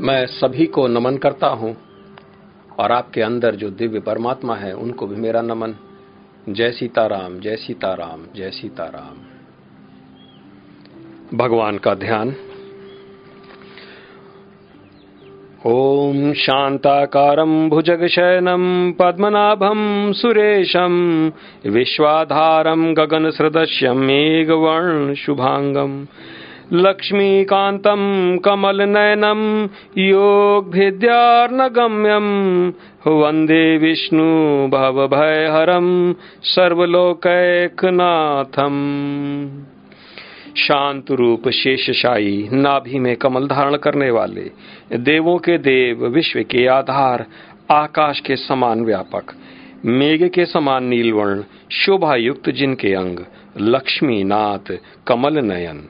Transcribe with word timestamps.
मैं 0.00 0.26
सभी 0.26 0.66
को 0.66 0.88
नमन 0.88 1.16
करता 1.16 1.46
हूँ 1.46 1.76
और 2.78 2.92
आपके 2.92 3.22
अंदर 3.22 3.54
जो 3.54 3.70
दिव्य 3.70 4.00
परमात्मा 4.00 4.56
है, 4.56 4.72
उनको 4.72 5.06
भी 5.06 5.16
मेरा 5.16 5.42
नमन। 5.42 5.74
जय 6.48 6.70
सीताराम 6.70 7.40
जय 7.40 7.56
सीताराम 7.56 8.26
जय 8.36 8.50
सीताराम। 8.50 9.16
भगवान 11.38 11.78
का 11.78 11.94
ध्यान। 11.94 12.34
ॐ 15.66 16.32
शान्ताकारं 16.32 17.68
भुजगशयनं 17.68 18.92
पद्मनाभं 18.92 20.12
सुरेशं 20.12 21.32
विश्वाधारं 21.66 22.96
गगनसदृश्यं 22.96 23.94
मेघवर्णशुभाङ्गम् 23.94 26.06
लक्ष्मीकान्तं 26.72 28.36
कमलनयनं 28.38 29.68
योगभिद्यार्नगम्यं 29.98 31.08
वंदे 33.06 33.78
विष्णु 33.78 34.68
भवभयहरं 34.68 36.12
सर्वलोकैकनाथम्। 36.42 37.34
शांत 40.56 41.10
रूप 41.10 41.48
शेषशाही 41.48 42.48
नाभि 42.52 42.98
में 42.98 43.16
कमल 43.16 43.46
धारण 43.46 43.76
करने 43.76 44.10
वाले, 44.10 44.50
देवों 44.96 45.38
के 45.38 45.58
देव, 45.58 46.06
विश्व 46.06 46.40
के 46.40 46.66
आधार, 46.66 47.26
आकाश 47.70 48.20
के 48.20 48.36
समान 48.36 48.84
व्यापक, 48.84 49.34
मेघ 49.84 50.28
के 50.28 50.46
समान 50.46 50.84
नीलवर्ण 50.84 51.42
शोभा 51.72 52.16
युक्त 52.16 52.50
जिनके 52.50 52.94
अंग 52.94 53.18
लक्ष्मी 53.60 54.24
नाथ 54.24 54.78
कमल 55.06 55.38
नयन 55.38 55.88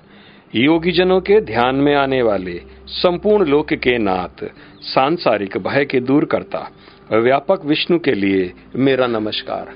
योगी 0.55 0.93
जनों 0.93 1.21
के 1.21 1.41
ध्यान 1.41 1.75
में 1.75 1.95
आने 1.95 2.23
वाले 2.23 2.63
संपूर्ण 2.87 3.45
लोक 3.45 3.73
के 3.73 3.98
नाथ 3.98 4.45
सांसारिक 4.83 5.59
भय 5.59 5.84
के 5.84 6.01
दूर 6.01 6.25
करता, 6.25 6.70
व्यापक 7.12 7.65
विष्णु 7.65 7.98
के 7.98 8.12
लिए 8.12 8.53
मेरा 8.77 9.07
नमस्कार। 9.07 9.75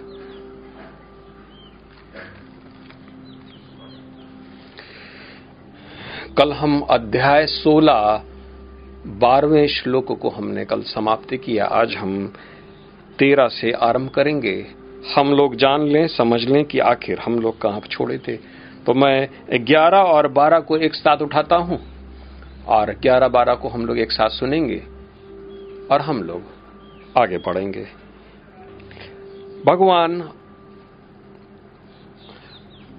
कल 6.39 6.53
हम 6.53 6.81
अध्याय 6.81 7.47
16 7.47 8.25
बारहवें 9.06 9.66
श्लोक 9.66 10.20
को 10.20 10.31
हमने 10.31 10.64
कल 10.64 10.83
समाप्त 10.83 11.34
किया। 11.34 11.64
आज 11.64 11.94
हम 11.94 12.33
तेरह 13.19 13.48
से 13.48 13.72
आरंभ 13.72 14.09
करेंगे। 14.09 14.66
हम 15.16 15.33
लोग 15.33 15.56
जान 15.56 15.81
लें, 15.81 16.06
समझ 16.09 16.41
लें 16.41 16.64
कि 16.64 16.78
आखिर 16.78 17.19
हम 17.19 17.41
लोग 17.41 17.61
कहाँ 17.61 17.81
छोड़े 17.81 18.19
थे। 18.19 18.63
तो 18.86 18.94
मैं 18.94 19.64
ग्यारह 19.64 19.98
और 19.98 20.28
बारह 20.28 20.60
को 20.60 20.77
एक 20.77 20.94
साथ 20.94 21.22
उठाता 21.22 21.56
हूँ, 21.56 21.78
और 22.68 22.92
ग्यारह 22.92 23.28
बारह 23.28 23.54
को 23.54 23.68
हम 23.68 23.86
लोग 23.86 23.98
एक 23.98 24.12
साथ 24.12 24.30
सुनेंगे, 24.30 24.82
और 25.91 26.00
हम 26.00 26.22
लोग 26.22 26.42
आगे 27.18 27.38
बढ़ेंगे। 27.38 27.86
भगवान, 29.66 30.20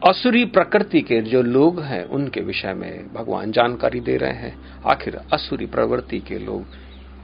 असुरी 0.02 0.44
प्रकृति 0.46 1.02
के 1.02 1.22
जो 1.22 1.42
लोग 1.42 1.80
हैं, 1.80 2.04
उनके 2.06 2.42
विषय 2.42 2.74
में 2.74 3.14
भगवान 3.14 3.52
जानकारी 3.52 4.00
दे 4.00 4.18
रहे 4.18 4.34
हैं। 4.34 4.82
आखिर 4.86 5.20
असुरी 5.34 5.66
प्रवृत्ति 5.66 6.20
के 6.20 6.40
लोग 6.40 6.66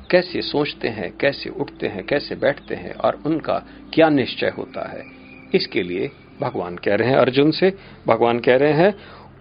कैसे 0.09 0.41
सोचते 0.41 0.87
हैं, 0.87 1.11
कैसे 1.17 1.49
उठते 1.49 1.87
हैं, 1.87 2.05
कैसे 2.05 2.35
बैठते 2.35 2.75
हैं, 2.75 2.93
और 2.93 3.21
उनका 3.25 3.57
क्या 3.93 4.09
निश्चय 4.09 4.53
होता 4.57 4.87
है, 4.89 5.03
इसके 5.55 5.83
लिए 5.83 6.11
भगवान 6.41 6.75
कह 6.75 6.95
रहे 6.95 7.09
हैं, 7.09 7.15
अर्जुन 7.15 7.51
से 7.51 7.73
भगवान 8.07 8.39
कह 8.39 8.55
रहे 8.55 8.73
हैं, 8.73 8.93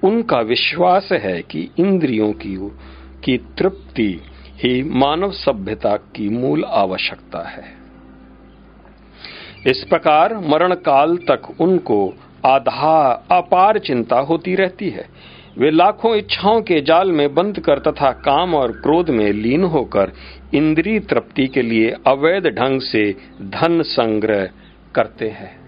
उनका 0.04 0.40
विश्वास 0.40 1.08
है 1.12 1.42
कि 1.42 1.70
इंद्रियों 1.78 2.32
की 2.32 2.56
की 3.24 3.38
तृप्ति 3.38 4.20
ही 4.56 4.82
मानव 4.82 5.32
सभ्यता 5.32 5.96
की 5.96 6.28
मूल 6.28 6.64
आवश्यकता 6.64 7.48
है। 7.48 7.64
इस 9.66 9.84
प्रकार 9.88 10.34
मरण 10.38 10.74
काल 10.74 11.16
तक 11.16 11.60
उनको 11.60 12.14
आधा 12.46 13.26
अपार 13.30 13.78
चिंता 13.78 14.18
होती 14.18 14.54
रहती 14.54 14.90
है। 14.90 15.08
वे 15.58 15.70
लाखों 15.70 16.16
इच्छाओं 16.16 16.62
के 16.62 16.80
जाल 16.80 17.12
में 17.12 17.34
बंद 17.34 17.60
कर 17.60 17.78
तथा 17.78 18.12
काम 18.12 18.54
और 18.54 18.72
क्रोध 18.72 19.10
में 19.10 19.32
लीन 19.32 19.64
होकर 19.64 20.12
इंद्रिय 20.54 21.00
तृप्ति 21.00 21.46
के 21.46 21.62
लिए 21.62 21.90
अवैध 22.06 22.46
ढंग 22.46 22.80
से 22.80 23.16
धन 23.42 23.82
संग्रह 23.82 24.48
करते 24.94 25.28
हैं। 25.28 25.59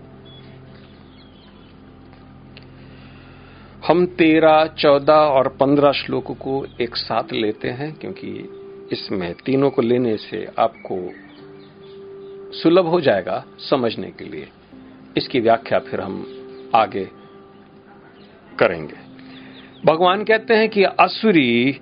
हम 3.86 4.06
तेरह, 4.06 4.66
चौदह 4.66 5.12
और 5.12 5.48
पंद्रह 5.48 5.92
श्लोक 5.92 6.30
को 6.30 6.66
एक 6.80 6.96
साथ 6.96 7.32
लेते 7.32 7.68
हैं, 7.68 7.94
क्योंकि 7.94 8.48
इसमें 8.92 9.34
तीनों 9.34 9.70
को 9.70 9.82
लेने 9.82 10.16
से 10.16 10.48
आपको 10.58 11.10
सुलभ 12.52 12.86
हो 12.86 13.00
जाएगा 13.00 13.44
समझने 13.58 14.10
के 14.10 14.24
लिए। 14.24 14.48
इसकी 15.16 15.40
व्याख्या 15.40 15.78
फिर 15.78 16.00
हम 16.00 16.26
आगे 16.74 17.08
करेंगे। 18.58 18.96
भगवान 19.86 20.24
कहते 20.24 20.54
हैं 20.54 20.68
कि 20.68 20.84
असुरी 20.84 21.80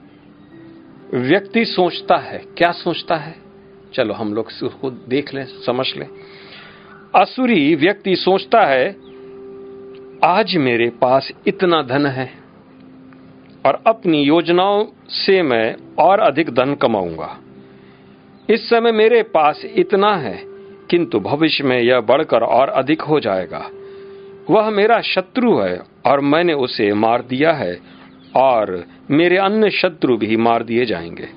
व्यक्ति 1.14 1.64
सोचता 1.64 2.16
है। 2.16 2.38
क्या 2.38 2.72
सोचता 2.72 3.16
है? 3.16 3.34
चलो 3.94 4.14
हम 4.14 4.34
लोग 4.34 4.46
उसको 4.46 4.90
देख 4.90 5.34
लें, 5.34 5.44
समझ 5.44 5.86
लें। 5.96 6.08
असुरी 7.14 7.74
व्यक्ति 7.74 8.16
सोचता 8.16 8.60
है 8.60 9.09
आज 10.24 10.56
मेरे 10.56 10.88
पास 10.90 11.32
इतना 11.46 11.82
धन 11.82 12.06
है 12.06 12.30
और 13.66 13.82
अपनी 13.86 14.22
योजनाओं 14.22 14.84
से 15.08 15.42
मैं 15.42 15.76
और 15.98 16.20
अधिक 16.20 16.50
धन 16.50 16.74
कमाऊँगा। 16.74 17.38
इस 18.50 18.68
समय 18.68 18.92
मेरे 18.92 19.22
पास 19.22 19.62
इतना 19.64 20.14
है, 20.14 20.42
किंतु 20.90 21.20
भविष्य 21.20 21.64
में 21.64 21.80
यह 21.80 22.00
बढ़कर 22.00 22.42
और 22.42 22.68
अधिक 22.68 23.02
हो 23.02 23.20
जाएगा। 23.20 23.70
वह 24.50 24.70
मेरा 24.70 25.00
शत्रु 25.00 25.58
है 25.58 25.82
और 26.06 26.20
मैंने 26.20 26.52
उसे 26.52 26.92
मार 26.94 27.22
दिया 27.22 27.52
है 27.52 27.80
और 28.36 28.84
मेरे 29.10 29.36
अन्य 29.36 29.70
शत्रु 29.70 30.16
भी 30.16 30.36
मार 30.36 30.62
दिए 30.62 30.84
जाएँगे। 30.84 31.28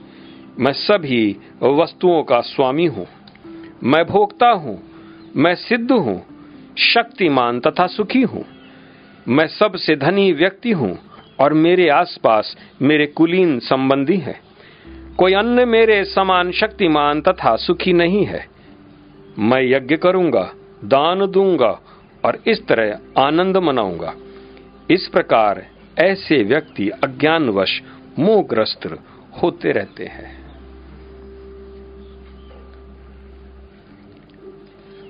मैं 0.59 0.73
सभी 0.73 1.37
वस्तुओं 1.63 2.23
का 2.23 2.41
स्वामी 2.41 2.85
हूँ। 2.85 3.07
मैं 3.83 4.05
भोगता 4.05 4.49
हूँ, 4.49 4.79
मैं 5.35 5.55
सिद्ध 5.55 5.91
हूँ, 5.91 6.21
शक्तिमान 6.77 7.59
तथा 7.59 7.87
सुखी 7.87 8.21
हूँ। 8.21 8.52
मैं 9.27 9.47
सबसे 9.47 9.95
धनी 9.95 10.31
व्यक्ति 10.31 10.71
हूँ 10.71 10.97
और 11.39 11.53
मेरे 11.53 11.89
आसपास 11.89 12.55
मेरे 12.81 13.05
कुलीन 13.07 13.59
संबंधी 13.59 14.17
हैं। 14.17 14.39
कोई 15.15 15.33
अन्य 15.33 15.65
मेरे 15.65 16.03
समान 16.05 16.51
शक्तिमान 16.51 17.21
तथा 17.21 17.55
सुखी 17.55 17.93
नहीं 17.93 18.25
है। 18.25 18.45
मैं 19.39 19.61
यज्ञ 19.61 19.97
करूँगा, 19.97 20.53
दान 20.85 21.25
दूँगा 21.27 21.79
और 22.25 22.39
इस 22.47 22.67
तरह 22.67 23.21
आनंद 23.21 23.57
मनाऊँगा। 23.57 24.13
इस 24.91 25.07
प्रकार 25.07 25.65
ऐसे 25.99 26.43
व्यक्ति 26.43 26.89
अज्ञानवश 26.89 27.81
मोहग्रस्त 28.19 28.99
होते 29.43 29.71
रहते 29.71 30.05
हैं। 30.05 30.43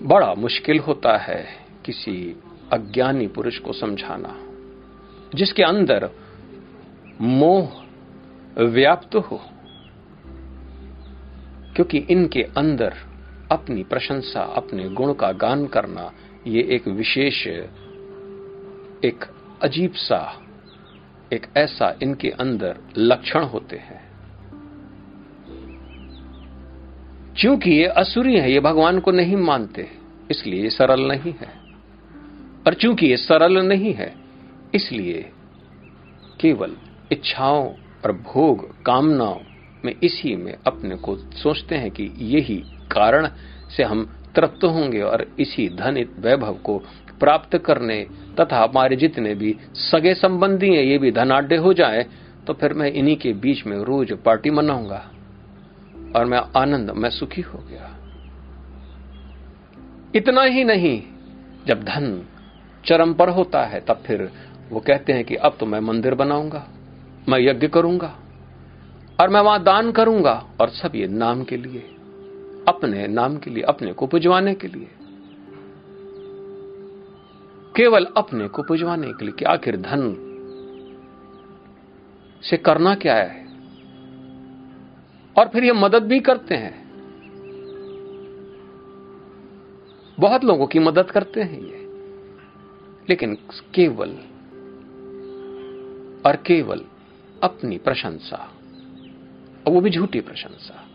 बड़ा 0.02 0.34
मुश्किल 0.34 0.80
होता 0.80 1.18
है 1.18 1.46
किसी 1.86 2.36
अज्ञानी 2.74 3.28
पुरुष 3.28 3.58
को 3.58 3.74
समझाना। 3.74 4.40
जिसके 5.36 5.64
अंदर 5.64 6.10
मोह 7.22 7.70
व्याप्त 8.58 9.16
हो। 9.16 9.42
क्योंकि 11.76 11.98
इनके 11.98 12.42
अंदर 12.42 12.94
अपनी 13.52 13.84
प्रशंसा, 13.84 14.42
अपने 14.42 14.90
गुण 14.90 15.14
का 15.14 15.32
गान 15.32 15.68
करना, 15.68 16.14
ये 16.48 16.62
एक 16.64 16.88
विशेष, 16.88 17.48
एक 19.06 19.26
अजीब 19.62 19.94
सा, 19.94 20.42
एक 21.34 21.48
ऐसा 21.58 21.98
इनके 22.04 22.30
अंदर 22.30 22.78
लक्षण 22.98 23.44
होते 23.44 23.76
हैं। 23.76 24.14
क्योंकि 27.42 27.72
ये 27.72 27.86
असुरी 27.86 28.38
है, 28.38 28.52
ये 28.52 28.60
भगवान 28.60 29.00
को 29.00 29.12
नहीं 29.12 29.36
मानते, 29.36 29.92
इसलिए 30.32 30.70
सरल 30.70 31.02
नहीं 31.02 31.34
है। 31.34 31.63
और 32.66 32.74
चूँकि 32.74 33.06
ये 33.06 33.18
सरल 33.18 33.58
नहीं 33.68 33.94
है, 33.94 34.14
इसलिए 34.76 35.22
केवल 36.40 36.76
इच्छाओं 37.12 37.66
और 38.06 38.12
भोग 38.24 38.68
कामनाओं 38.86 39.40
में 39.86 39.94
इसी 40.04 40.36
में 40.36 40.54
अपने 40.68 40.96
को 40.96 41.16
सोचते 41.34 41.76
हैं 41.76 41.92
कि 41.92 42.10
यही 42.18 42.56
कारण 42.92 43.28
से 43.78 43.84
हम 43.84 44.04
तृप्त 44.36 44.64
होंगे 44.64 45.02
और 45.02 45.26
इसी 45.40 45.68
धन 45.70 46.04
वैभव 46.20 46.54
को 46.64 46.78
प्राप्त 47.20 47.58
करने 47.58 48.02
तथा 48.40 48.64
हमारे 48.64 48.96
जितने 48.96 49.34
भी 49.36 49.56
सगे 49.74 50.14
संबंधी 50.14 50.70
हैं, 50.70 50.84
ये 50.84 50.98
भी 50.98 51.12
धनाढ़ 51.12 51.54
हो 51.54 51.74
जाए 51.74 52.06
तो 52.48 52.54
फिर 52.54 52.74
मैं 52.74 52.92
इन्हीं 52.92 53.16
के 53.18 53.34
बीच 53.34 53.66
में 53.66 53.78
रोज 53.78 54.12
पार्टी 54.26 54.50
मनाऊँगा 54.50 55.04
और 56.16 56.26
मैं 56.26 56.42
आनंद, 56.58 56.92
मैं 56.92 57.10
सुखी 57.10 57.42
हो 57.42 57.60
गया। 57.60 57.90
इतना 60.16 60.44
ही 60.44 60.64
नहीं, 60.64 61.02
जब 61.68 61.84
धन 61.84 62.26
चरम 62.86 63.14
पर 63.14 63.30
होता 63.30 63.64
है, 63.64 63.80
तब 63.80 63.96
फिर 63.96 64.32
वो 64.70 64.80
कहते 64.80 65.14
हैं 65.14 65.26
कि 65.26 65.36
अब 65.36 65.58
तो 65.60 65.66
मैं 65.66 65.80
मंदिर 65.80 66.16
बनाऊँगा, 66.16 66.68
मैं 67.30 67.40
यज्ञ 67.40 67.68
करूँगा, 67.68 68.20
और 69.22 69.30
मैं 69.30 69.42
वहाँ 69.42 69.64
दान 69.64 69.92
करूँगा, 69.92 70.50
और 70.62 70.70
सब 70.70 70.92
ये 70.96 71.08
नाम 71.08 71.44
के 71.44 71.58
लिए, 71.58 71.80
अपने 72.68 73.08
नाम 73.08 73.38
के 73.38 73.50
लिए, 73.50 73.64
अपने 73.64 73.94
को 73.94 74.08
पुजवाने 74.08 74.54
के 74.54 74.68
लिए। 74.68 74.88
केवल 77.76 78.08
अपने 78.18 78.48
को 78.48 78.64
पुजवाने 78.64 79.08
के 79.08 79.26
लिए 79.26 79.34
कि 79.34 79.46
आखिर 79.46 79.78
धन 79.78 80.30
से 82.44 82.58
करना 82.58 82.96
क्या 82.96 83.16
है? 83.16 83.48
और 85.40 85.48
फिर 85.48 85.64
ये 85.64 85.74
मदद 85.74 86.04
भी 86.04 86.20
करते 86.20 86.56
हैं। 86.56 86.84
बहुत 90.20 90.44
लोगों 90.44 90.68
की 90.68 90.80
मदद 90.80 91.12
करते 91.12 91.42
हैं 91.42 91.62
ये। 91.62 91.83
लेकिन 93.10 93.38
केवल 93.76 94.10
और 96.26 96.36
केवल 96.36 96.82
अपनी 97.44 97.78
प्रशंसा। 97.78 98.50
और 99.68 99.74
वो 99.74 99.82
भी 99.82 99.90
झूठी 99.90 100.22
प्रशंसा। 100.22 100.88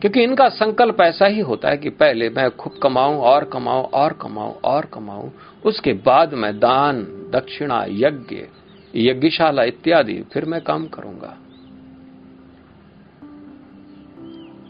क्योंकि 0.00 0.22
इनका 0.22 0.48
संकल्प 0.48 1.00
ऐसा 1.00 1.26
ही 1.26 1.40
होता 1.40 1.68
है 1.68 1.76
कि 1.76 1.90
पहले 1.90 2.30
मैं 2.30 2.50
खूब 2.50 2.78
कमाऊं, 2.82 3.18
और 3.18 3.44
कमाऊं 3.44 3.84
और 3.84 4.12
कमाऊं 4.12 4.54
और 4.64 4.84
कमाऊं। 4.84 5.30
उसके 5.64 5.92
बाद 5.92 6.34
मैं 6.34 6.58
दान, 6.58 7.02
दक्षिणा, 7.32 7.84
यज्ञ, 7.88 8.36
यज्ञशाला 8.94 9.64
इत्यादि 9.64 10.22
फिर 10.32 10.44
मैं 10.44 10.60
काम 10.60 10.86
करूँगा। 10.86 11.38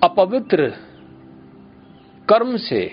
अपवित्र 0.03 0.75
कर्म 2.29 2.57
से 2.57 2.91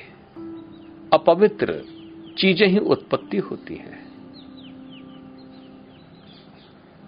अपवित्र 1.13 1.96
चीज़ें 2.37 2.67
ही 2.67 2.77
उत्पत्ति 2.77 3.37
होती 3.39 3.75
है। 3.75 4.05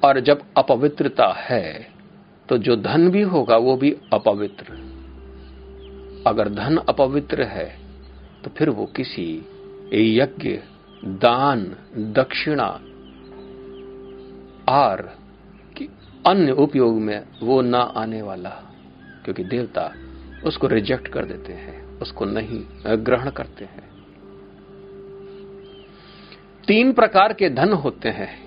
और 0.01 0.19
जब 0.19 0.41
अपवित्रता 0.57 1.27
है 1.39 1.87
तो 2.49 2.57
जो 2.57 2.75
धन 2.77 3.09
भी 3.09 3.21
होगा, 3.23 3.57
वो 3.57 3.75
भी 3.77 3.91
अपवित्र। 4.13 4.73
अगर 6.27 6.49
धन 6.49 6.77
अपवित्र 6.89 7.43
है 7.43 7.67
तो 8.43 8.49
फिर 8.49 8.69
वो 8.69 8.85
किसी 8.85 9.27
यज्ञ, 9.93 10.57
दान, 11.05 11.65
दक्षिणा 12.13 12.69
और 14.69 15.09
अन्य 16.25 16.51
उपयोग 16.53 16.95
में 16.95 17.25
वो 17.41 17.61
ना 17.61 17.79
आने 17.79 18.21
वाला, 18.21 18.49
क्योंकि 19.23 19.43
देवता 19.43 19.91
उसको 20.43 20.67
रिजेक्ट 20.67 21.07
कर 21.07 21.25
देते 21.25 21.53
हैं, 21.53 21.99
उसको 21.99 22.25
नहीं 22.25 22.63
ग्रहण 23.05 23.29
करते 23.29 23.65
हैं। 23.65 23.88
तीन 26.69 26.93
प्रकार 26.93 27.33
के 27.33 27.49
धन 27.49 27.73
होते 27.73 28.09
हैं, 28.09 28.37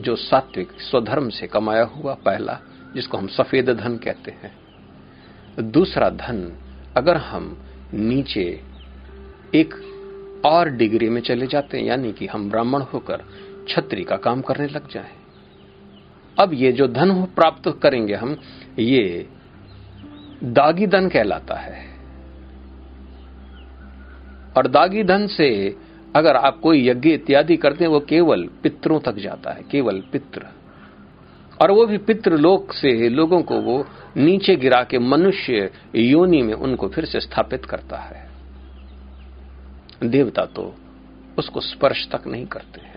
जो 0.00 0.16
सात्विक 0.16 0.72
स्वधर्म 0.72 1.28
से 1.28 1.46
कमाया 1.46 1.82
हुआ 1.82 2.14
पहला, 2.14 2.58
जिसको 2.94 3.18
हम 3.18 3.26
सफ़ेद 3.26 3.70
धन 3.70 3.96
कहते 3.96 4.30
हैं। 4.30 4.58
दूसरा 5.70 6.10
धन, 6.10 6.52
अगर 6.96 7.16
हम 7.16 7.58
नीचे 7.94 8.60
एक 9.54 9.74
और 10.46 10.68
डिग्री 10.68 11.08
में 11.08 11.20
चले 11.20 11.46
जाते 11.46 11.78
हैं, 11.78 11.84
यानी 11.84 12.12
कि 12.12 12.26
हम 12.26 12.50
ब्राह्मण 12.50 12.82
होकर 12.82 13.22
छत्री 13.68 14.04
का 14.04 14.16
काम 14.16 14.40
करने 14.40 14.66
लग 14.66 14.90
जाए। 14.90 15.10
अब 16.38 16.50
ये 16.54 16.72
जो 16.72 16.88
धन 16.88 17.22
प्राप्त 17.22 17.80
करेंगे 17.82 18.14
हम, 18.14 18.36
ये 18.78 19.28
दागी 20.44 20.86
धन 20.86 21.08
कहलाता 21.08 21.54
है। 21.54 21.96
और 24.56 24.66
दागी 24.66 25.02
धन 25.02 25.26
से 25.26 25.76
अगर 26.16 26.36
आप 26.36 26.60
कोई 26.60 26.88
यज्ञ 26.88 27.10
इत्यादि 27.10 27.56
करते 27.56 27.84
हैं, 27.84 27.90
वो 27.90 28.00
केवल 28.00 28.48
पितरों 28.62 29.00
तक 29.00 29.14
जाता 29.14 29.50
है, 29.50 29.62
केवल 29.70 30.02
पित्र। 30.12 30.46
और 31.62 31.70
वो 31.70 31.86
भी 31.86 31.98
पितृ 31.98 32.36
लोक 32.36 32.72
से 32.72 33.08
लोगों 33.08 33.42
को 33.42 33.60
वो 33.60 33.86
नीचे 34.16 34.56
गिरा 34.56 34.82
के 34.82 34.98
मनुष्य 34.98 35.70
योनि 35.94 36.42
में 36.42 36.54
उनको 36.54 36.88
फिर 36.88 37.04
से 37.04 37.20
स्थापित 37.20 37.64
करता 37.64 37.96
है। 37.96 38.30
देवता 40.04 40.44
तो 40.44 40.74
उसको 41.38 41.60
स्पर्श 41.60 42.08
तक 42.12 42.26
नहीं 42.26 42.46
करते 42.46 42.80
हैं। 42.80 42.96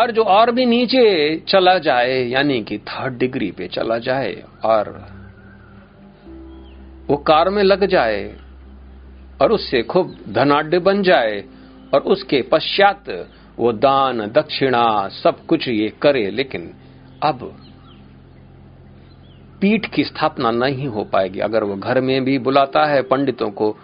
और 0.00 0.10
जो 0.10 0.22
और 0.22 0.50
भी 0.50 0.66
नीचे 0.66 1.36
चला 1.48 1.78
जाए, 1.78 2.24
यानी 2.24 2.64
कि 2.64 2.78
थर्ड 2.78 3.18
डिग्री 3.18 3.50
पे 3.50 3.68
चला 3.68 3.98
जाए, 3.98 4.44
और 4.64 5.06
वो 7.06 7.16
कार 7.16 7.48
में 7.48 7.62
लग 7.62 7.86
जाए 7.86 8.36
और 9.42 9.52
उससे 9.52 9.82
खूब 9.82 10.16
धनाढ़ 10.28 10.78
बन 10.78 11.02
जाए 11.02 11.44
और 11.94 12.00
उसके 12.00 12.42
पश्चात 12.42 13.28
वो 13.58 13.72
दान, 13.72 14.26
दक्षिणा, 14.26 15.08
सब 15.08 15.46
कुछ 15.46 15.68
ये 15.68 15.92
करे। 16.02 16.30
लेकिन 16.30 16.74
अब 17.22 17.56
पीठ 19.60 19.86
की 19.86 20.04
स्थापना 20.04 20.50
नहीं 20.50 20.86
हो 20.86 21.04
पाएगी। 21.04 21.38
अगर 21.38 21.64
वो 21.64 21.76
घर 21.76 22.00
में 22.00 22.24
भी 22.24 22.38
बुलाता 22.38 22.84
है 22.86 23.02
पंडितों 23.02 23.50
को, 23.50 23.76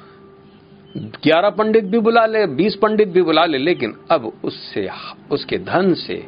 ग्यारह 0.97 1.51
पंडित 1.51 1.85
भी 1.85 1.99
बुला 1.99 2.27
ले, 2.27 2.47
बीस 2.47 2.75
पंडित 2.75 3.09
भी 3.09 3.23
बुला 3.23 3.45
ले, 3.45 3.59
लेकिन 3.59 3.97
अब 4.11 4.33
उससे, 4.45 4.89
उसके 5.31 5.59
धन 5.59 5.95
से 5.95 6.27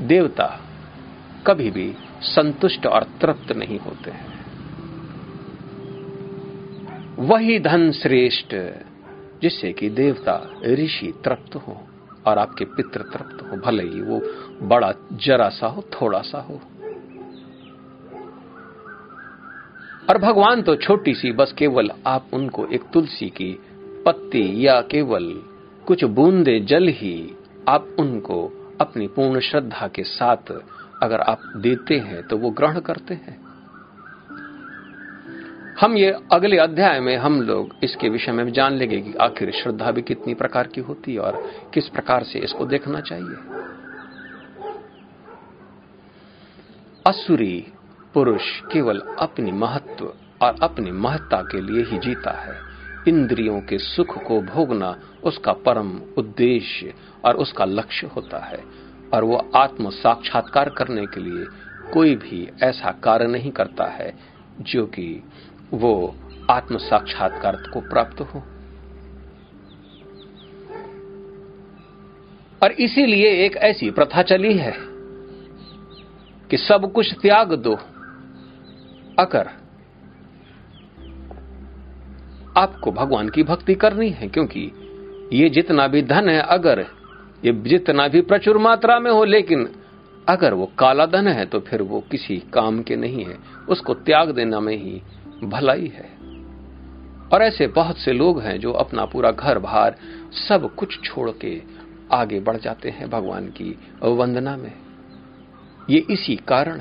देवता 0.00 0.60
कभी 1.46 1.70
भी 1.70 1.94
संतुष्ट 2.22 2.86
और 2.86 3.02
तृप्त 3.20 3.52
नहीं 3.52 3.78
होते 3.78 4.10
हैं। 4.10 4.29
वही 7.20 7.58
धन 7.58 7.92
श्रेष्ठ, 7.92 8.54
जिससे 9.42 9.72
कि 9.72 9.90
देवता 9.90 10.60
ऋषि 10.66 11.12
तृप्त 11.24 11.56
हो 11.56 11.88
और 12.26 12.38
आपके 12.38 12.64
पितृ 12.64 13.02
तृप्त 13.02 13.42
हो। 13.42 13.56
भले 13.56 13.82
ही 13.82 14.00
वो 14.00 14.20
बड़ा, 14.62 14.94
जरा 15.12 15.48
सा 15.48 15.66
हो, 15.66 15.82
थोड़ा 15.82 16.20
सा 16.20 16.38
हो। 16.38 16.60
और 20.10 20.18
भगवान 20.18 20.62
तो 20.62 20.76
छोटी 20.76 21.14
सी, 21.14 21.32
बस 21.32 21.52
केवल 21.52 21.90
आप 22.06 22.26
उनको 22.32 22.66
एक 22.66 22.82
तुलसी 22.92 23.28
की 23.28 23.58
पत्ती 24.06 24.66
या 24.66 24.80
केवल 24.80 25.42
कुछ 25.86 26.04
बूंदे 26.04 26.60
जल 26.60 26.88
ही 26.88 27.34
आप 27.68 27.96
उनको 27.98 28.52
अपनी 28.80 29.06
पूर्ण 29.06 29.40
श्रद्धा 29.40 29.88
के 29.88 30.02
साथ 30.02 30.52
अगर 31.02 31.20
आप 31.20 31.40
देते 31.56 31.96
हैं 31.96 32.22
तो 32.22 32.36
वो 32.38 32.50
ग्रहण 32.50 32.80
करते 32.80 33.14
हैं। 33.14 33.49
हम 35.80 35.96
ये 35.96 36.14
अगले 36.32 36.56
अध्याय 36.56 36.98
में 37.00 37.16
हम 37.16 37.40
लोग 37.42 37.74
इसके 37.82 38.08
विषय 38.08 38.32
में 38.32 38.52
जान 38.52 38.72
लेंगे 38.72 39.00
कि 39.00 39.12
आखिर 39.20 39.50
श्रद्धा 39.50 39.90
भी 39.90 40.02
कितनी 40.02 40.34
प्रकार 40.34 40.66
की 40.66 40.80
होती 40.80 41.12
है 41.14 41.20
और 41.20 41.36
किस 41.74 41.88
प्रकार 41.88 42.22
से 42.22 42.38
इसको 42.38 42.64
देखना 42.66 43.00
चाहिए। 43.00 43.36
असुरी 47.06 47.66
पुरुष 48.14 48.42
केवल 48.72 49.00
अपनी 49.18 49.52
महत्व 49.52 50.12
और 50.42 50.56
अपनी 50.62 50.90
महत्ता 50.90 51.42
के 51.42 51.60
लिए 51.60 51.84
ही 51.84 51.98
जीता 51.98 52.30
है। 52.30 52.56
इंद्रियों 53.08 53.60
के 53.60 53.78
सुख 53.78 54.16
को 54.22 54.40
भोगना 54.40 54.94
उसका 55.24 55.52
परम 55.52 56.00
उद्देश्य 56.18 56.94
और 57.24 57.36
उसका 57.36 57.64
लक्ष्य 57.64 58.06
होता 58.06 58.38
है 58.38 58.64
और 59.14 59.24
वो 59.24 59.36
आत्म 59.56 59.90
साक्षात्कार 59.90 60.68
करने 60.68 61.06
के 61.06 61.20
लिए 61.20 61.46
कोई 61.92 62.14
भी 62.16 62.48
ऐसा 62.62 62.90
कार्य 63.04 63.26
नहीं 63.26 63.50
करता 63.50 63.84
है 63.84 64.40
जो 64.60 64.84
कि 64.86 65.24
वो 65.72 66.14
आत्म 66.50 66.76
साक्षात्कार 66.76 67.56
को 67.56 67.80
प्राप्त 67.80 68.20
हो। 68.20 68.42
और 72.62 72.72
इसीलिए 72.72 73.30
एक 73.44 73.56
ऐसी 73.56 73.90
प्रथा 73.90 74.22
चली 74.22 74.56
है 74.58 74.74
कि 76.50 76.56
सब 76.56 76.90
कुछ 76.92 77.12
त्याग 77.14 77.52
दो। 77.54 77.74
अगर 79.18 79.50
आपको 82.56 82.92
भगवान 82.92 83.28
की 83.28 83.42
भक्ति 83.42 83.74
करनी 83.74 84.08
है, 84.10 84.28
क्योंकि 84.28 84.70
ये 85.32 85.48
जितना 85.50 85.86
भी 85.86 86.02
धन 86.02 86.28
है, 86.28 86.40
अगर 86.40 86.86
ये 87.44 87.52
जितना 87.52 88.08
भी 88.08 88.20
प्रचुर 88.20 88.58
मात्रा 88.58 88.98
में 88.98 89.10
हो, 89.10 89.24
लेकिन 89.24 89.68
अगर 90.28 90.54
वो 90.54 90.66
काला 90.78 91.06
धन 91.06 91.28
है 91.28 91.46
तो 91.46 91.60
फिर 91.60 91.82
वो 91.82 92.00
किसी 92.10 92.36
काम 92.52 92.82
के 92.82 92.96
नहीं 92.96 93.24
है। 93.24 93.38
उसको 93.68 93.94
त्याग 93.94 94.30
देना 94.30 94.60
में 94.60 94.76
ही 94.76 95.02
भलाई 95.44 95.86
है। 95.86 96.08
और 97.32 97.42
ऐसे 97.42 97.66
बहुत 97.66 97.98
से 97.98 98.12
लोग 98.12 98.40
हैं 98.40 98.60
जो 98.60 98.72
अपना 98.72 99.04
पूरा 99.04 99.30
घर 99.30 99.58
बार 99.58 99.96
सब 100.48 100.74
कुछ 100.74 101.00
छोड़ 101.04 101.30
के 101.30 101.62
आगे 102.12 102.40
बढ़ 102.40 102.56
जाते 102.56 102.90
हैं 102.90 103.10
भगवान 103.10 103.46
की 103.46 103.78
वंदना 104.02 104.56
में। 104.56 104.72
ये 105.90 105.98
इसी 106.10 106.36
कारण 106.36 106.80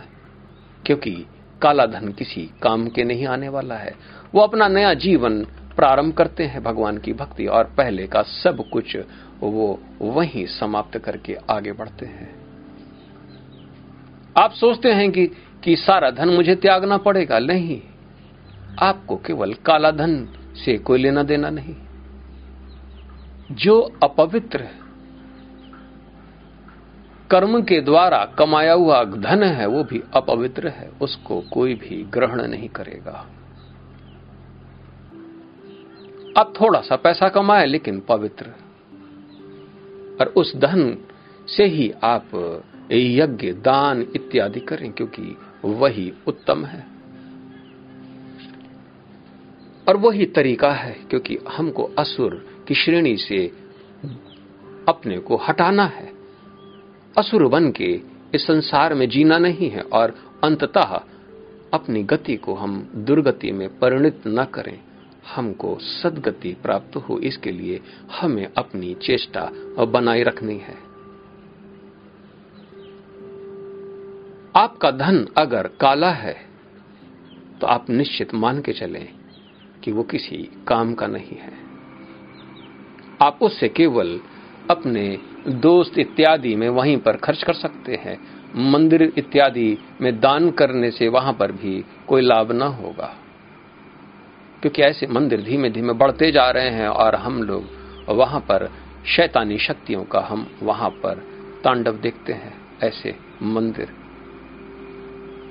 क्योंकि 0.86 1.26
काला 1.62 1.86
धन 1.86 2.12
किसी 2.12 2.50
काम 2.64 2.88
के 2.88 3.04
नहीं 3.04 3.26
आने 3.28 3.50
वाला 3.50 3.76
है। 3.76 3.96
वो 4.36 4.42
अपना 4.42 4.68
नया 4.68 4.94
जीवन 4.94 5.44
प्रारंभ 5.76 6.14
करते 6.14 6.44
हैं 6.44 6.64
भगवान 6.64 6.98
की 6.98 7.14
भक्ति, 7.14 7.46
और 7.46 7.64
पहले 7.64 8.08
का 8.08 8.22
सब 8.22 8.70
कुछ 8.70 8.98
वो 9.40 9.80
वहीं 10.02 10.46
समाप्त 10.46 10.98
करके 10.98 11.38
आगे 11.50 11.72
बढ़ते 11.72 12.06
हैं। 12.06 12.36
आप 14.38 14.52
सोचते 14.52 14.92
हैं 14.92 15.12
कि 15.12 15.28
कि 15.64 15.76
सारा 15.76 16.12
धन 16.12 16.30
मुझे 16.30 16.56
त्यागना 16.56 16.98
पड़ेगा? 16.98 17.40
नहीं। 17.40 17.82
आपको 18.82 19.16
केवल 19.16 19.54
काला 19.54 19.92
धन 19.92 20.26
से 20.66 20.78
कोई 20.78 21.00
लेना 21.00 21.24
देना 21.24 21.50
नहीं। 21.50 21.76
जो 23.52 24.00
अपवित्र 24.04 24.68
कर्म 27.32 27.64
के 27.64 27.82
द्वारा 27.82 28.26
कमाया 28.26 28.74
हुआ 28.74 29.04
धन 29.04 29.44
है, 29.44 29.66
वो 29.66 29.84
भी 29.84 30.04
अपवित्र 30.14 30.68
है, 30.68 30.92
उसको 31.02 31.42
कोई 31.42 31.74
भी 31.74 32.04
ग्रहण 32.04 32.48
नहीं 32.48 32.70
करेगा। 32.70 33.26
आप 36.38 36.54
थोड़ा 36.62 36.82
सा 36.82 36.96
पैसा 36.96 37.30
कमाए, 37.30 37.66
लेकिन 37.66 38.00
पवित्र। 38.00 38.46
और 40.22 40.28
उस 40.28 40.56
धन 40.56 40.98
से 41.48 41.64
ही 41.64 41.94
आप 42.04 42.64
यज्ञ, 42.92 43.54
दान 43.54 44.02
इत्यादि 44.02 44.60
करें, 44.60 44.92
क्योंकि 44.92 45.38
वही 45.66 46.14
उत्तम 46.28 46.66
है। 46.66 46.99
और 49.90 49.98
वही 49.98 50.26
तरीका 50.26 50.72
है, 50.72 50.92
क्योंकि 51.10 51.38
हमको 51.50 51.84
असुर 52.00 52.34
की 52.68 52.76
श्रेणी 52.76 53.16
से 53.18 53.46
अपने 54.88 55.18
को 55.18 55.36
हटाना 55.38 55.86
है। 55.86 56.12
असुर 57.18 57.48
बन 57.48 57.72
के 57.72 57.90
इस 58.36 58.46
संसार 58.48 58.94
में 58.94 59.08
जीना 59.10 59.38
नहीं 59.38 59.70
है 59.70 59.82
और 59.82 60.16
अंततः 60.44 61.00
अपनी 61.74 62.04
गति 62.04 62.36
को 62.36 62.54
हम 62.54 62.78
दुर्गति 62.96 63.52
में 63.52 63.68
परिणित 63.80 64.22
न 64.28 64.46
करें। 64.46 64.80
हमको 65.36 65.78
सदगति 65.80 66.56
प्राप्त 66.64 66.96
हो, 66.96 67.18
इसके 67.20 67.52
लिए 67.52 67.80
हमें 68.12 68.48
अपनी 68.58 68.94
चेष्टा 69.02 69.50
बनाए 69.86 70.24
रखनी 70.24 70.58
है। 70.58 70.78
आपका 74.56 74.92
धन 74.92 75.26
अगर 75.38 75.68
काला 75.82 76.12
है 76.12 76.36
तो 77.62 77.68
आप 77.68 77.90
निश्चित 77.90 78.34
मान 78.34 78.62
के 78.62 78.74
चलें। 78.74 79.19
कि 79.84 79.92
वो 79.92 80.04
किसी 80.04 80.50
काम 80.68 80.94
का 80.94 81.08
नहीं 81.08 81.38
है। 81.38 81.54
आप 83.22 83.40
उससे 83.42 83.70
केवल 83.70 84.20
अपने 84.72 85.20
दोस्त 85.48 86.00
इत्यादि 86.00 86.56
में 86.56 86.70
वहीं 86.70 86.98
पर 86.98 87.18
खर्च 87.18 87.44
कर 87.44 87.54
सकते 87.54 87.96
हैं। 87.96 88.20
मंदिर 88.56 89.14
इत्यादि 89.18 89.78
में 90.02 90.20
दान 90.20 90.52
करने 90.52 90.92
से 90.92 91.08
वहाँ 91.08 91.34
पर 91.34 91.52
भी 91.52 91.86
कोई 92.08 92.22
लाभ 92.22 92.52
ना 92.52 92.66
होगा। 92.66 93.16
क्योंकि 94.62 94.82
ऐसे 94.82 95.08
मंदिर 95.08 95.42
धीमे 95.42 95.70
धीमे 95.70 95.94
बढ़ते 95.94 96.32
जा 96.32 96.52
रहे 96.52 96.70
हैं 96.70 96.88
और 96.88 97.16
हम 97.16 97.44
लोग 97.44 97.64
वहाँ 98.10 98.40
पर 98.40 98.72
शैतानी 99.06 99.58
शक्तियों 99.58 100.04
का 100.04 100.20
हम 100.20 100.48
वहाँ 100.64 100.90
पर 100.90 101.16
तांडव 101.64 101.92
देखते 101.92 102.34
हैं। 102.34 102.54
ऐसे 102.84 103.16
मंदिर 103.44 103.99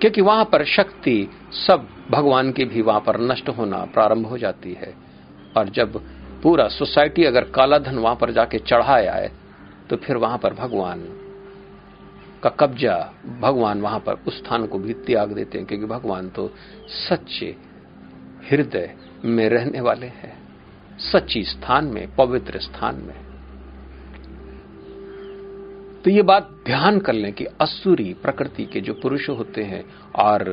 क्योंकि 0.01 0.21
वहाँ 0.21 0.45
पर 0.45 0.65
शक्ति 0.65 1.29
सब 1.57 1.89
भगवान 2.11 2.53
की 2.53 2.65
भी 2.65 2.83
वहाँ 2.83 3.01
पर 3.01 3.21
नष्ट 3.21 3.49
होना 3.49 3.85
प्रारंभ 3.85 4.27
हो 4.27 4.39
जाती 4.39 4.73
है। 4.73 4.95
और 5.57 5.69
जब 5.69 5.97
पूरा 6.43 6.69
सोसाइटी 6.69 7.25
अगर 7.25 7.45
काला 7.45 7.79
धन 7.79 7.99
वहाँ 7.99 8.17
पर 8.17 8.33
जाके 8.33 8.59
चढ़ाए 8.59 9.07
आए 9.07 9.31
तो 9.91 9.97
फिर 9.97 10.17
वहाँ 10.17 10.39
पर 10.39 10.55
भगवान 10.55 11.01
का 12.43 12.51
कब्जा, 12.51 12.97
भगवान 13.41 13.81
वहाँ 13.81 13.99
पर 13.99 14.23
उस 14.27 14.39
स्थान 14.39 14.67
को 14.67 14.79
भी 14.79 14.93
त्याग 14.95 15.33
देते 15.33 15.59
हैं, 15.59 15.67
क्योंकि 15.67 15.87
भगवान 15.87 16.29
तो 16.29 16.51
सच्चे 16.89 17.57
हृदय 18.51 18.95
में 19.25 19.49
रहने 19.49 19.81
वाले 19.81 20.07
हैं। 20.07 20.37
सच्ची 20.99 21.43
स्थान 21.45 21.85
में, 21.85 22.15
पवित्र 22.17 22.59
स्थान 22.59 22.95
में। 22.95 23.28
तो 26.09 26.13
ये 26.13 26.23
बात 26.23 26.63
ध्यान 26.67 26.99
कर 26.99 27.13
लें 27.13 27.33
कि 27.33 27.45
असुरी 27.45 28.15
प्रकृति 28.15 28.65
के 28.65 28.81
जो 28.81 28.95
पुरुष 28.95 29.29
होते 29.29 29.63
हैं 29.63 29.85
और 30.17 30.45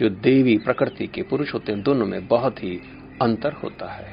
जो 0.00 0.08
देवी 0.08 0.58
प्रकृति 0.58 1.06
के 1.06 1.22
पुरुष 1.22 1.54
होते 1.54 1.72
हैं, 1.72 1.82
दोनों 1.82 2.06
में 2.06 2.28
बहुत 2.28 2.62
ही 2.62 2.80
अंतर 3.22 3.52
होता 3.52 3.90
है। 3.90 4.12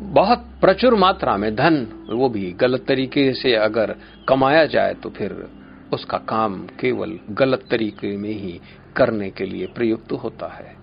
बहुत 0.00 0.38
प्रचुर 0.60 0.94
मात्रा 0.94 1.36
में 1.36 1.56
धन, 1.56 2.06
वो 2.12 2.28
भी 2.28 2.52
गलत 2.52 2.84
तरीके 2.88 3.32
से 3.34 3.54
अगर 3.54 3.96
कमाया 4.28 4.66
जाए 4.66 4.94
तो 4.94 5.10
फिर 5.10 5.48
उसका 5.92 6.18
काम 6.18 6.66
केवल 6.66 7.18
गलत 7.30 7.64
तरीके 7.70 8.16
में 8.16 8.30
ही 8.30 8.60
करने 8.96 9.30
के 9.30 9.44
लिए 9.44 9.66
प्रयुक्त 9.66 10.12
होता 10.12 10.46
है। 10.46 10.76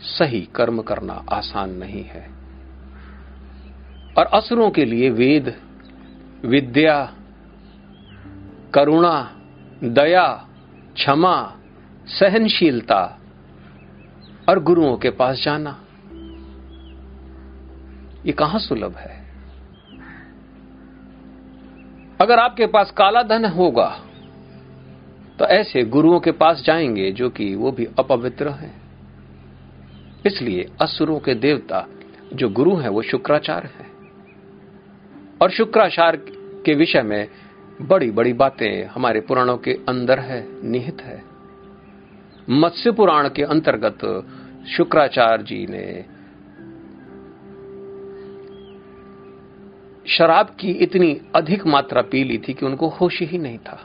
सही 0.00 0.48
कर्म 0.54 0.82
करना 0.82 1.24
आसान 1.32 1.70
नहीं 1.70 2.04
है। 2.04 2.33
और 4.18 4.26
असुरों 4.26 4.70
के 4.70 4.84
लिए 4.84 5.10
वेद, 5.10 5.60
विद्या, 6.44 7.14
करुणा, 8.74 9.36
दया, 9.84 10.48
क्षमा, 10.94 11.56
सहनशीलता 12.06 13.20
और 14.48 14.62
गुरुओं 14.62 14.96
के 14.96 15.10
पास 15.10 15.42
जाना। 15.44 15.80
ये 18.26 18.32
कहाँ 18.32 18.58
सुलभ 18.58 18.94
है? 18.94 19.24
अगर 22.20 22.38
आपके 22.38 22.66
पास 22.66 22.90
काला 22.90 23.22
धन 23.22 23.44
होगा 23.44 24.00
तो 25.38 25.44
ऐसे 25.44 25.82
गुरुओं 25.82 26.20
के 26.20 26.32
पास 26.32 26.62
जाएँगे 26.62 27.12
जो 27.12 27.30
कि 27.30 27.54
वो 27.54 27.70
भी 27.72 27.88
अपवित्र 27.98 28.48
हैं। 28.48 28.82
इसलिए 30.26 30.66
असुरों 30.82 31.18
के 31.18 31.34
देवता 31.34 31.86
जो 32.32 32.48
गुरु 32.48 32.76
हैं, 32.76 32.88
वो 32.88 33.02
शुक्राचार्य 33.02 33.68
हैं। 33.68 33.83
और 35.44 35.50
शुक्राचार 35.50 36.16
के 36.66 36.74
विषय 36.74 37.02
में 37.02 37.28
बड़ी 37.82 38.10
बड़ी 38.10 38.32
बातें 38.32 38.86
हमारे 38.86 39.20
पुराणों 39.20 39.56
के 39.58 39.72
अंदर 39.88 40.18
है, 40.18 40.46
निहित 40.64 41.00
है। 41.00 41.22
मत्स्य 42.50 42.92
पुराण 42.92 43.28
के 43.28 43.42
अंतर्गत 43.42 44.04
शुक्राचार्य 44.68 45.44
जी 45.44 45.66
ने 45.66 46.04
शराब 50.08 50.56
की 50.60 50.70
इतनी 50.70 51.20
अधिक 51.34 51.66
मात्रा 51.66 52.02
पी 52.02 52.24
ली 52.24 52.38
थी 52.38 52.54
कि 52.54 52.66
उनको 52.66 52.88
होश 52.88 53.20
ही 53.22 53.38
नहीं 53.38 53.58
था, 53.58 53.78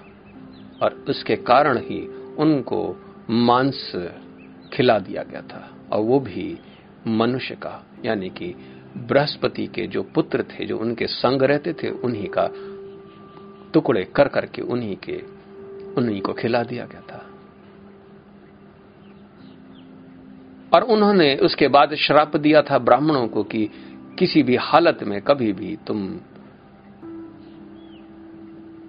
और 0.82 1.06
उसके 1.10 1.36
कारण 1.36 1.78
ही 1.78 2.02
उनको 2.38 2.82
मांस 3.30 3.92
खिला 4.74 5.00
दिया 5.00 5.24
गया 5.24 5.42
था, 5.42 5.70
और 5.92 6.02
वो 6.02 6.20
भी 6.20 6.60
मनुष्य 7.08 7.56
का, 7.56 7.86
यानी 8.06 8.30
कि 8.30 8.56
बृहस्पति 8.98 9.68
के 9.68 9.88
जो 9.88 10.04
पुत्र 10.04 10.44
थे, 10.44 10.66
जो 10.66 10.78
उनके 10.78 11.08
संग 11.08 11.42
रहते 11.42 11.74
थे, 11.74 11.90
उन्हीं 11.90 12.30
का 12.38 12.50
टुकड़े 13.74 14.04
कर 14.16 14.28
करके 14.28 14.62
उन्हीं 14.62 14.96
के, 14.96 15.24
उन्हीं 15.98 16.22
को 16.22 16.34
खिला 16.34 16.64
दिया 16.64 16.86
गया 16.86 17.02
था। 17.02 17.26
और 20.74 20.84
उन्होंने 20.84 21.36
उसके 21.36 21.68
बाद 21.68 21.96
श्राप 21.96 22.38
दिया 22.38 22.62
था 22.62 22.78
ब्राह्मणों 22.78 23.28
को 23.28 23.44
कि 23.44 23.70
किसी 24.20 24.44
भी 24.44 24.56
हालत 24.56 25.00
में 25.04 25.22
कभी 25.22 25.54
भी 25.54 25.78
तुम 25.88 26.18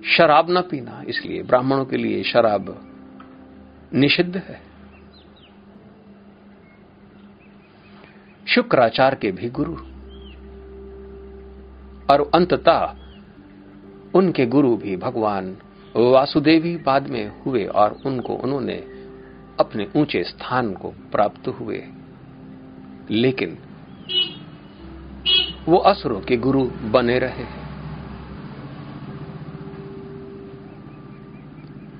शराब 0.05 0.51
ना 0.51 0.61
पीना। 0.61 1.05
इसलिए 1.09 1.43
ब्राह्मणों 1.43 1.85
के 1.85 1.97
लिए 1.97 2.23
शराब 2.23 2.91
निषिद्ध 3.95 4.37
है। 4.37 4.61
शुक्राचार 8.49 9.15
के 9.15 9.33
भी 9.33 9.51
गुरु। 9.51 9.90
और 12.11 12.31
अंततः 12.35 12.95
उनके 14.15 14.47
गुरु 14.47 14.77
भी 14.77 14.97
भगवान 14.97 15.57
वासुदेवी 15.97 16.77
बाद 16.77 17.09
में 17.09 17.43
हुए 17.43 17.65
और 17.65 17.99
उनको 18.07 18.35
उन्होंने 18.35 18.77
अपने 19.61 19.87
ऊँचे 19.97 20.23
स्थान 20.23 20.73
को 20.73 20.89
प्राप्त 20.89 21.49
हुए। 21.49 21.83
लेकिन 23.11 23.59
वो 25.67 25.77
असुरों 25.77 26.21
के 26.21 26.37
गुरु 26.37 26.65
बने 26.65 27.19
रहे 27.19 27.45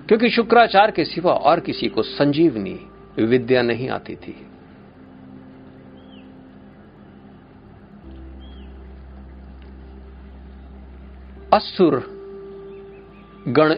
क्योंकि 0.09 0.31
शुक्राचार्य 0.31 0.93
के 0.93 1.05
सिवा 1.05 1.33
और 1.33 1.61
किसी 1.61 1.89
को 1.89 2.03
संजीवनी 2.03 2.79
विद्या 3.19 3.63
नहीं 3.63 3.89
आती 3.89 4.17
थी। 4.17 4.47
असुर 11.55 12.21
गण 13.49 13.75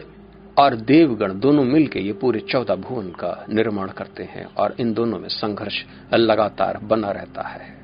और 0.57 0.75
देवगण 0.75 1.39
दोनों 1.39 1.63
मिलकर 1.63 1.99
ये 1.99 2.13
पूरे 2.13 2.39
चौदह 2.39 2.75
भुवन 2.75 3.09
का 3.09 3.45
निर्माण 3.49 3.87
करते 3.87 4.23
हैं 4.23 4.45
और 4.45 4.75
इन 4.79 4.93
दोनों 4.93 5.19
में 5.19 5.29
संघर्ष 5.29 5.83
लगातार 6.13 6.77
बना 6.77 7.11
रहता 7.11 7.41
है। 7.41 7.77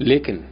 लेकिन 0.00 0.44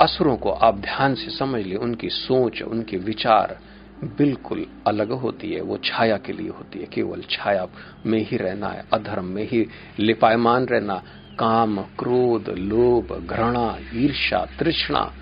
असुरों 0.00 0.36
को 0.36 0.50
आप 0.50 0.78
ध्यान 0.78 1.14
से 1.14 1.30
समझ 1.30 1.66
ले, 1.66 1.76
उनकी 1.76 2.08
सोच, 2.08 2.62
उनके 2.62 2.96
विचार 2.96 3.58
बिल्कुल 4.04 4.66
अलग 4.86 5.12
होती 5.12 5.52
है, 5.52 5.60
वो 5.60 5.78
छाया 5.84 6.16
के 6.16 6.32
लिए 6.32 6.48
होती 6.48 6.78
है, 6.78 6.86
केवल 6.86 7.22
छाया 7.30 7.68
में 8.06 8.26
ही 8.26 8.36
रहना 8.36 8.68
है, 8.68 8.84
अधर्म 8.92 9.24
में 9.24 9.48
ही 9.48 9.66
लिपायमान 9.98 10.66
रहना, 10.66 11.02
काम, 11.38 11.82
क्रोध, 11.82 12.48
लोभ, 12.48 13.26
घृणा 13.26 13.78
ईर्षा 13.94 14.46
तृष्णा 14.58 15.12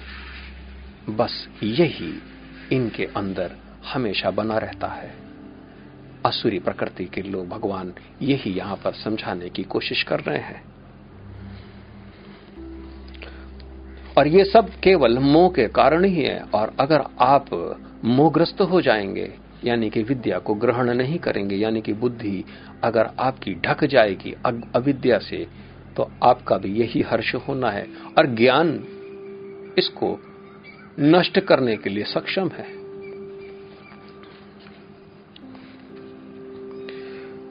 बस 1.11 1.49
यही 1.63 2.23
इनके 2.73 3.05
अंदर 3.05 3.57
हमेशा 3.95 4.31
बना 4.31 4.59
रहता 4.59 4.87
है। 4.87 5.15
असुरी 6.27 6.59
प्रकृति 6.59 7.05
के 7.05 7.23
लोग 7.23 7.49
भगवान 7.49 7.95
यही 8.23 8.53
यहाँ 8.53 8.77
पर 8.77 8.93
समझाने 8.93 9.49
की 9.49 9.63
कोशिश 9.63 10.03
कर 10.03 10.21
रहे 10.21 10.39
हैं। 10.39 10.65
और 14.19 14.27
ये 14.27 14.45
सब 14.45 14.71
केवल 14.71 15.19
मोह 15.19 15.51
के 15.51 15.69
कारण 15.69 16.05
ही 16.05 16.23
है, 16.23 16.41
और 16.41 16.77
अगर 16.81 17.03
आप 17.21 17.77
मोहग्रस्त 18.05 18.61
हो 18.61 18.81
जाएँगे, 18.81 19.35
यानी 19.65 19.91
कि 19.91 20.03
विद्या 20.03 20.39
को 20.39 20.55
ग्रहण 20.55 20.95
नहीं 20.95 21.19
करेंगे, 21.19 21.57
यानी 21.57 21.81
कि 21.81 21.93
बुद्धि 21.93 22.45
अगर 22.85 23.11
आपकी 23.19 23.55
ढक 23.55 23.85
जाएगी 23.85 24.35
अविद्या 24.75 25.19
से 25.19 25.47
तो 25.97 26.13
आपका 26.25 26.59
भी 26.59 26.81
यही 26.81 27.01
हर्ष 27.01 27.35
होना 27.35 27.71
है। 27.71 27.87
और 28.19 28.27
ज्ञान 28.27 28.85
इसको 29.79 30.21
नष्ट 31.01 31.41
करने 31.41 31.77
के 31.77 31.91
लिए 31.91 32.05
सक्षम 32.05 32.49
है। 32.49 32.83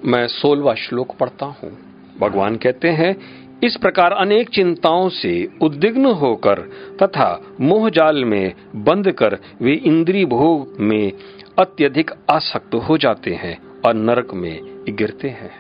मैं 0.05 0.27
सोलवा 0.27 0.74
श्लोक 0.74 1.15
पढ़ता 1.15 1.45
हूँ। 1.45 1.77
भगवान 2.19 2.55
कहते 2.55 2.88
हैं, 2.88 3.41
इस 3.63 3.77
प्रकार 3.77 4.12
अनेक 4.12 4.50
चिंताओं 4.50 5.10
से 5.10 5.50
उद्विग्न 5.62 6.05
होकर 6.05 6.60
तथा 7.03 7.55
मोहजाल 7.62 8.25
में 8.25 8.53
बंद 8.75 9.12
कर 9.12 9.38
वे 9.62 9.74
इंद्री 9.74 10.25
भोग 10.25 10.79
में 10.79 11.12
अत्यधिक 11.60 12.12
आसक्त 12.29 12.75
हो 12.75 12.98
जाते 12.98 13.33
हैं 13.33 13.81
और 13.86 13.93
नरक 13.93 14.33
में 14.33 14.86
गिरते 14.89 15.29
हैं। 15.29 15.51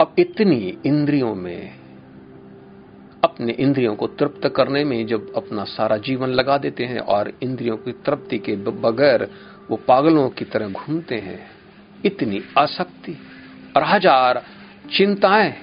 अब 0.00 0.14
इतनी 0.18 0.78
इंद्रियों 0.86 1.34
में 1.34 1.79
अपने 3.40 3.52
इंद्रियों 3.54 3.94
को 3.96 4.06
तृप्त 4.06 4.46
करने 4.56 4.82
में 4.84 5.06
जब 5.06 5.32
अपना 5.36 5.62
सारा 5.64 5.96
जीवन 5.96 6.28
लगा 6.28 6.56
देते 6.58 6.84
हैं 6.84 7.00
और 7.08 7.32
इंद्रियों 7.42 7.76
की 7.76 7.92
तृप्ति 8.06 8.38
के 8.38 8.56
बगैर 8.56 9.28
वो 9.70 9.76
पागलों 9.88 10.28
की 10.28 10.44
तरह 10.44 10.68
घूमते 10.68 11.14
हैं। 11.14 11.38
इतनी 12.04 12.42
आसक्ति, 12.58 13.16
और 13.76 13.84
हज़ार 13.84 14.42
चिंताएँ। 14.92 15.54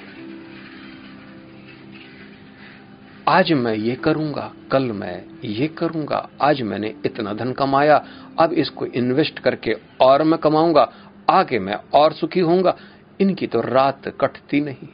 आज 3.30 3.52
मैं 3.54 3.76
ये 3.76 3.96
करूँगा, 3.96 4.52
कल 4.72 4.92
मैं 4.92 5.24
ये 5.46 5.68
करूँगा, 5.68 6.28
आज 6.42 6.62
मैंने 6.62 6.94
इतना 7.06 7.34
धन 7.34 7.52
कमाया, 7.54 8.04
अब 8.40 8.54
इसको 8.56 8.86
इन्वेस्ट 8.86 9.40
करके 9.40 9.78
और 10.02 10.24
मैं 10.24 10.40
कमाऊँगा, 10.40 10.92
आगे 11.30 11.60
मैं 11.60 11.80
और 11.94 12.14
सुखी 12.14 12.40
होऊँगा। 12.40 12.78
इनकी 13.22 13.48
तो 13.48 13.62
रात 13.62 14.08
कटती 14.22 14.62
नहीं। 14.62 14.88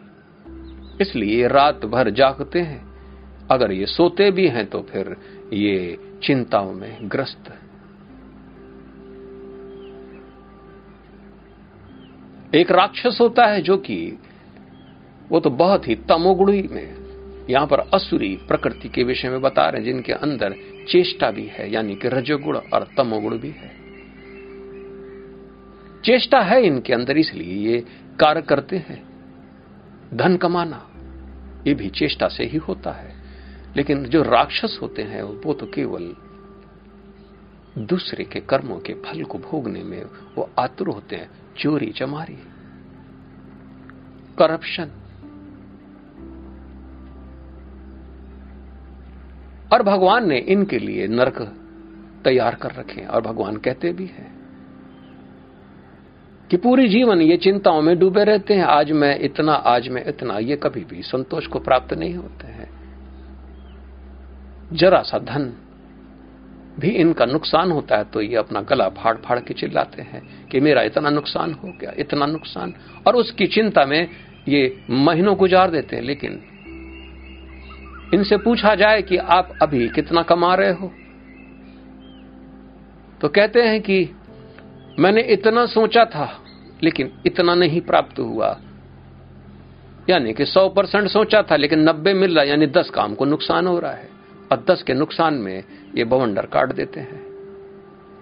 इसलिए 1.01 1.47
रात 1.47 1.85
भर 1.85 2.09
जागते 2.09 2.59
हैं। 2.59 2.81
अगर 3.51 3.71
ये 3.71 3.85
सोते 3.85 4.31
भी 4.31 4.47
हैं 4.47 4.65
तो 4.65 4.81
फिर 4.81 5.15
ये 5.53 5.97
चिंताओं 6.23 6.73
में 6.73 6.97
ग्रस्त। 7.03 7.53
एक 12.55 12.71
राक्षस 12.71 13.17
होता 13.21 13.45
है 13.45 13.61
जो 13.61 13.77
कि 13.77 14.19
वो 15.31 15.39
तो 15.39 15.49
बहुत 15.49 15.87
ही 15.87 15.95
तमोगुणी 15.95 16.61
में 16.61 17.03
यहाँ 17.49 17.67
पर 17.67 17.79
असुरी 17.93 18.35
प्रकृति 18.47 18.89
के 18.89 19.03
विषय 19.03 19.29
में 19.29 19.41
बता 19.41 19.69
रहे 19.69 19.81
हैं, 19.81 19.85
जिनके 19.85 20.13
अंदर 20.13 20.55
चेष्टा 20.89 21.31
भी 21.31 21.45
है, 21.47 21.71
यानी 21.71 21.95
कि 21.95 22.07
रजोगुण 22.07 22.57
और 22.57 22.87
तमोगुण 22.97 23.37
भी 23.37 23.49
है। 23.49 23.71
चेष्टा 26.05 26.41
है 26.41 26.61
इनके 26.65 26.93
अंदर, 26.93 27.17
इसलिए 27.17 27.71
ये 27.71 27.79
कार्य 28.19 28.41
करते 28.41 28.77
हैं। 28.77 29.12
धन 30.13 30.37
कमाना, 30.37 30.89
ये 31.67 31.73
भी 31.73 31.89
चेष्टा 31.89 32.27
से 32.27 32.43
ही 32.43 32.57
होता 32.57 32.91
है। 32.91 33.15
लेकिन 33.77 34.03
जो 34.03 34.23
राक्षस 34.23 34.79
होते 34.81 35.01
हैं, 35.01 35.23
वो 35.23 35.53
तो 35.53 35.65
केवल 35.65 36.15
दूसरे 37.77 38.23
के 38.23 38.39
कर्मों 38.39 38.79
के 38.79 38.93
फल 38.93 39.23
को 39.23 39.37
भोगने 39.37 39.83
में 39.83 40.05
वो 40.37 40.49
आतुर 40.59 40.89
होते 40.89 41.15
हैं, 41.15 41.29
चोरी 41.57 41.91
चमारी। 41.91 42.37
करप्शन। 44.37 44.91
और 49.73 49.83
भगवान 49.83 50.29
ने 50.29 50.37
इनके 50.37 50.79
लिए 50.79 51.07
नरक 51.07 51.41
तैयार 52.23 52.55
कर 52.55 52.71
रखे 52.71 53.01
हैं, 53.01 53.07
और 53.07 53.21
भगवान 53.21 53.57
कहते 53.57 53.93
भी 53.93 54.05
हैं 54.05 54.42
कि 56.53 56.57
पूरी 56.57 56.87
जीवन 56.87 57.21
ये 57.21 57.37
चिंताओं 57.37 57.81
में 57.81 57.99
डूबे 57.99 58.23
रहते 58.23 58.53
हैं। 58.53 58.63
आज 58.63 58.91
मैं 58.91 59.19
इतना, 59.19 59.53
आज 59.53 59.87
मैं 59.89 60.05
इतना। 60.07 60.37
ये 60.37 60.55
कभी 60.55 60.81
भी 60.81 61.01
संतोष 61.01 61.47
को 61.47 61.59
प्राप्त 61.59 61.93
नहीं 61.93 62.15
होते 62.15 62.47
हैं। 62.47 62.69
जरा 64.73 65.01
सा 65.01 65.19
धन 65.19 65.53
भी 66.79 66.89
इनका 66.89 67.25
नुकसान 67.25 67.71
होता 67.71 67.97
है 67.97 68.03
तो 68.03 68.21
ये 68.21 68.35
अपना 68.35 68.61
गला 68.61 68.89
फाड़ 68.89 69.17
फाड़ 69.17 69.39
के 69.39 69.53
चिल्लाते 69.53 70.01
हैं 70.01 70.47
कि 70.47 70.59
मेरा 70.59 70.81
इतना 70.81 71.09
नुकसान 71.09 71.53
हो 71.53 71.73
गया, 71.81 71.93
इतना 71.97 72.25
नुकसान। 72.25 72.73
और 73.07 73.15
उसकी 73.15 73.47
चिंता 73.47 73.85
में 73.85 74.07
ये 74.47 74.83
महीनों 74.89 75.35
गुजार 75.35 75.71
देते 75.71 75.95
हैं। 75.95 76.03
लेकिन 76.03 76.43
इनसे 78.13 78.37
पूछा 78.37 78.75
जाए 78.75 79.01
कि 79.01 79.17
आप 79.17 79.53
अभी 79.61 79.89
कितना 79.89 80.21
कमा 80.21 80.55
रहे 80.55 80.71
हो? 80.71 80.93
तो 83.21 83.27
कहते 83.27 83.61
हैं 83.61 83.81
कि 83.81 84.09
मैंने 84.99 85.21
इतना 85.21 85.65
सोचा 85.65 86.05
था 86.05 86.39
लेकिन 86.83 87.13
इतना 87.25 87.55
नहीं 87.55 87.81
प्राप्त 87.81 88.19
हुआ। 88.19 88.59
यानी 90.09 90.33
कि 90.33 90.45
100 90.45 90.69
परसेंट 90.69 91.07
सोचा 91.07 91.41
था, 91.41 91.55
लेकिन 91.55 91.79
90 91.79 92.13
मिल 92.13 92.35
रहा 92.35 92.43
यानी 92.43 92.67
10 92.67 92.89
काम 92.89 93.15
को 93.15 93.25
नुकसान 93.25 93.67
हो 93.67 93.79
रहा 93.79 93.91
है। 93.91 94.09
और 94.51 94.65
10 94.69 94.83
के 94.83 94.93
नुकसान 94.93 95.33
में 95.33 95.63
ये 95.95 96.03
बवंडर 96.03 96.45
काट 96.45 96.73
देते 96.73 96.99
हैं। 96.99 97.25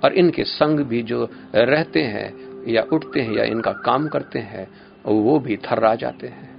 और 0.04 0.13
इनके 0.13 0.43
संग 0.43 0.80
भी 0.80 1.04
जो 1.04 1.30
रहते 1.56 2.04
हैं, 2.04 2.52
या 2.67 2.86
उठते 2.93 3.21
हैं, 3.21 3.34
या 3.34 3.43
इनका 3.43 3.71
काम 3.71 4.08
करते 4.08 4.39
हैं, 4.39 4.67
वो 5.06 5.39
भी 5.39 5.58
थर्रा 5.58 5.95
जाते 5.95 6.28
हैं। 6.28 6.52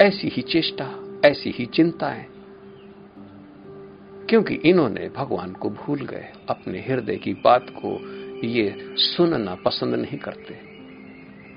ऐसी 0.00 0.28
ही 0.28 0.42
चेष्टा, 0.42 1.18
ऐसी 1.24 1.50
ही 1.50 1.66
चिंताएँ, 1.66 2.26
क्योंकि 4.28 4.54
इन्होंने 4.54 5.10
भगवान 5.16 5.52
को 5.52 5.70
भूल 5.70 5.98
गए। 5.98 6.32
अपने 6.50 6.78
हृदय 6.78 7.16
की 7.16 7.34
बात 7.34 7.66
को 7.70 7.98
ये 8.44 8.94
सुनना 8.96 9.54
पसंद 9.54 9.94
नहीं 9.94 10.18
करते। 10.18 10.54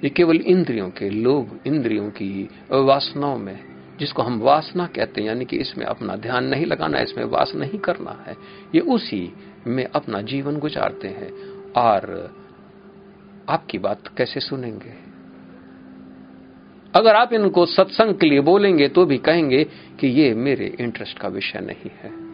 ये 0.03 0.09
केवल 0.09 0.35
इंद्रियों 0.35 0.89
के 0.89 1.09
लोभ 1.09 1.59
इंद्रियों 1.67 2.09
की 2.09 2.49
वासनाओं 2.71 3.37
में, 3.37 3.59
जिसको 3.99 4.21
हम 4.21 4.39
वासना 4.39 4.85
कहते 4.85 5.21
हैं, 5.21 5.27
यानी 5.27 5.45
कि 5.45 5.57
इसमें 5.57 5.85
अपना 5.85 6.15
ध्यान 6.15 6.45
नहीं 6.45 6.65
लगाना, 6.65 6.99
इसमें 6.99 7.25
वास 7.25 7.51
नहीं 7.55 7.79
करना 7.79 8.23
है, 8.27 8.35
ये 8.75 8.81
उसी 8.81 9.33
में 9.67 9.85
अपना 9.85 10.21
जीवन 10.21 10.57
गुजारते 10.57 11.07
हैं। 11.07 11.31
और 11.77 12.33
आपकी 13.49 13.77
बात 13.77 14.07
कैसे 14.17 14.39
सुनेंगे? 14.39 14.93
अगर 16.95 17.15
आप 17.15 17.33
इनको 17.33 17.65
सत्संग 17.65 18.13
के 18.15 18.29
लिए 18.29 18.39
बोलेंगे 18.39 18.87
तो 18.87 19.05
भी 19.05 19.17
कहेंगे 19.17 19.63
कि 19.99 20.07
ये 20.07 20.33
मेरे 20.33 20.75
इंटरेस्ट 20.79 21.19
का 21.19 21.27
विषय 21.27 21.59
नहीं 21.59 21.91
है। 21.97 22.29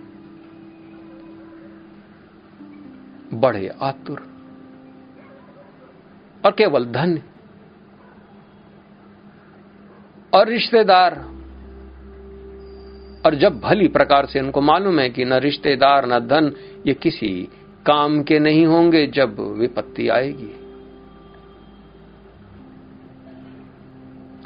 बड़े 3.39 3.67
आतुर 3.81 4.34
और 6.45 6.51
केवल 6.51 6.85
धन 6.85 7.19
और 10.33 10.47
रिश्तेदार। 10.47 11.13
और 13.25 13.35
जब 13.35 13.59
भली 13.59 13.87
प्रकार 13.87 14.25
से 14.25 14.39
इनको 14.39 14.61
मालूम 14.61 14.99
है 14.99 15.09
कि 15.09 15.25
न 15.25 15.33
रिश्तेदार, 15.33 16.05
न 16.05 16.19
धन, 16.19 16.51
ये 16.87 16.93
किसी 16.93 17.29
काम 17.85 18.21
के 18.23 18.39
नहीं 18.39 18.65
होंगे 18.65 19.05
जब 19.07 19.39
विपत्ति 19.59 20.07
आएगी। 20.09 20.51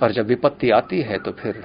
और 0.02 0.12
जब 0.12 0.28
विपत्ति 0.28 0.70
आती 0.72 1.02
है 1.02 1.18
तो 1.20 1.32
फिर 1.32 1.64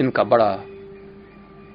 इनका 0.00 0.24
बड़ा 0.24 0.54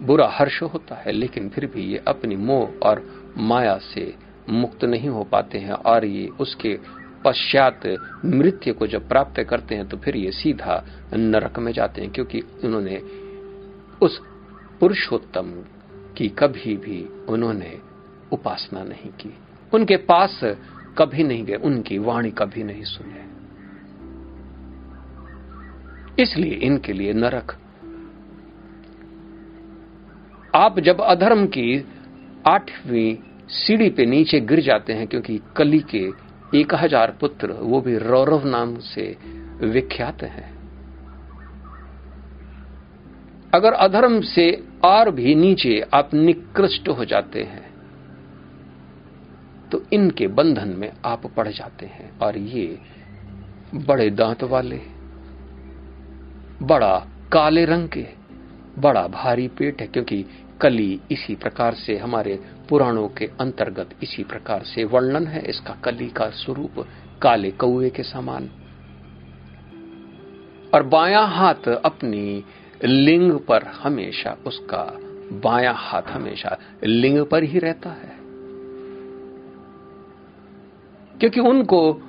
बुरा 0.01 0.27
हर्ष 0.29 0.61
होता 0.63 0.95
है, 0.95 1.11
लेकिन 1.11 1.49
फिर 1.49 1.65
भी 1.65 1.81
ये 1.83 2.03
अपनी 2.07 2.35
मोह 2.35 2.87
और 2.87 2.99
माया 3.37 3.77
से 3.77 4.13
मुक्त 4.49 4.83
नहीं 4.85 5.09
हो 5.09 5.23
पाते 5.23 5.57
हैं 5.57 5.73
और 5.73 6.05
ये 6.05 6.27
उसके 6.27 6.79
पश्चात 7.25 7.81
मृत्यु 8.25 8.73
को 8.73 8.87
जब 8.87 9.07
प्राप्त 9.09 9.41
करते 9.43 9.75
हैं 9.75 9.87
तो 9.89 9.97
फिर 9.97 10.15
ये 10.15 10.31
सीधा 10.31 10.83
नरक 11.13 11.59
में 11.59 11.71
जाते 11.71 12.01
हैं, 12.01 12.11
क्योंकि 12.11 12.41
उन्होंने 12.63 12.97
उस 14.01 14.19
पुरुषोत्तम 14.79 15.51
की 16.17 16.27
कभी 16.29 16.75
भी 16.77 17.03
उन्होंने 17.29 17.79
उपासना 18.31 18.83
नहीं 18.83 19.11
की। 19.11 19.33
उनके 19.73 19.97
पास 19.97 20.39
कभी 20.97 21.23
नहीं 21.23 21.43
गए, 21.45 21.55
उनकी 21.55 21.97
वाणी 21.97 22.31
कभी 22.31 22.63
नहीं 22.63 22.83
सुने। 22.83 23.25
इसलिए 26.21 26.53
इनके 26.53 26.93
लिए 26.93 27.13
नरक। 27.13 27.57
आप 30.55 30.79
जब 30.79 31.01
अधर्म 31.01 31.45
की 31.47 31.85
आठवीं 32.47 33.15
सीढ़ी 33.51 33.89
पे 33.89 34.05
नीचे 34.05 34.39
गिर 34.41 34.59
जाते 34.61 34.93
हैं 34.93 35.07
क्योंकि 35.07 35.39
कली 35.57 35.79
के 35.89 36.05
एक 36.53 36.73
हज़ार 36.75 37.11
पुत्र, 37.21 37.51
वो 37.51 37.81
भी 37.81 37.97
रौरव 37.99 38.45
नाम 38.47 38.77
से 38.85 39.05
विख्यात 39.63 40.23
हैं। 40.25 40.55
अगर 43.53 43.73
अधर्म 43.75 44.19
से 44.23 44.51
और 44.85 45.11
भी 45.11 45.35
नीचे 45.35 45.79
आप 45.93 46.13
निकृष्ट 46.13 46.89
हो 46.89 47.05
जाते 47.05 47.43
हैं 47.43 47.65
तो 49.71 49.81
इनके 49.93 50.27
बंधन 50.29 50.75
में 50.77 50.91
आप 51.05 51.25
पड़ 51.27 51.47
जाते 51.49 51.85
हैं। 51.85 52.09
और 52.19 52.37
ये 52.37 52.79
बड़े 53.77 54.09
दांत 54.11 54.43
वाले, 54.45 54.79
बड़ा 56.63 56.95
काले 57.31 57.65
रंग 57.65 57.87
के, 57.89 58.05
बड़ा 58.79 59.07
भारी 59.09 59.47
पेट 59.49 59.81
है, 59.81 59.87
क्योंकि 59.87 60.25
कली 60.61 61.01
इसी 61.11 61.35
प्रकार 61.35 61.73
से 61.73 61.97
हमारे 61.97 62.39
पुराणों 62.69 63.07
के 63.07 63.29
अंतर्गत 63.39 63.89
इसी 64.03 64.23
प्रकार 64.23 64.63
से 64.63 64.83
वर्णन 64.83 65.27
है। 65.27 65.49
इसका 65.49 65.73
कली 65.73 66.09
का 66.09 66.29
स्वरूप 66.29 66.87
काले 67.21 67.51
कौए 67.51 67.89
के 67.89 68.03
समान। 68.03 68.49
और 70.73 70.83
बाया 70.83 71.19
हाथ 71.19 71.67
अपनी 71.85 72.43
लिंग 72.85 73.39
पर 73.39 73.63
हमेशा, 73.63 74.37
उसका 74.47 74.99
बाया 75.33 75.71
हाथ 75.71 76.01
हमेशा 76.01 76.57
लिंग 76.83 77.25
पर 77.25 77.43
ही 77.43 77.59
रहता 77.59 77.89
है। 77.89 78.17
क्योंकि 81.19 81.39
उनको 81.39 82.01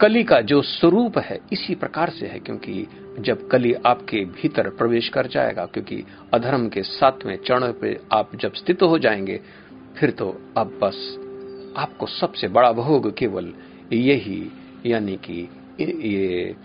कली 0.00 0.24
का 0.24 0.40
जो 0.40 0.62
स्वरूप 0.62 1.18
है, 1.18 1.40
इसी 1.52 1.74
प्रकार 1.74 2.10
से 2.10 2.26
है, 2.26 2.38
क्योंकि 2.38 2.86
जब 3.18 3.48
कली 3.48 3.74
आपके 3.86 4.24
भीतर 4.24 4.68
प्रवेश 4.68 5.08
कर 5.08 5.26
जाएगा, 5.26 5.66
क्योंकि 5.66 6.04
अधर्म 6.34 6.68
के 6.68 6.82
सातवें 6.82 7.36
चरण 7.36 7.72
पे 7.72 8.00
आप 8.12 8.36
जब 8.36 8.54
स्थित 8.54 8.82
हो 8.82 8.98
जाएँगे, 8.98 9.40
फिर 9.96 10.10
तो 10.10 10.40
अब 10.56 10.78
बस 10.82 11.16
आपको 11.76 12.06
सबसे 12.06 12.48
बड़ा 12.48 12.72
भोग 12.72 13.16
केवल 13.16 13.52
यही, 13.92 14.50
यानी 14.86 15.16
कि 15.16 15.48
ये 15.80 16.56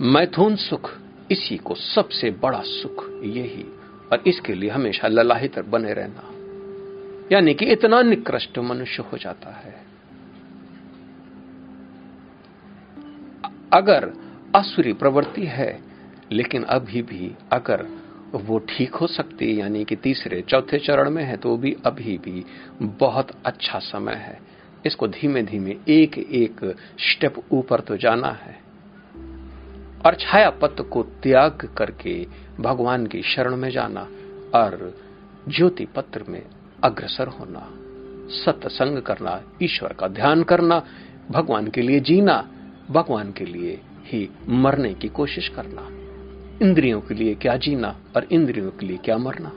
मैथुन 0.00 0.56
सुख, 0.56 0.90
इसी 1.30 1.56
को 1.56 1.74
सबसे 1.74 2.30
बड़ा 2.30 2.62
सुख 2.64 3.08
यही, 3.24 3.64
और 4.12 4.22
इसके 4.26 4.54
लिए 4.54 4.70
हमेशा 4.70 5.08
ललाहित 5.08 5.58
बने 5.58 5.92
रहना। 5.92 6.30
यानी 7.32 7.54
कि 7.54 7.64
इतना 7.64 8.02
निकृष्ट 8.02 8.58
मनुष्य 8.58 9.04
हो 9.12 9.18
जाता 9.18 9.50
है। 9.50 9.85
अगर 13.72 14.12
असुरी 14.54 14.92
प्रवृत्ति 14.92 15.44
है, 15.44 15.80
लेकिन 16.32 16.62
अभी 16.62 17.02
भी 17.02 17.34
अगर 17.52 17.86
वो 18.34 18.58
ठीक 18.58 18.94
हो 18.94 19.06
सकती 19.06 19.46
है, 19.46 19.52
यानी 19.52 19.84
कि 19.84 19.96
तीसरे, 19.96 20.40
चौथे 20.40 20.78
चरण 20.78 21.10
में 21.10 21.24
है 21.24 21.36
तो 21.36 21.56
भी 21.56 21.76
अभी 21.86 22.18
भी 22.18 22.44
बहुत 22.82 23.28
अच्छा 23.46 23.78
समय 23.78 24.12
है। 24.12 24.40
इसको 24.86 25.08
धीमे 25.08 25.42
धीमे 25.42 25.76
एक 25.88 26.18
एक 26.18 26.76
स्टेप 27.00 27.34
ऊपर 27.52 27.80
तो 27.80 27.96
जाना 27.96 28.28
है। 28.28 28.58
और 30.06 30.14
छाया 30.14 30.50
पत्र 30.50 30.82
को 30.82 31.02
त्याग 31.02 31.74
करके 31.76 32.26
भगवान 32.60 33.06
की 33.06 33.22
शरण 33.22 33.56
में 33.56 33.70
जाना 33.70 34.00
और 34.54 34.94
ज्योति 35.48 35.86
पत्र 35.86 36.24
में 36.28 36.42
अग्रसर 36.84 37.28
होना, 37.28 37.68
सत्संग 38.44 38.98
करना, 38.98 39.42
ईश्वर 39.62 39.92
का 39.92 40.08
ध्यान 40.08 40.42
करना, 40.42 40.82
भगवान 41.30 41.68
के 41.68 41.82
लिए 41.82 42.00
जीना 42.00 42.48
भगवान 42.90 43.32
के 43.32 43.44
लिए 43.44 43.80
ही 44.04 44.28
मरने 44.48 44.94
की 44.94 45.08
कोशिश 45.08 45.48
करना। 45.48 45.88
इंद्रियों 46.66 47.00
के 47.00 47.14
लिए 47.14 47.34
क्या 47.34 47.56
जीना 47.56 47.96
और 48.16 48.24
इंद्रियों 48.24 48.70
के 48.70 48.86
लिए 48.86 48.96
क्या 48.96 49.18
मरना। 49.18 49.52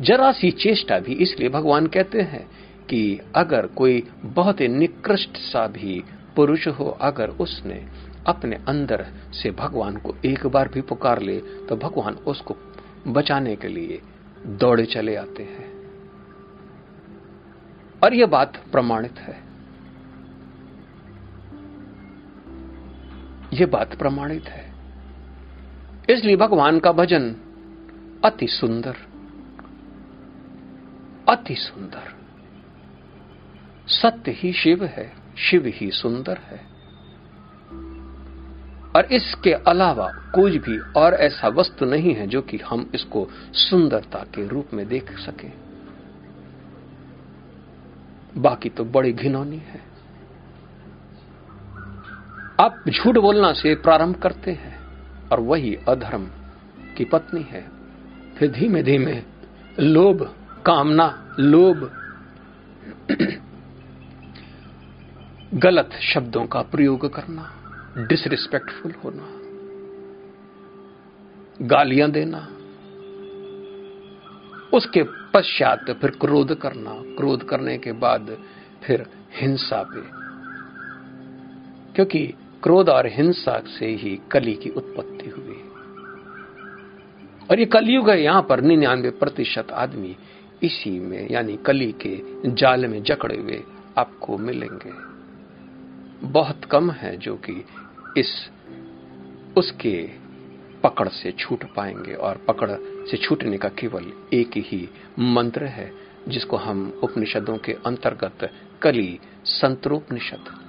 जरा 0.00 0.32
सी 0.32 0.50
चेष्टा 0.50 0.98
भी 0.98 1.12
इसलिए 1.12 1.48
भगवान 1.48 1.86
कहते 1.86 2.20
हैं 2.20 2.46
कि 2.86 3.20
अगर 3.34 3.66
कोई 3.66 4.08
बहुत 4.24 4.60
ही 4.60 4.68
निकृष्ट 4.68 5.36
सा 5.36 5.66
भी 5.66 6.04
पुरुष 6.36 6.68
हो, 6.68 6.98
अगर 7.00 7.28
उसने 7.28 7.86
अपने 8.26 8.56
अंदर 8.68 9.06
से 9.32 9.50
भगवान 9.50 9.96
को 9.96 10.14
एक 10.24 10.46
बार 10.46 10.68
भी 10.68 10.80
पुकार 10.80 11.22
ले 11.22 11.38
तो 11.38 11.76
भगवान 11.76 12.14
उसको 12.14 12.56
बचाने 13.06 13.56
के 13.56 13.68
लिए 13.68 14.00
दौड़े 14.46 14.84
चले 14.84 15.16
आते 15.16 15.42
हैं। 15.42 15.76
और 18.04 18.14
यह 18.14 18.26
बात 18.26 18.62
प्रमाणित 18.72 19.18
है। 19.18 19.45
यह 23.60 23.66
बात 23.66 23.94
प्रमाणित 23.94 24.44
है। 24.48 24.74
इसलिए 26.10 26.36
भगवान 26.36 26.78
का 26.78 26.92
भजन 26.92 27.30
अति 28.24 28.46
सुंदर 28.46 28.96
अति 31.28 31.54
सुंदर। 31.54 32.16
सत्य 33.88 34.30
ही 34.30 34.52
शिव 34.52 34.84
है, 34.84 35.12
शिव 35.38 35.66
ही 35.66 35.90
सुंदर 35.90 36.36
है। 36.36 36.60
और 38.96 39.04
इसके 39.04 39.52
अलावा 39.52 40.08
कोई 40.08 40.58
भी 40.58 40.78
और 40.78 41.14
ऐसा 41.14 41.48
वस्तु 41.48 41.84
नहीं 41.84 42.14
है 42.14 42.26
जो 42.26 42.42
कि 42.42 42.56
हम 42.56 42.90
इसको 42.94 43.28
सुंदरता 43.52 44.18
के 44.18 44.48
रूप 44.48 44.68
में 44.74 44.88
देख 44.88 45.18
सकें। 45.18 45.52
बाकी 48.36 48.68
तो 48.68 48.84
बड़ी 48.84 49.12
घिनौनी 49.12 49.56
है। 49.56 49.95
आप 52.60 52.84
झूठ 52.88 53.16
बोलना 53.18 53.52
से 53.52 53.74
प्रारंभ 53.74 54.16
करते 54.16 54.50
हैं, 54.50 54.76
और 55.28 55.40
वही 55.40 55.74
अधर्म 55.88 56.26
की 56.96 57.04
पत्नी 57.04 57.42
है। 57.42 57.60
फिर 58.38 58.50
धीमे 58.50 58.82
धीमे 58.82 59.22
लोभ, 59.80 60.22
कामना, 60.66 61.36
लोभ, 61.38 61.90
गलत 65.54 65.90
शब्दों 66.02 66.46
का 66.46 66.62
प्रयोग 66.62 67.14
करना 67.14 67.52
डिसरिस्पेक्टफुल 68.08 68.92
होना, 69.04 69.28
गालियाँ 71.66 72.10
देना, 72.10 72.40
उसके 74.72 75.02
पश्चात 75.34 75.90
फिर 75.90 76.10
क्रोध 76.10 76.54
करना, 76.54 76.94
क्रोध 77.16 77.48
करने 77.48 77.78
के 77.78 77.92
बाद 77.92 78.36
फिर 78.82 79.06
हिंसा 79.34 79.82
पे। 79.82 80.26
क्योंकि 81.94 82.34
क्रोध 82.66 82.88
और 82.88 83.06
हिंसा 83.06 83.62
से 83.78 83.86
ही 83.86 84.20
कली 84.30 84.54
की 84.54 84.70
उत्पत्ति 84.70 85.28
हुई। 85.28 85.62
और 87.50 87.58
ये 87.58 87.66
कलयुग 87.66 88.10
है, 88.10 88.22
यहाँ 88.22 88.42
पर 88.42 88.60
निन्यानवे 88.60 89.10
प्रतिशत 89.10 89.70
आदमी 89.72 90.16
इसी 90.62 91.00
में, 91.00 91.28
यानी 91.30 91.56
कली 91.56 91.94
के 92.06 92.20
जाल 92.50 92.86
में 92.86 93.02
जकड़े 93.02 93.36
हुए 93.36 93.62
आपको 93.98 94.38
मिलेंगे। 94.38 94.90
बहुत 96.26 96.64
कम 96.64 96.90
है 96.90 97.16
जो 97.16 97.36
कि 97.36 97.64
इस, 98.16 98.50
उसके 99.56 100.10
पकड़ 100.82 101.08
से 101.08 101.32
छूट 101.32 101.64
पाएँगे, 101.74 102.14
और 102.14 102.36
पकड़ 102.48 102.70
से 103.10 103.16
छूटने 103.16 103.58
का 103.58 103.68
केवल 103.68 104.12
एक 104.32 104.50
ही 104.56 104.88
मंत्र 105.18 105.64
है, 105.64 105.92
जिसको 106.28 106.56
हम 106.56 107.00
उपनिषदों 107.02 107.58
के 107.58 107.72
अंतर्गत 107.72 108.52
कली 108.82 109.20
संतरोपनिषद 109.44 110.65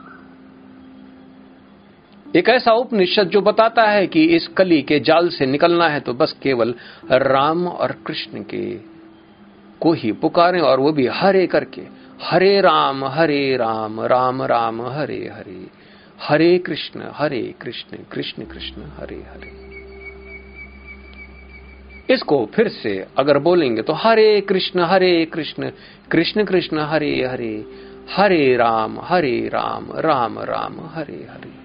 एक 2.36 2.50
ऐसा 2.50 2.72
उपनिषद 2.72 3.24
जो 3.24 3.42
बताता 3.42 3.84
है 3.84 4.08
कि 4.08 4.24
इस 4.26 4.48
कली 4.48 4.82
के 4.82 5.00
जाल 5.00 5.30
से 5.30 5.46
निकलना 5.46 5.88
है 5.88 6.00
तो 6.00 6.14
बस 6.14 6.36
केवल 6.44 6.74
राम 7.12 7.68
और 7.68 7.92
कृष्ण 7.92 8.42
के 8.44 8.76
को 9.80 9.94
ही 9.94 10.12
पुकारें 10.12 10.60
और 10.62 10.80
वो 10.80 10.92
भी 10.92 11.08
हरे 11.08 11.48
करके। 11.48 11.82
हरे 12.24 12.62
राम 12.62 13.06
हरे 13.06 13.58
राम 13.58 14.02
राम 14.02 14.44
राम, 14.44 14.82
हरे 14.82 15.30
हरे। 15.34 15.68
हरे 16.22 16.58
कृष्ण 16.58 17.02
हरे 17.14 17.54
कृष्ण 17.62 17.98
कृष्ण 18.12 18.44
कृष्ण, 18.44 18.82
हरे 18.82 19.16
हरे। 19.16 19.52
इसको 22.14 22.46
फिर 22.46 22.68
से 22.68 23.06
अगर 23.18 23.40
बोलेंगे 23.40 23.82
तो 23.82 23.94
हरे 23.94 24.42
कृष्ण 24.42 24.80
हरे 24.80 25.26
कृष्ण 25.26 25.72
कृष्ण 26.12 26.44
कृष्ण, 26.44 26.80
हरे 26.80 27.26
हरे। 27.26 27.66
हरे 28.16 28.56
राम 28.58 29.00
हरे 29.00 29.40
राम 29.48 29.88
राम 29.98 30.40
राम, 30.40 30.76
हरे 30.94 31.28
हरे। 31.32 31.57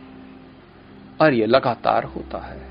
और 1.22 1.34
ये 1.34 1.46
लगातार 1.46 2.04
होता 2.04 2.38
है। 2.38 2.68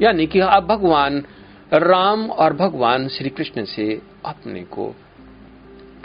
यानी 0.00 0.26
कि 0.26 0.40
आप 0.40 0.64
भगवान 0.64 1.24
राम 1.72 2.30
और 2.30 2.52
भगवान 2.52 3.08
श्री 3.08 3.30
कृष्ण 3.30 3.64
से 3.64 4.02
अपने 4.24 4.62
को 4.62 4.94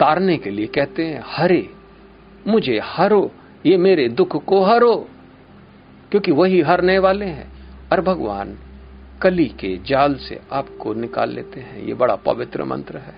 तारने 0.00 0.38
के 0.38 0.50
लिए 0.50 0.66
कहते 0.66 1.06
हैं, 1.06 1.22
हरे, 1.26 1.70
मुझे 2.46 2.80
हरो, 2.84 3.30
ये 3.66 3.76
मेरे 3.76 4.08
दुख 4.08 4.44
को 4.44 4.64
हरो। 4.64 5.08
क्योंकि 6.10 6.32
वही 6.32 6.60
हरने 6.60 6.98
वाले 6.98 7.26
हैं। 7.26 7.48
और 7.92 8.00
भगवान 8.00 8.58
कली 9.22 9.46
के 9.46 9.78
जाल 9.86 10.14
से 10.14 10.40
आपको 10.52 10.94
निकाल 10.94 11.30
लेते 11.30 11.60
हैं। 11.60 11.82
ये 11.82 11.94
बड़ा 11.94 12.16
पवित्र 12.16 12.64
मंत्र 12.64 12.96
है। 12.96 13.14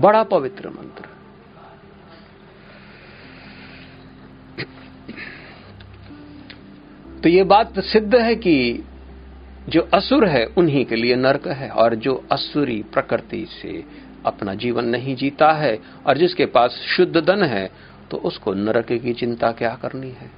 बड़ा 0.00 0.22
पवित्र 0.22 0.68
मंत्र। 0.68 1.15
तो 7.22 7.28
ये 7.28 7.42
बात 7.42 7.78
सिद्ध 7.80 8.14
है 8.14 8.34
कि 8.34 8.84
जो 9.68 9.80
असुर 9.94 10.26
है, 10.28 10.44
उन्हीं 10.46 10.84
के 10.84 10.96
लिए 10.96 11.16
नरक 11.16 11.46
है 11.48 11.68
और 11.68 11.94
जो 11.94 12.24
असुरी 12.32 12.82
प्रकृति 12.92 13.46
से 13.62 13.84
अपना 14.26 14.54
जीवन 14.54 14.84
नहीं 14.84 15.16
जीता 15.16 15.52
है 15.52 15.78
और 16.06 16.18
जिसके 16.18 16.46
पास 16.46 16.70
शुद्ध 16.70 17.16
धन 17.16 17.42
है 17.42 17.70
तो 18.10 18.16
उसको 18.16 18.54
नरक 18.54 18.92
की 18.92 19.12
चिंता 19.12 19.52
क्या 19.52 19.74
करनी 19.82 20.10
है? 20.10 20.30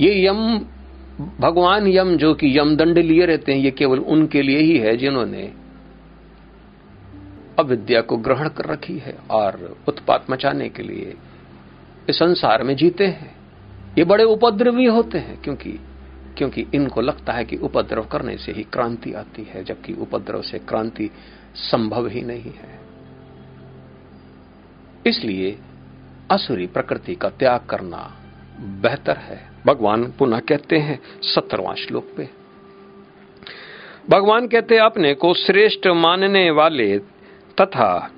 ये 0.00 0.26
यम, 0.26 0.58
भगवान 1.40 1.86
यम 1.86 2.16
जो 2.16 2.34
कि 2.34 2.58
यम 2.58 2.76
दंड 2.76 2.98
लिए 2.98 3.26
रहते 3.26 3.52
हैं, 3.52 3.60
ये 3.60 3.70
केवल 3.70 3.98
उनके 3.98 4.42
लिए 4.42 4.58
ही 4.58 4.78
है 4.78 4.96
जिन्होंने 4.96 5.52
अविद्या 7.58 8.00
को 8.00 8.16
ग्रहण 8.16 8.48
कर 8.48 8.64
रखी 8.64 8.98
है 8.98 9.16
और 9.30 9.76
उत्पात 9.88 10.30
मचाने 10.30 10.68
के 10.68 10.82
लिए 10.82 11.14
इस 12.08 12.16
संसार 12.16 12.62
में 12.62 12.76
जीते 12.76 13.06
हैं। 13.06 13.41
ये 13.98 14.04
बड़े 14.04 14.24
उपद्रवी 14.24 14.84
होते 14.84 15.18
हैं, 15.18 15.42
क्योंकि 15.42 15.78
क्योंकि 16.38 16.66
इनको 16.74 17.00
लगता 17.00 17.32
है 17.32 17.44
कि 17.44 17.56
उपद्रव 17.56 18.04
करने 18.04 18.36
से 18.36 18.52
ही 18.52 18.62
क्रांति 18.62 19.12
आती 19.12 19.42
है, 19.42 19.64
जबकि 19.64 19.92
उपद्रव 19.92 20.42
से 20.42 20.58
क्रांति 20.58 21.10
संभव 21.54 22.06
ही 22.06 22.22
नहीं 22.22 22.52
है। 22.52 22.80
इसलिए 25.06 25.58
असुरी 26.30 26.66
प्रकृति 26.66 27.14
का 27.14 27.28
त्याग 27.28 27.60
करना 27.60 28.16
बेहतर 28.60 29.16
है। 29.16 29.50
भगवान 29.66 30.12
पुनः 30.18 30.38
कहते 30.38 30.78
हैं 30.78 31.00
सत्रवा 31.22 31.74
श्लोक 31.74 32.06
पे। 32.16 32.28
भगवान 34.10 34.48
कहते 34.48 34.78
अपने 34.78 35.14
को 35.14 35.34
श्रेष्ठ 35.34 35.86
मानने 35.86 36.50
वाले 36.50 36.98
तथा 37.60 38.10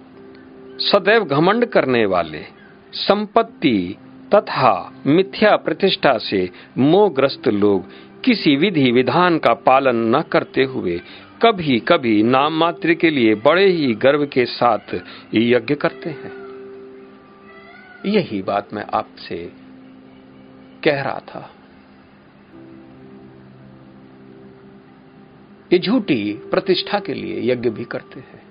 सदैव 0.78 1.24
घमंड 1.24 1.64
करने 1.64 2.06
वाले 2.06 2.44
संपत्ति 2.92 3.96
तथा 4.34 5.02
मिथ्या 5.06 5.56
प्रतिष्ठा 5.56 6.18
से 6.18 6.50
मोहग्रस्त 6.78 7.48
लोग 7.48 7.84
किसी 8.24 8.56
विधि 8.56 8.90
विधान 8.90 9.38
का 9.38 9.54
पालन 9.54 10.16
न 10.16 10.22
करते 10.22 10.64
हुए 10.64 11.00
कभी 11.42 11.78
कभी 11.78 12.22
नाम 12.22 12.52
मात्र 12.52 12.94
के 12.94 13.10
लिए 13.10 13.34
बड़े 13.34 13.66
ही 13.66 13.94
गर्व 13.94 14.26
के 14.26 14.46
साथ 14.46 15.00
यज्ञ 15.34 15.74
करते 15.74 16.10
हैं। 16.10 16.32
यही 18.06 18.42
बात 18.42 18.74
मैं 18.74 18.86
आपसे 18.94 19.52
कह 20.84 21.02
रहा 21.02 21.20
था। 21.20 21.50
ये 25.72 25.78
झूठी 25.78 26.32
प्रतिष्ठा 26.50 27.00
के 27.00 27.14
लिए 27.14 27.52
यज्ञ 27.52 27.70
भी 27.70 27.84
करते 27.84 28.20
हैं। 28.20 28.43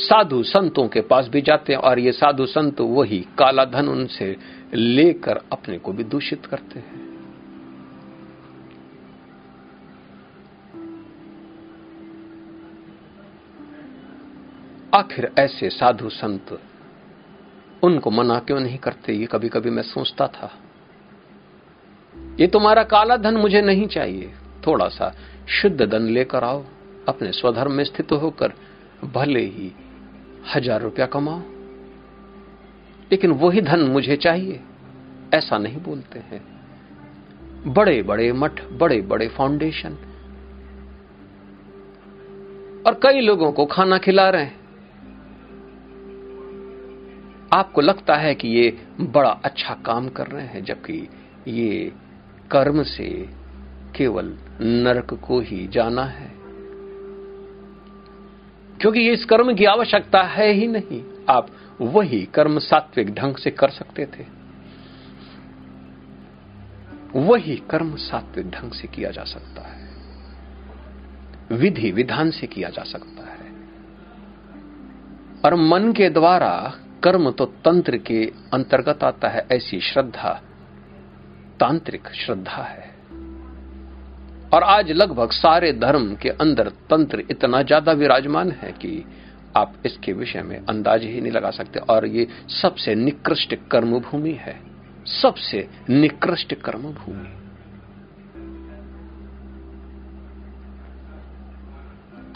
साधु 0.00 0.42
संतों 0.42 0.88
के 0.88 1.00
पास 1.00 1.28
भी 1.28 1.40
जाते 1.40 1.72
हैं 1.72 1.80
और 1.80 1.98
ये 1.98 2.12
साधु 2.12 2.46
संत 2.46 2.80
वही 2.80 3.18
काला 3.38 3.64
धन 3.64 3.88
उनसे 3.88 4.36
लेकर 4.74 5.40
अपने 5.52 5.78
को 5.78 5.92
भी 5.92 6.04
दूषित 6.04 6.46
करते 6.46 6.78
हैं। 6.78 7.10
आखिर 14.94 15.32
ऐसे 15.38 15.70
साधु 15.70 16.08
संत 16.08 16.60
उनको 17.82 18.10
मना 18.10 18.38
क्यों 18.38 18.60
नहीं 18.60 18.78
करते? 18.78 19.12
ये 19.12 19.26
कभी 19.26 19.48
कभी 19.48 19.70
मैं 19.70 19.82
सोचता 19.82 20.26
था। 20.26 20.58
ये 22.40 22.46
तुम्हारा 22.46 22.82
काला 22.82 23.16
धन 23.16 23.36
मुझे 23.36 23.60
नहीं 23.60 23.86
चाहिए। 23.86 24.32
थोड़ा 24.66 24.88
सा 24.88 25.16
शुद्ध 25.48 25.82
धन 25.82 26.02
लेकर 26.02 26.44
आओ। 26.44 26.64
अपने 27.08 27.32
स्वधर्म 27.32 27.72
में 27.72 27.84
स्थित 27.84 28.12
होकर 28.12 28.52
भले 29.04 29.40
ही 29.40 29.72
हज़ार 30.54 30.82
रुपया 30.82 31.06
कमाओ। 31.06 31.40
लेकिन 33.12 33.30
वही 33.30 33.60
धन 33.60 33.80
मुझे 33.80 34.16
चाहिए, 34.16 34.60
ऐसा 35.34 35.58
नहीं 35.58 35.80
बोलते 35.82 36.18
हैं। 36.18 36.42
बड़े 37.66 38.02
बड़े 38.02 38.32
मठ 38.32 38.60
बड़े 38.72 39.00
बड़े 39.00 39.28
फाउंडेशन। 39.28 39.96
और 42.86 43.00
कई 43.02 43.20
लोगों 43.20 43.52
को 43.52 43.66
खाना 43.66 43.98
खिला 43.98 44.30
रहे 44.30 44.44
हैं। 44.44 44.58
आपको 47.52 47.80
लगता 47.80 48.14
है 48.14 48.34
कि 48.34 48.48
ये 48.48 48.86
बड़ा 49.00 49.30
अच्छा 49.30 49.74
काम 49.74 50.08
कर 50.08 50.26
रहे 50.26 50.46
हैं, 50.46 50.64
जबकि 50.64 51.08
ये 51.48 51.92
कर्म 52.50 52.82
से 52.82 53.28
केवल 53.96 54.38
नरक 54.60 55.14
को 55.14 55.40
ही 55.40 55.66
जाना 55.66 56.04
है। 56.04 56.39
क्योंकि 58.80 59.00
ये 59.00 59.12
इस 59.12 59.24
कर्म 59.24 59.54
की 59.54 59.64
आवश्यकता 59.64 60.22
है 60.22 60.52
ही 60.52 60.66
नहीं। 60.66 61.04
आप 61.30 61.48
वही 61.80 62.28
कर्म 62.34 62.58
सात्विक 62.58 63.14
ढंग 63.14 63.36
से 63.36 63.50
कर 63.50 63.68
सकते 63.68 64.06
थे। 64.06 64.40
वही 67.16 67.62
कर्म 67.70 67.96
सात्विक 67.96 68.50
ढंग 68.50 68.72
से 68.72 68.88
किया 68.88 69.10
जा 69.10 69.24
सकता 69.24 69.62
है। 69.62 69.90
विधि 71.52 71.90
विधान 71.90 72.30
से 72.30 72.46
किया 72.46 72.68
जा 72.68 72.82
सकता 72.82 73.22
है। 73.22 73.52
और 75.44 75.54
मन 75.54 75.92
के 75.92 76.10
द्वारा 76.10 76.74
कर्म 77.04 77.30
तो 77.30 77.44
तंत्र 77.44 77.96
के 77.96 78.32
अंतर्गत 78.54 79.04
आता 79.04 79.28
है, 79.28 79.46
ऐसी 79.52 79.80
श्रद्धा, 79.80 80.42
तांत्रिक 81.60 82.08
श्रद्धा 82.08 82.62
है। 82.62 82.89
और 84.52 84.62
आज 84.64 84.90
लगभग 84.90 85.30
सारे 85.30 85.72
धर्म 85.72 86.14
के 86.14 86.28
अंदर 86.36 86.68
तंत्र 86.90 87.22
इतना 87.30 87.62
ज़्यादा 87.62 87.92
विराजमान 87.92 88.50
है 88.52 88.72
कि 88.72 89.04
आप 89.56 89.74
इसके 89.86 90.12
विषय 90.12 90.42
में 90.42 90.58
अंदाज 90.58 91.02
ही 91.02 91.20
नहीं 91.20 91.32
लगा 91.32 91.50
सकते। 91.50 91.80
और 91.80 92.06
ये 92.06 92.26
सबसे 92.52 92.94
निकृष्ट 92.94 93.54
कर्म 93.70 93.98
भूमि 94.00 94.32
है। 94.40 94.58
सबसे 95.12 95.68
निकृष्ट 95.90 96.54
कर्म 96.54 96.82
भूमि 96.94 97.28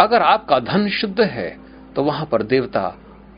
अगर 0.00 0.22
आपका 0.22 0.58
धन 0.62 0.88
शुद्ध 0.90 1.20
है 1.20 1.48
तो 1.96 2.02
वहाँ 2.02 2.26
पर 2.26 2.42
देवता 2.44 2.80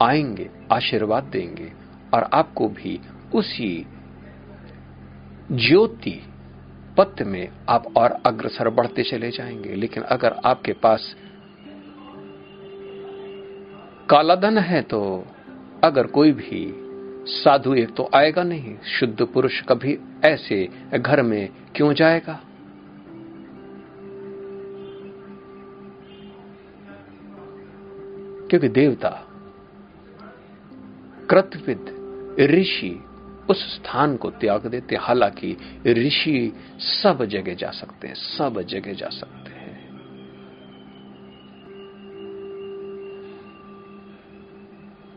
आएँगे, 0.03 0.49
आशीर्वाद 0.73 1.25
देंगे, 1.25 1.73
और 2.15 2.29
आपको 2.33 2.69
भी 2.69 2.99
उसी 3.35 3.87
ज्योति 5.53 6.21
पथ 7.01 7.23
में 7.23 7.49
आप 7.69 7.97
और 7.97 8.11
अग्रसर 8.27 8.69
बढ़ते 8.71 9.03
चले 9.03 9.31
जाएँगे। 9.31 9.75
लेकिन 9.75 10.03
अगर 10.03 10.33
आपके 10.33 10.73
पास 10.73 11.17
कालाधन 14.11 14.59
है 14.59 14.83
तो 14.83 15.27
अगर 15.85 16.07
कोई 16.07 16.33
भी 16.33 16.73
साधु 17.27 17.75
एक 17.75 17.95
तो 17.95 18.11
आएगा 18.15 18.43
नहीं। 18.43 18.79
शुद्ध 18.79 19.27
पुरुष 19.27 19.63
कभी 19.63 19.99
ऐसे 20.25 20.69
घर 20.99 21.23
में 21.23 21.49
क्यों 21.75 21.95
जाएगा? 21.95 22.41
क्योंकि 28.51 28.69
देवता 28.69 29.23
कृतविद 31.31 32.37
ऋषि 32.41 33.06
उस 33.51 33.77
स्थान 33.77 34.17
को 34.17 34.31
त्याग 34.31 34.67
देते 34.67 34.97
हालाँकि 34.97 35.57
ऋषि 35.87 36.53
सब 36.79 37.25
जगह 37.25 37.55
जा 37.55 37.71
सकते 37.71 38.09
हैं, 38.09 38.15
सब 38.15 38.63
जगह 38.63 38.93
जा 38.93 39.09
सकते 39.09 39.51
हैं। 39.51 39.57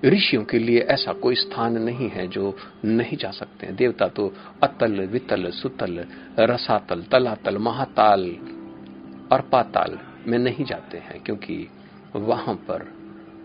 ऋषियों 0.06 0.44
के 0.44 0.60
लिए 0.60 0.80
ऐसा 0.80 1.14
कोई 1.14 1.36
स्थान 1.36 1.78
नहीं 1.78 2.10
है 2.10 2.28
जो 2.28 2.56
नहीं 2.86 3.18
जा 3.18 3.32
सकते 3.32 3.66
हैं। 3.66 3.76
देवता 3.76 4.08
तो 4.08 4.34
अतल, 4.64 5.02
वितल, 5.06 5.50
सुतल, 5.52 6.06
रसातल, 6.40 7.02
तलातल, 7.02 7.58
महाताल 7.58 8.30
और 9.32 9.42
पाताल 9.42 10.00
में 10.28 10.40
नहीं 10.40 10.66
जाते 10.66 10.98
हैं, 10.98 11.24
क्योंकि 11.24 11.68
वहाँ 12.16 12.56
पर 12.56 12.88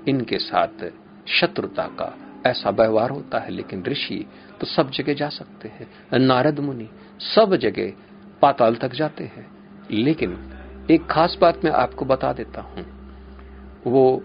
इनके 0.09 0.38
साथ 0.38 0.92
शत्रुता 1.29 1.87
का 1.87 2.24
ऐसा 2.47 2.71
व्यवहार 2.71 3.11
होता 3.11 3.39
है, 3.39 3.51
लेकिन 3.51 3.85
ऋषि 3.85 4.27
तो 4.61 4.67
सब 4.67 4.91
जगह 4.91 5.15
जा 5.15 5.29
सकते 5.29 5.69
हैं। 5.69 6.19
नारद 6.19 6.61
मुनि 6.61 6.89
सब 7.19 7.57
जगह 7.57 7.93
पाताल 8.43 8.75
तक 8.75 8.93
जाते 8.93 9.25
हैं। 9.25 9.55
लेकिन 9.91 10.51
एक 10.91 11.07
खास 11.07 11.39
बात 11.41 11.65
मैं 11.65 11.73
आपको 11.73 12.05
बता 12.05 12.33
देता 12.33 12.61
हूँ। 12.61 12.87
वो 13.87 14.25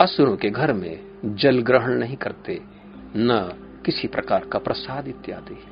असुरों 0.00 0.36
के 0.36 0.50
घर 0.50 0.72
में 0.72 1.00
जल 1.24 1.62
ग्रहण 1.62 1.92
नहीं 1.92 2.16
करते, 2.16 2.62
न 3.16 3.52
किसी 3.86 4.08
प्रकार 4.08 4.44
का 4.44 4.58
प्रसाद 4.58 5.08
इत्यादि। 5.08 5.62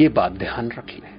ये 0.00 0.08
बात 0.08 0.32
ध्यान 0.32 0.68
रख 0.68 0.90
लें। 0.90 1.15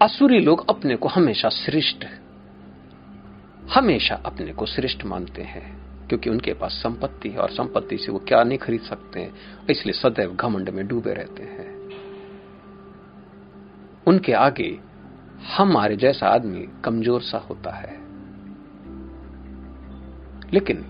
असुरी 0.00 0.38
लोग 0.40 0.64
अपने 0.70 0.94
को 0.96 1.08
हमेशा 1.08 1.48
श्रेष्ठ 1.48 2.04
हमेशा 3.74 4.14
अपने 4.26 4.52
को 4.52 4.66
श्रेष्ठ 4.66 5.04
मानते 5.04 5.42
हैं, 5.42 6.06
क्योंकि 6.08 6.30
उनके 6.30 6.52
पास 6.52 6.72
संपत्ति 6.72 7.28
है 7.28 7.38
और 7.38 7.50
संपत्ति 7.50 7.96
से 7.96 8.12
वो 8.12 8.18
क्या 8.18 8.42
नहीं 8.44 8.58
खरीद 8.58 8.80
सकते 8.80 9.20
हैं, 9.20 9.32
इसलिए 9.70 9.92
सदैव 9.92 10.34
घमंड 10.34 10.68
में 10.68 10.86
डूबे 10.88 11.12
रहते 11.14 11.42
हैं। 11.42 11.68
उनके 14.06 14.32
आगे 14.32 14.78
हमारे 15.56 15.96
जैसा 15.96 16.28
आदमी 16.28 16.66
कमज़ोर 16.84 17.20
सा 17.22 17.38
होता 17.38 17.70
है। 17.70 17.98
लेकिन 20.52 20.84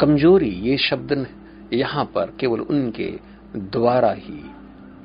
कमज़ोरी 0.00 0.50
ये 0.60 0.76
शब्द 0.78 1.26
यहाँ 1.72 2.04
पर 2.04 2.36
केवल 2.40 2.60
उनके 2.60 3.10
द्वारा 3.56 4.12
ही 4.12 4.42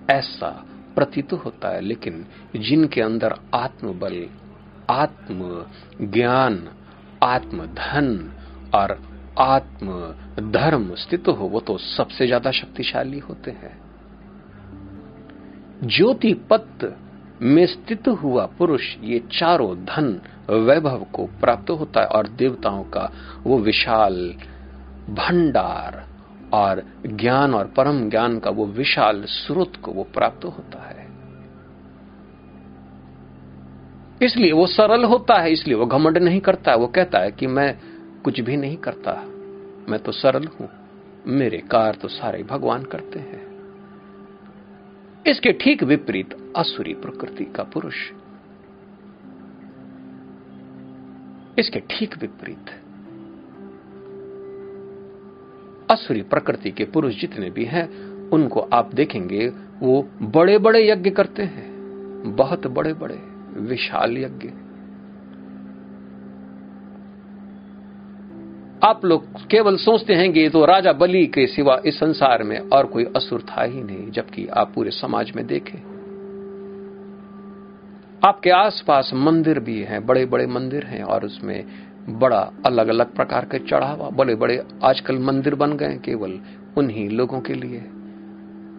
ऐसा 0.09 0.51
प्रतीत 0.95 1.33
होता 1.35 1.69
है, 1.69 1.81
लेकिन 1.81 2.25
जिनके 2.57 3.01
अंदर 3.01 3.35
आत्मबल 3.53 4.25
आत्म 4.89 5.65
ज्ञान 6.11 6.67
आत्म 7.23 7.65
धन 7.75 8.07
और 8.75 8.99
आत्म 9.39 10.51
धर्म 10.51 10.93
स्थित 10.95 11.27
हो, 11.27 11.45
वो 11.45 11.59
तो 11.59 11.77
सबसे 11.77 12.27
ज़्यादा 12.27 12.51
शक्तिशाली 12.51 13.19
होते 13.19 13.51
हैं। 13.51 13.77
ज्योति 15.85 16.33
पत्त 16.49 16.93
में 17.41 17.65
स्थित 17.65 18.07
हुआ 18.07 18.45
पुरुष, 18.57 18.95
ये 19.03 19.19
चारों 19.31 19.75
धन 19.77 20.19
वैभव 20.49 21.05
को 21.13 21.25
प्राप्त 21.41 21.69
होता 21.69 22.01
है 22.01 22.07
और 22.07 22.27
देवताओं 22.37 22.83
का 22.89 23.09
वो 23.43 23.57
विशाल 23.59 24.17
भंडार 25.09 26.03
और 26.53 26.83
ज्ञान 27.05 27.53
और 27.53 27.67
परम 27.67 28.09
ज्ञान 28.09 28.39
का 28.39 28.49
वो 28.49 28.65
विशाल 28.65 29.23
स्रोत 29.23 29.75
को 29.75 29.91
वो 29.91 30.03
प्राप्त 30.03 30.45
होता 30.45 30.79
है। 30.79 31.05
इसलिए 34.21 34.51
वो 34.51 34.67
सरल 34.67 35.03
होता 35.03 35.37
है, 35.37 35.51
इसलिए 35.51 35.77
वो 35.77 35.85
घमंड 35.85 36.17
नहीं 36.17 36.41
करता। 36.41 36.75
वो 36.75 36.87
कहता 36.87 37.19
है 37.19 37.31
कि 37.31 37.47
मैं 37.47 37.79
कुछ 38.23 38.39
भी 38.39 38.57
नहीं 38.57 38.77
करता। 38.77 39.13
मैं 39.89 39.99
तो 39.99 40.11
सरल 40.11 40.47
हूँ। 40.47 40.69
मेरे 41.27 41.57
कार्य 41.57 41.97
तो 41.97 42.07
सारे 42.07 42.43
भगवान 42.43 42.83
करते 42.83 43.19
हैं। 43.19 43.55
इसके 45.27 45.51
ठीक 45.51 45.83
विपरीत 45.83 46.53
असुरी 46.55 46.93
प्रकृति 46.93 47.45
का 47.45 47.63
पुरुष। 47.63 47.95
इसके 51.59 51.79
ठीक 51.79 52.17
विपरीत 52.17 52.84
असुरी 55.91 56.21
प्रकृति 56.21 56.71
के 56.71 56.83
पुरुष 56.83 57.21
जितने 57.21 57.49
भी 57.49 57.65
हैं, 57.65 58.05
उनको 58.29 58.59
आप 58.59 58.95
देखेंगे, 58.95 59.51
वो 59.79 60.09
बड़े 60.21 60.57
बड़े 60.57 60.91
यज्ञ 60.91 61.09
करते 61.09 61.43
हैं। 61.43 61.75
बहुत 62.35 62.67
बड़े 62.67 62.93
बड़े 62.93 63.19
विशाल 63.57 64.17
यज्ञ। 64.17 64.49
आप 68.83 69.05
लोग 69.05 69.47
केवल 69.47 69.77
सोचते 69.77 70.13
हैं 70.13 70.33
कि 70.33 70.49
तो 70.49 70.65
राजा 70.65 70.93
बलि 70.93 71.25
के 71.25 71.47
सिवा 71.47 71.81
इस 71.85 71.99
संसार 71.99 72.43
में 72.43 72.59
और 72.59 72.85
कोई 72.85 73.05
असुर 73.05 73.41
था 73.41 73.63
ही 73.63 73.83
नहीं, 73.83 74.11
जबकि 74.11 74.47
आप 74.47 74.71
पूरे 74.75 74.91
समाज 74.91 75.31
में 75.35 75.47
देखें। 75.47 75.95
आपके 78.27 78.49
आसपास 78.49 79.11
मंदिर 79.13 79.59
भी 79.59 79.81
हैं 79.81 80.05
बड़े 80.05 80.25
बड़े 80.25 80.47
मंदिर 80.47 80.83
हैं 80.83 81.03
और 81.03 81.25
उसमें 81.25 81.65
बड़ा 82.09 82.51
अलग 82.65 82.87
अलग 82.87 83.15
प्रकार 83.15 83.45
के 83.45 83.59
चढ़ावा। 83.59 84.09
बड़े 84.09 84.35
बड़े 84.35 84.67
आजकल 84.83 85.19
मंदिर 85.19 85.55
बन 85.55 85.73
गए 85.73 85.97
केवल 85.97 86.39
उन्हीं 86.77 87.09
लोगों 87.09 87.41
के 87.41 87.53
लिए। 87.53 87.89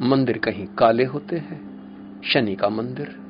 मंदिर 0.01 0.39
कहीं 0.39 0.67
काले 0.67 1.05
होते 1.05 1.37
हैं, 1.37 1.77
शनि 2.25 2.55
का 2.55 2.69
मंदिर। 2.69 3.27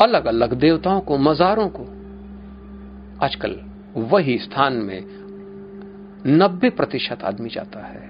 अलग 0.00 0.26
अलग 0.26 0.54
देवताओं 0.54 1.00
को, 1.00 1.18
मजारों 1.18 1.68
को, 1.68 1.84
आजकल 3.24 3.60
वही 3.96 4.38
स्थान 4.38 4.72
में 4.72 5.04
नब्बे 6.26 6.70
प्रतिशत 6.70 7.22
आदमी 7.22 7.48
जाता 7.48 7.80
है। 7.80 8.05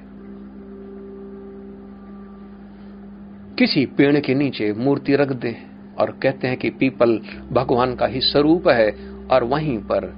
किसी 3.58 3.86
पेड़ 3.86 4.20
के 4.20 4.34
नीचे 4.34 4.72
मूर्ति 4.72 5.16
रख 5.16 5.28
दे 5.28 5.56
और 5.98 6.10
कहते 6.10 6.48
हैं 6.48 6.56
कि 6.56 6.70
पीपल 6.70 7.20
भगवान 7.52 7.94
का 7.94 8.06
ही 8.06 8.20
स्वरूप 8.20 8.68
है 8.68 8.90
और 9.30 9.44
वहीं 9.44 9.78
पर 9.78 10.16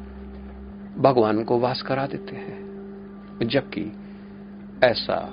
भगवान 0.99 1.45
को 1.45 1.59
वास 1.59 1.83
करा 1.83 2.07
देते 2.07 2.37
हैं। 2.37 2.69
जबकि 3.43 3.93
ऐसा 4.85 5.33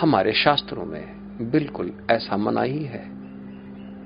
हमारे 0.00 0.32
शास्त्रों 0.32 0.84
में 0.84 1.04
बिल्कुल 1.50 1.92
ऐसा 2.10 2.36
मना 2.36 2.62
ही 2.62 2.84
है। 2.84 3.04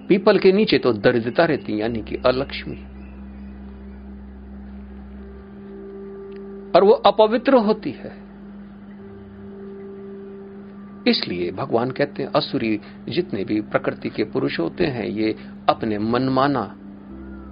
पीपल 0.07 0.39
के 0.39 0.53
नीचे 0.53 0.79
तो 0.79 0.93
दरिद्रता 0.93 1.45
रहती, 1.45 1.81
यानी 1.81 2.03
कि 2.03 2.17
अलक्ष्मी। 2.17 2.77
और 6.77 6.85
वो 6.85 6.91
अपवित्र 6.91 7.55
होती 7.55 7.91
है। 7.91 8.26
इसलिए 11.07 11.51
भगवान 11.51 11.91
कहते 11.91 12.23
हैं, 12.23 12.31
असुरी 12.31 12.81
जितने 13.09 13.45
भी 13.45 13.61
प्रकृति 13.61 14.09
के 14.09 14.25
पुरुष 14.25 14.61
होते 14.61 14.87
हैं, 14.87 15.07
ये 15.07 15.37
अपने 15.69 15.99
मनमाना 15.99 16.77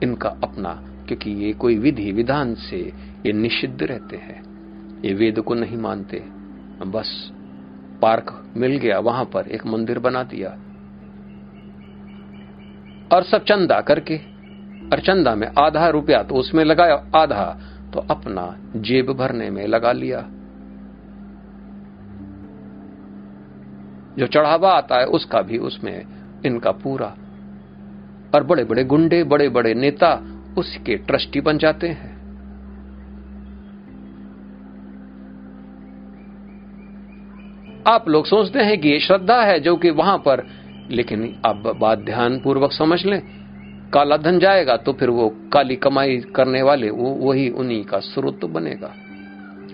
इनका 0.03 0.29
अपना, 0.29 0.83
क्योंकि 1.07 1.31
ये 1.31 1.53
कोई 1.53 1.79
विधि 1.79 2.13
विधान 2.13 2.55
से 2.55 2.93
ये 3.27 3.33
निषिद्ध 3.33 3.83
रहते 3.83 4.17
हैं। 4.17 4.55
ये 5.05 5.15
वेद 5.15 5.41
को 5.41 5.55
नहीं 5.55 5.77
मानते। 5.77 6.25
बस 6.87 7.33
पार्क 8.03 8.53
मिल 8.57 8.77
गया, 8.77 8.99
वहाँ 8.99 9.25
पर 9.25 9.49
एक 9.49 9.67
मंदिर 9.67 9.99
बना 9.99 10.23
दिया। 10.23 10.49
और 13.17 13.23
सब 13.23 13.45
चंदा 13.45 13.81
करके, 13.81 14.17
और 14.93 15.01
चंदा 15.01 15.35
में 15.35 15.49
आधा 15.59 15.89
रुपया 15.89 16.23
तो 16.23 16.35
उसमें 16.35 16.65
लगाया, 16.65 16.95
आधा 17.17 17.61
तो 17.93 18.01
अपना 18.01 18.59
जेब 18.77 19.13
भरने 19.13 19.51
में 19.51 19.67
लगा 19.67 19.93
लिया। 19.93 20.29
जो 24.19 24.27
चढ़ावा 24.27 24.73
आता 24.73 24.99
है, 24.99 25.07
उसका 25.07 25.41
भी 25.41 25.59
उसमें 25.59 26.07
इनका 26.47 26.71
पूरा। 26.71 27.15
और 28.35 28.45
बड़े 28.45 28.65
बड़े 28.65 28.85
गुंडे 28.85 29.25
बड़े 29.25 29.49
बड़े 29.49 29.75
नेता 29.75 30.23
उसके 30.59 30.97
ट्रस्टी 30.97 31.41
बन 31.41 31.59
जाते 31.59 31.89
हैं। 31.89 32.15
आप 37.87 38.09
लोग 38.09 38.27
सोचते 38.27 38.59
हैं 38.59 38.81
कि 38.81 38.89
ये 38.89 39.01
श्रद्धा 39.01 39.43
है 39.43 39.61
जो 39.61 39.77
कि 39.77 39.91
वहाँ 39.91 40.19
पर, 40.19 40.47
लेकिन 40.91 41.43
आप 41.47 41.57
बात 41.57 41.99
ध्यान 41.99 42.41
पूर्वक 42.41 42.73
समझ 42.73 43.05
लें। 43.05 43.23
काला 43.95 44.17
धन 44.17 44.39
जाएगा 44.39 44.77
तो 44.77 44.93
फिर 44.93 45.11
वो 45.11 45.29
काली 45.53 45.77
कमाई 45.77 46.17
करने 46.37 46.63
वाले, 46.63 46.91
वो, 46.91 47.11
वही 47.11 47.49
उन्हीं 47.49 47.85
का 47.85 47.99
स्रोत 47.99 48.45
बनेगा। 48.45 48.95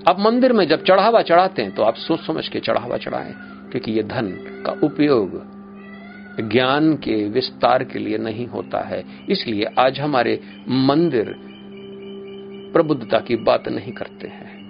आप 0.09 0.21
मंदिर 0.21 0.53
में 0.53 0.69
जब 0.69 0.85
चढ़ावा 0.85 1.23
चढ़ाते 1.23 1.63
हैं 1.63 1.75
तो 1.75 1.83
आप 1.83 1.95
सोच 1.95 2.27
समझ 2.27 2.49
के 2.49 2.61
चढ़ावा 2.61 2.97
चढ़ाएँ। 2.97 3.35
क्योंकि 3.71 3.93
ये 3.93 4.03
धन 4.03 4.29
का 4.67 4.73
उपयोग 4.73 5.51
ज्ञान 6.51 6.95
के 6.95 7.29
विस्तार 7.29 7.85
के 7.85 7.99
लिए 7.99 8.19
नहीं 8.19 8.47
होता 8.47 8.81
है। 8.81 9.05
इसलिए 9.31 9.65
आज 9.79 10.01
हमारे 10.01 10.41
मंदिर 10.69 11.37
प्रबुद्धता 12.73 13.19
की 13.19 13.37
बात 13.37 13.69
नहीं 13.69 13.93
करते 13.93 14.29
हैं। 14.29 14.61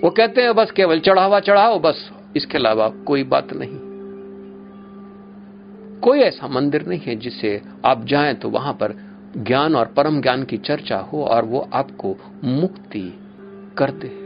वो 0.00 0.10
कहते 0.10 0.42
हैं, 0.42 0.54
बस 0.54 0.70
केवल 0.70 1.00
चढ़ावा, 1.00 1.40
चढ़ाओ, 1.40 1.78
बस। 1.78 2.10
इसके 2.36 2.58
अलावा 2.58 2.88
कोई 2.88 3.24
बात 3.24 3.48
नहीं। 3.52 3.92
कोई 6.00 6.18
ऐसा 6.18 6.48
मंदिर 6.48 6.86
नहीं 6.86 7.00
है 7.00 7.16
जिसे 7.16 7.62
आप 7.84 8.04
जाएँ 8.04 8.34
तो 8.34 8.50
वहाँ 8.50 8.72
पर 8.72 8.94
ज्ञान 9.36 9.76
और 9.76 9.86
परम 9.86 10.20
ज्ञान 10.20 10.44
की 10.44 10.56
चर्चा 10.56 10.98
हो 10.98 11.24
और 11.24 11.44
वो 11.44 11.68
आपको 11.74 12.16
मुक्ति 12.44 13.18
कर 13.76 13.90
दे। 13.90 14.21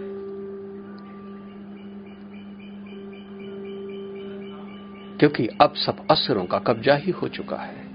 क्योंकि 5.20 5.48
अब 5.60 5.74
सब 5.74 5.96
असुरों 6.10 6.44
का 6.44 6.58
कब्जा 6.58 6.94
ही 6.94 7.10
हो 7.10 7.28
चुका 7.28 7.56
है। 7.56 7.86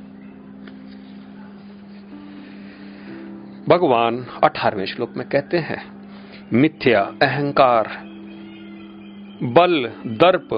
भगवान 3.69 4.25
अठारहवें 4.43 4.85
श्लोक 4.85 5.13
में 5.17 5.29
कहते 5.29 5.57
हैं, 5.57 5.91
मिथ्या, 6.53 7.01
अहंकार, 7.21 7.89
बल, 9.43 9.91
दर्प, 10.07 10.49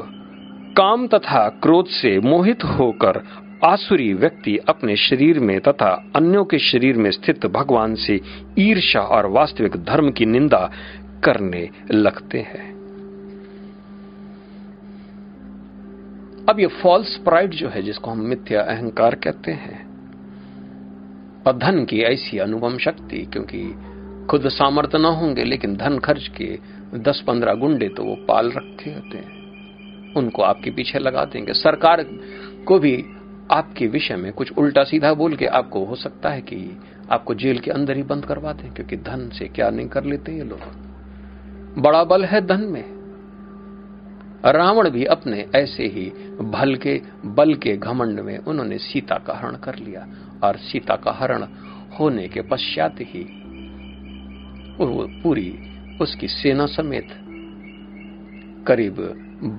काम 0.78 1.08
तथा 1.08 1.50
क्रोध 1.50 1.88
से 1.88 2.20
मोहित 2.20 2.64
होकर 2.64 3.24
आसुरी 3.66 4.14
व्यक्ति 4.14 4.58
अपने 4.58 4.96
शरीर 4.96 5.40
में 5.40 5.60
तथा 5.62 6.12
अन्यों 6.16 6.46
के 6.46 6.60
शरीर 6.60 6.98
में 6.98 7.12
स्थित 7.12 7.46
भगवान 7.46 7.96
से 7.96 8.22
ईर्षा 8.60 9.00
और 9.00 9.26
वास्तविक 9.26 9.72
धर्म 9.72 10.12
की 10.12 10.26
निंदा 10.26 10.72
करने 11.24 11.70
लगते 11.92 12.40
हैं। 12.40 12.73
अब 16.50 16.60
ये 16.60 16.68
फॉल्स 16.68 17.18
प्राइड 17.18 17.52
जो 17.52 17.70
है, 17.70 17.82
जिसको 17.84 18.12
हम 18.12 18.20
मिथ्या 18.20 18.62
अहंकार 18.62 19.16
कहते 19.16 19.52
हैं, 19.52 19.94
और 21.48 21.58
धन 21.58 21.86
की 21.86 22.02
ऐसी 22.02 22.38
अनुपम 22.38 22.78
शक्ति, 22.78 23.18
क्योंकि 23.18 23.76
खुद 24.30 24.50
सामर्थ्य 24.50 24.98
न 24.98 25.06
होंगे, 25.06 25.44
लेकिन 25.44 25.76
धन 25.76 26.00
खर्च 26.00 26.28
के 26.28 26.60
दस 26.96 27.24
पंद्रह 27.28 27.54
गुंडे 27.54 27.90
तो 27.90 28.04
वो 28.04 28.16
पाल 28.16 28.52
रखे 28.52 28.90
होते 28.90 29.18
हैं। 29.18 30.14
उनको 30.14 30.42
आपके 30.42 30.72
पीछे 30.72 31.00
लगा 31.00 31.26
देंगे। 31.26 31.54
सरकार 31.54 32.06
को 32.68 32.80
भी 32.80 33.06
आपके 33.52 33.88
विषय 33.88 34.16
में 34.16 34.32
कुछ 34.32 34.52
उल्टा 34.58 34.84
सीधा 34.84 35.14
बोल 35.14 35.36
के 35.36 35.46
आपको 35.46 35.86
हो 35.86 35.96
सकता 35.96 36.30
है 36.30 36.42
कि 36.42 36.78
आपको 37.12 37.34
जेल 37.34 37.60
के 37.60 37.72
अंदर 37.72 37.98
ही 37.98 38.04
बंद 38.04 38.26
करवा 38.26 38.54
दें, 38.54 38.74
क्योंकि 38.74 38.98
धन 38.98 39.30
से 39.30 39.48
क्या 39.48 39.70
नहीं 39.70 39.88
कर 39.88 40.04
लेते 40.04 40.32
ये 40.32 40.44
लोग। 40.44 40.60
बड़ा 41.82 42.04
बल 42.04 42.26
है 42.26 42.46
धन 42.48 42.62
में। 42.62 43.03
रावण 44.46 44.90
भी 44.90 45.06
अपने 45.06 45.50
ऐसे 45.56 45.84
ही 45.84 46.10
भल 46.42 46.76
के 46.76 47.02
बल 47.26 47.54
के 47.54 47.78
घमंड 47.78 48.20
में 48.20 48.38
उन्होंने 48.38 48.78
सीता 48.78 49.16
का 49.16 49.34
हरण 49.34 49.56
कर 49.56 49.76
लिया 49.76 50.08
और 50.44 50.58
सीता 50.58 50.96
का 50.96 51.12
हरण 51.12 51.44
होने 52.00 52.28
के 52.28 52.42
पश्चात 52.42 52.96
ही 53.02 53.28
पूरी 55.24 55.60
उसकी 56.02 56.28
सेना 56.28 56.66
समेत 56.66 57.08
करीब 58.68 58.96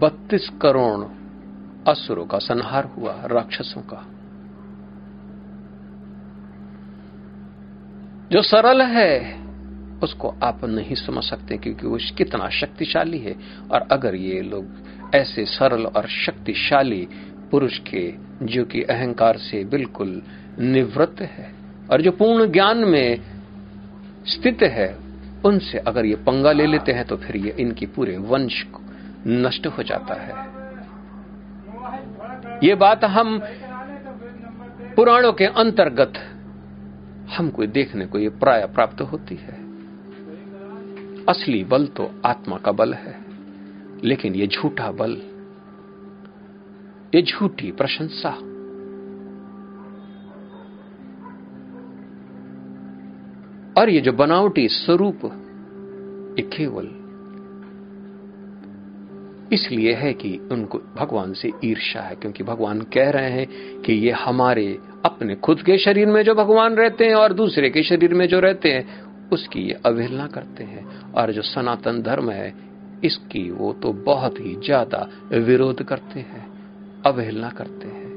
32 0.02 0.48
करोड़ 0.60 1.04
असुरों 1.90 2.26
का 2.26 2.38
संहार 2.38 2.84
हुआ 2.84 3.22
राक्षसों 3.24 3.82
का। 3.82 4.06
जो 8.32 8.42
सरल 8.42 8.82
है 8.82 9.43
उसको 10.02 10.34
आप 10.42 10.64
नहीं 10.64 10.94
समझ 10.94 11.24
सकते 11.24 11.56
क्योंकि 11.56 11.86
वो 11.86 11.98
कितना 12.18 12.48
शक्तिशाली 12.48 13.18
है। 13.18 13.34
और 13.70 13.80
अगर 13.80 14.14
ये 14.14 14.40
लोग 14.40 15.14
ऐसे 15.14 15.44
सरल 15.44 15.86
और 15.86 16.08
शक्तिशाली 16.08 17.08
पुरुष 17.50 17.78
के 17.78 18.14
जो 18.42 18.64
कि 18.64 18.82
अहंकार 18.82 19.36
से 19.36 19.64
बिल्कुल 19.64 20.22
निवृत्त 20.58 21.20
है 21.20 21.52
और 21.90 22.02
जो 22.02 22.10
पूर्ण 22.10 22.50
ज्ञान 22.52 22.78
में 22.78 23.20
स्थित 24.26 24.62
है, 24.62 24.96
उनसे 25.44 25.78
अगर 25.78 26.04
ये 26.06 26.14
पंगा 26.16 26.52
ले 26.52 26.66
लेते 26.66 26.92
हैं 26.92 27.04
तो 27.04 27.16
फिर 27.16 27.36
ये 27.36 27.54
इनकी 27.60 27.86
पूरे 27.86 28.16
वंश 28.16 28.62
को 28.62 28.80
नष्ट 29.26 29.66
हो 29.66 29.82
जाता 29.82 30.14
है। 30.14 30.32
ये 32.64 32.74
बात 32.74 33.04
हम 33.04 33.38
पुराणों 34.96 35.32
के 35.32 35.44
अंतर्गत 35.44 36.12
हमको 37.36 37.66
देखने 37.66 38.06
को 38.06 38.18
ये 38.18 38.28
प्राय 38.28 38.66
प्राप्त 38.66 39.00
होती 39.00 39.34
है। 39.34 39.63
असली 41.28 41.62
बल 41.64 41.86
तो 41.96 42.10
आत्मा 42.26 42.56
का 42.56 42.72
बल 42.72 42.92
है, 42.94 43.14
लेकिन 44.04 44.34
ये 44.34 44.46
झूठा 44.46 44.90
बल, 44.92 45.16
ये 47.14 47.22
झूठी 47.22 47.70
प्रशंसा। 47.72 48.30
और 53.76 53.90
ये 53.90 54.00
जो 54.00 54.12
बनावटी 54.14 54.68
स्वरूप, 54.70 55.24
ये 56.38 56.42
केवल 56.48 56.90
इसलिए 59.52 59.92
है 59.94 60.12
कि 60.12 60.36
उनको 60.52 60.78
भगवान 60.96 61.32
से 61.32 61.50
ईर्षा 61.64 62.00
है, 62.00 62.14
क्योंकि 62.14 62.44
भगवान 62.44 62.80
कह 62.94 63.10
रहे 63.10 63.30
हैं 63.30 63.46
कि 63.82 63.92
ये 63.94 64.10
हमारे 64.18 64.66
अपने 65.04 65.34
खुद 65.36 65.62
के 65.62 65.76
शरीर 65.78 66.06
में 66.06 66.22
जो 66.22 66.34
भगवान 66.34 66.74
रहते 66.74 67.04
हैं 67.04 67.14
और 67.14 67.32
दूसरे 67.32 67.70
के 67.70 67.82
शरीर 67.82 68.14
में 68.14 68.26
जो 68.28 68.40
रहते 68.40 68.68
हैं 68.68 69.03
उसकी 69.32 69.60
ये 69.60 69.80
अवहेलना 69.86 70.26
करते 70.26 70.64
हैं। 70.64 71.12
और 71.12 71.32
जो 71.32 71.42
सनातन 71.42 72.02
धर्म 72.02 72.30
है, 72.30 72.54
इसकी 73.04 73.50
वो 73.50 73.72
तो 73.72 73.92
बहुत 73.92 74.40
ही 74.40 74.54
ज़्यादा 74.54 75.08
विरोध 75.32 75.82
करते 75.82 76.20
हैं, 76.20 76.46
अवहेलना 77.06 77.50
करते 77.50 77.88
हैं। 77.88 78.12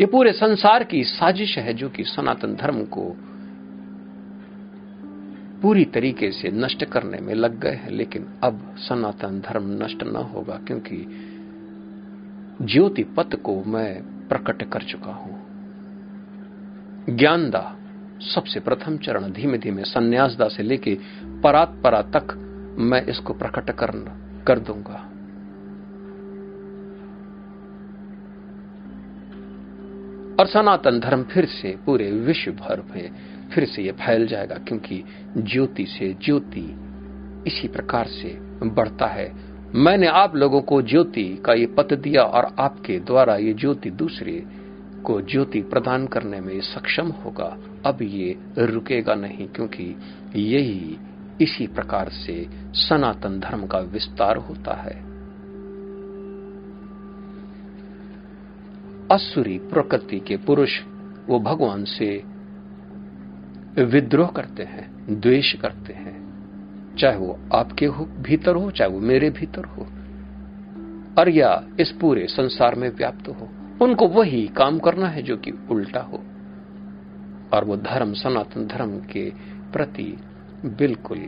ये 0.00 0.06
पूरे 0.06 0.32
संसार 0.32 0.84
की 0.84 1.04
साजिश 1.04 1.58
है 1.58 1.74
जो 1.74 1.88
कि 1.88 2.04
सनातन 2.04 2.54
धर्म 2.54 2.84
को 2.84 3.16
पूरी 5.62 5.84
तरीके 5.84 6.30
से 6.30 6.50
नष्ट 6.50 6.84
करने 6.84 7.18
में 7.18 7.34
लग 7.34 7.58
गए 7.60 7.74
हैं, 7.74 7.90
लेकिन 7.90 8.26
अब 8.42 8.74
सनातन 8.78 9.40
धर्म 9.40 9.70
नष्ट 9.84 10.02
न 10.02 10.16
होगा 10.16 10.60
क्योंकि 10.66 11.06
ज्योति 12.62 13.02
पथ 13.02 13.34
को 13.34 13.64
मैं 13.64 14.02
प्रकट 14.28 14.62
कर 14.62 14.82
चुका 14.82 15.12
हूँ। 15.12 15.40
ज्ञानदा 17.10 17.60
सबसे 18.20 18.60
प्रथम 18.60 18.96
चरण 18.96 19.32
धीमे 19.32 19.58
धीमे 19.58 19.82
संन्यासदा 19.82 20.48
से 20.48 20.62
लेके 20.62 20.98
परात 21.24 21.80
परा 21.84 22.02
तक 22.02 22.34
मैं 22.78 23.02
इसको 23.02 23.32
प्रकट 23.32 23.70
कर 23.70 23.90
कर 24.46 24.58
दूँगा। 24.58 25.10
और 30.40 30.46
सनातन 30.46 31.00
धर्म 31.00 31.22
फिर 31.22 31.44
से 31.44 31.76
पूरे 31.86 32.10
विश्व 32.12 32.50
भर 32.50 32.82
में 32.94 33.10
फिर 33.54 33.64
से 33.64 33.82
ये 33.82 33.92
फैल 33.92 34.26
जाएगा 34.26 34.54
क्योंकि 34.54 35.04
ज्योति 35.38 35.86
से 35.86 36.16
ज्योति 36.24 36.78
इसी 37.46 37.68
प्रकार 37.68 38.06
से 38.06 38.38
बढ़ता 38.68 39.06
है। 39.06 39.54
मैंने 39.74 40.06
आप 40.06 40.36
लोगों 40.36 40.60
को 40.60 40.82
ज्योति 40.82 41.42
का 41.44 41.52
ये 41.52 41.66
पत 41.66 41.94
दिया 41.94 42.22
और 42.22 42.56
आपके 42.58 42.98
द्वारा 43.00 43.36
ये 43.36 43.54
ज्योति 43.54 43.90
दूसरे 43.90 44.63
को 45.04 45.20
ज्योति 45.20 45.60
प्रदान 45.60 46.06
करने 46.06 46.40
में 46.40 46.60
सक्षम 46.60 47.06
होगा। 47.06 47.58
अब 47.86 47.98
ये 48.02 48.38
रुकेगा 48.58 49.14
नहीं, 49.14 49.48
क्योंकि 49.48 49.96
यही 50.36 50.98
इसी 51.40 51.66
प्रकार 51.66 52.08
से 52.08 52.46
सनातन 52.72 53.40
धर्म 53.40 53.66
का 53.66 53.78
विस्तार 53.78 54.36
होता 54.36 54.74
है। 54.74 55.14
असुरी 59.12 59.58
प्रकृति 59.58 60.20
के 60.20 60.36
पुरुष, 60.36 60.80
वो 61.28 61.40
भगवान 61.40 61.84
से 61.84 62.22
विद्रोह 63.78 64.28
करते 64.28 64.62
हैं, 64.62 65.20
द्वेष 65.20 65.52
करते 65.52 65.92
हैं। 65.92 66.24
चाहे 66.98 67.16
वो 67.16 67.38
आपके 67.54 67.86
हो, 67.86 68.04
भीतर 68.04 68.54
हो, 68.54 68.70
चाहे 68.70 68.90
वो 68.90 69.00
मेरे 69.00 69.30
भीतर 69.30 69.64
हो, 69.64 69.82
और 71.18 71.28
या 71.28 71.64
इस 71.80 71.90
पूरे 71.90 72.26
संसार 72.26 72.74
में 72.74 72.88
व्याप्त 72.88 73.28
हो। 73.28 73.48
उनको 73.82 74.08
वही 74.08 74.46
काम 74.46 74.78
करना 74.78 75.08
है 75.08 75.22
जो 75.22 75.36
कि 75.36 75.52
उल्टा 75.70 76.00
हो। 76.00 76.22
और 77.52 77.64
वो 77.64 77.76
धर्म, 77.76 78.12
सनातन 78.12 78.66
धर्म 78.66 78.98
के 78.98 79.30
प्रति 79.72 80.16
बिल्कुल 80.64 81.18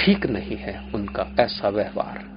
ठीक 0.00 0.26
नहीं 0.26 0.56
है 0.56 0.90
उनका 0.94 1.36
ऐसा 1.40 1.68
व्यवहार। 1.68 2.32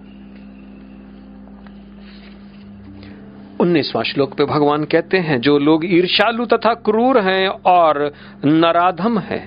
उन्नीसवां 3.62 4.04
श्लोक 4.04 4.34
पे 4.34 4.46
भगवान 4.46 4.84
कहते 4.84 5.18
हैं, 5.18 5.42
जो 5.42 5.58
लोग 5.60 5.86
ईर्षालु 5.86 6.46
तथा 6.46 6.74
क्रूर 6.74 7.20
हैं 7.20 7.48
और 7.48 8.14
नराधम 8.46 9.20
हैं, 9.20 9.44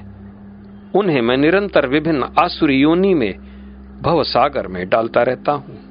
उन्हें 0.92 1.20
मैं 1.20 1.36
निरंतर 1.36 1.88
विभिन्न 1.88 2.30
आसुरी 2.42 2.76
योनि 2.80 3.14
में 3.14 3.34
भवसागर 4.02 4.66
में 4.66 4.88
डालता 4.88 5.22
रहता 5.22 5.52
हूँ। 5.52 5.87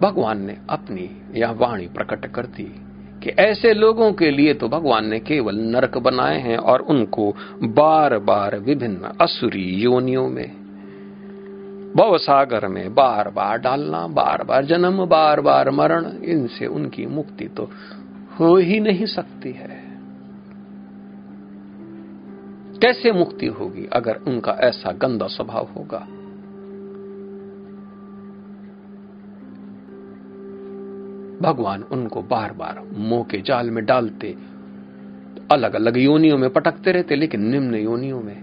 भगवान 0.00 0.40
ने 0.40 0.56
अपनी 0.70 1.10
यह 1.40 1.50
वाणी 1.50 1.86
प्रकट 1.86 2.26
कर 2.26 2.46
दी 2.46 2.80
कि 3.22 3.30
ऐसे 3.30 3.74
लोगों 3.74 4.12
के 4.12 4.30
लिए 4.30 4.54
तो 4.54 4.68
भगवान 4.68 5.06
ने 5.06 5.18
केवल 5.18 5.56
नरक 5.56 5.98
बनाए 5.98 6.40
हैं 6.40 6.56
और 6.56 6.80
उनको 6.80 7.36
बार 7.62 8.18
बार 8.18 8.58
विभिन्न 8.58 9.12
असुरी 9.20 9.64
योनियों 9.64 10.28
में 10.28 10.64
भव 11.96 12.18
सागर 12.18 12.68
में 12.68 12.94
बार 12.94 13.28
बार 13.28 13.58
डालना 13.58 14.06
बार 14.06 14.42
बार 14.42 14.64
जन्म 14.64 15.06
बार 15.06 15.40
बार 15.40 15.70
मरण, 15.70 16.06
इनसे 16.24 16.66
उनकी 16.66 17.06
मुक्ति 17.06 17.44
तो 17.44 17.70
हो 18.40 18.56
ही 18.56 18.80
नहीं 18.80 19.06
सकती 19.06 19.52
है। 19.52 19.84
कैसे 22.78 23.12
मुक्ति 23.12 23.46
होगी 23.46 23.88
अगर 23.92 24.16
उनका 24.16 24.52
ऐसा 24.52 24.92
गंदा 24.92 25.26
स्वभाव 25.26 25.68
होगा? 25.76 26.06
भगवान 31.44 31.82
उनको 31.82 32.22
बार 32.22 32.52
बार 32.52 32.82
मोह 32.96 33.24
के 33.24 33.40
जाल 33.40 33.70
में 33.70 33.84
डालते 33.84 34.34
अलग 35.52 35.74
अलग 35.74 35.96
योनियों 35.96 36.38
में 36.38 36.50
पटकते 36.50 36.92
रहते, 36.92 37.16
लेकिन 37.16 37.40
निम्न 37.40 37.74
योनियों 37.74 38.20
में। 38.20 38.36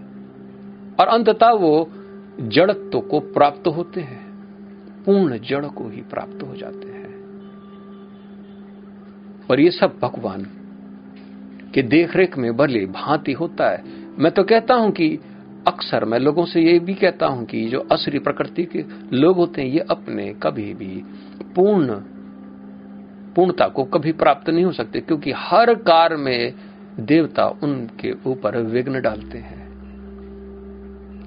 और 1.00 1.08
अंततः 1.08 1.52
वो 1.52 1.90
जड़त्व 2.40 3.00
को 3.00 3.20
प्राप्त 3.20 3.68
होते 3.68 4.02
हैं, 4.02 4.22
पूर्ण 5.06 5.38
जड़ 5.40 5.66
को 5.66 5.88
ही 5.90 6.02
प्राप्त 6.02 6.44
हो 6.44 6.56
जाते 6.56 6.88
हैं। 6.88 7.10
और 9.50 9.60
ये 9.60 9.72
सब 9.72 9.98
भगवान 10.02 10.48
के 11.74 11.82
देखरेख 11.82 12.38
में 12.38 12.56
भले 12.58 12.86
भांति 12.86 13.32
होता 13.32 13.70
है। 13.70 13.84
मैं 14.20 14.32
तो 14.32 14.44
कहता 14.44 14.74
हूँ 14.74 14.92
कि 14.92 15.08
अक्सर 15.68 16.06
मैं 16.06 16.20
लोगों 16.20 16.46
से 16.46 16.62
ये 16.62 16.80
भी 16.80 16.94
कहता 16.94 17.26
हूँ 17.26 17.46
कि 17.46 17.66
जो 17.70 17.80
असरी 17.92 18.20
प्रकृति 18.20 18.64
के 18.66 18.84
लोग 19.14 19.36
होते 19.36 19.62
हैं, 19.62 19.70
ये 19.70 19.80
अपने 19.80 20.34
कभी 20.44 20.74
भी 20.74 21.04
पूर्ण 21.56 22.00
पूर्णता 23.36 23.68
को 23.68 23.84
कभी 23.86 24.12
प्राप्त 24.14 24.50
नहीं 24.50 24.64
हो 24.66 24.72
सकते, 24.72 25.00
क्योंकि 25.00 25.32
हर 25.38 25.74
कार 25.84 26.16
में 26.18 26.54
देवता 27.02 27.46
उनके 27.64 28.12
ऊपर 28.26 28.58
विघ्न 28.64 29.02
डालते 29.02 29.38
हैं। 29.38 29.60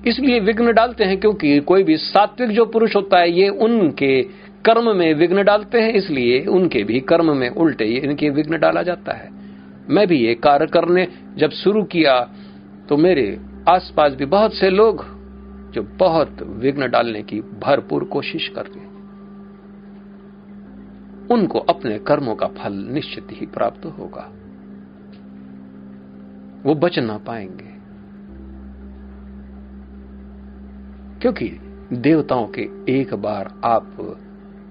इसलिए 0.06 0.40
विघ्न 0.40 0.72
डालते 0.72 1.04
हैं 1.04 1.18
क्योंकि 1.20 1.58
कोई 1.60 1.82
भी 1.82 1.96
सात्विक 1.96 2.50
जो 2.50 2.64
पुरुष 2.66 2.96
होता 2.96 3.18
है, 3.18 3.30
ये 3.30 3.48
उनके 3.48 4.22
कर्म 4.64 4.96
में 4.96 5.14
विघ्न 5.14 5.44
डालते 5.44 5.80
हैं, 5.80 5.92
इसलिए 5.92 6.44
उनके 6.46 6.82
भी 6.84 7.00
कर्म 7.02 7.36
में 7.36 7.48
उल्टे 7.50 7.84
इनके 7.84 8.30
विघ्न 8.30 8.58
डाला 8.58 8.82
जाता 8.82 9.12
है। 9.12 9.28
मैं 9.88 10.06
भी 10.06 10.18
ये 10.18 10.34
कार्य 10.34 10.66
करने 10.66 11.06
जब 11.38 11.50
शुरू 11.52 11.82
किया 11.86 12.18
तो 12.88 12.96
मेरे 12.96 13.26
आसपास 13.68 14.12
भी 14.12 14.24
बहुत 14.26 14.54
से 14.54 14.70
लोग 14.70 15.04
जो 15.74 15.82
बहुत 15.98 16.42
विघ्न 16.58 16.90
डालने 16.90 17.22
की 17.22 17.40
भरपूर 17.60 18.04
कोशिश 18.04 18.48
कर 18.48 18.66
रहे 18.66 18.84
उनको 21.30 21.58
अपने 21.58 21.98
कर्मों 21.98 22.34
का 22.34 22.46
फल 22.46 22.72
निश्चित 22.72 23.28
ही 23.30 23.46
प्राप्त 23.46 23.86
होगा। 23.86 24.32
वो 26.62 26.74
बच 26.74 26.98
ना 26.98 27.18
पाएँगे। 27.18 27.74
क्योंकि 31.20 31.58
देवताओं 31.92 32.46
के 32.46 32.62
एक 33.00 33.14
बार 33.14 33.60
आप 33.64 34.18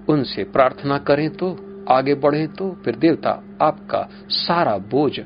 उनसे 0.08 0.44
प्रार्थना 0.44 0.98
करें 0.98 1.30
तो 1.30 1.58
आगे 1.90 2.14
बढ़े 2.14 2.46
तो 2.46 2.70
फिर 2.84 2.96
देवता 2.96 3.42
आपका 3.62 4.08
सारा 4.28 4.78
बोझ 4.78 5.20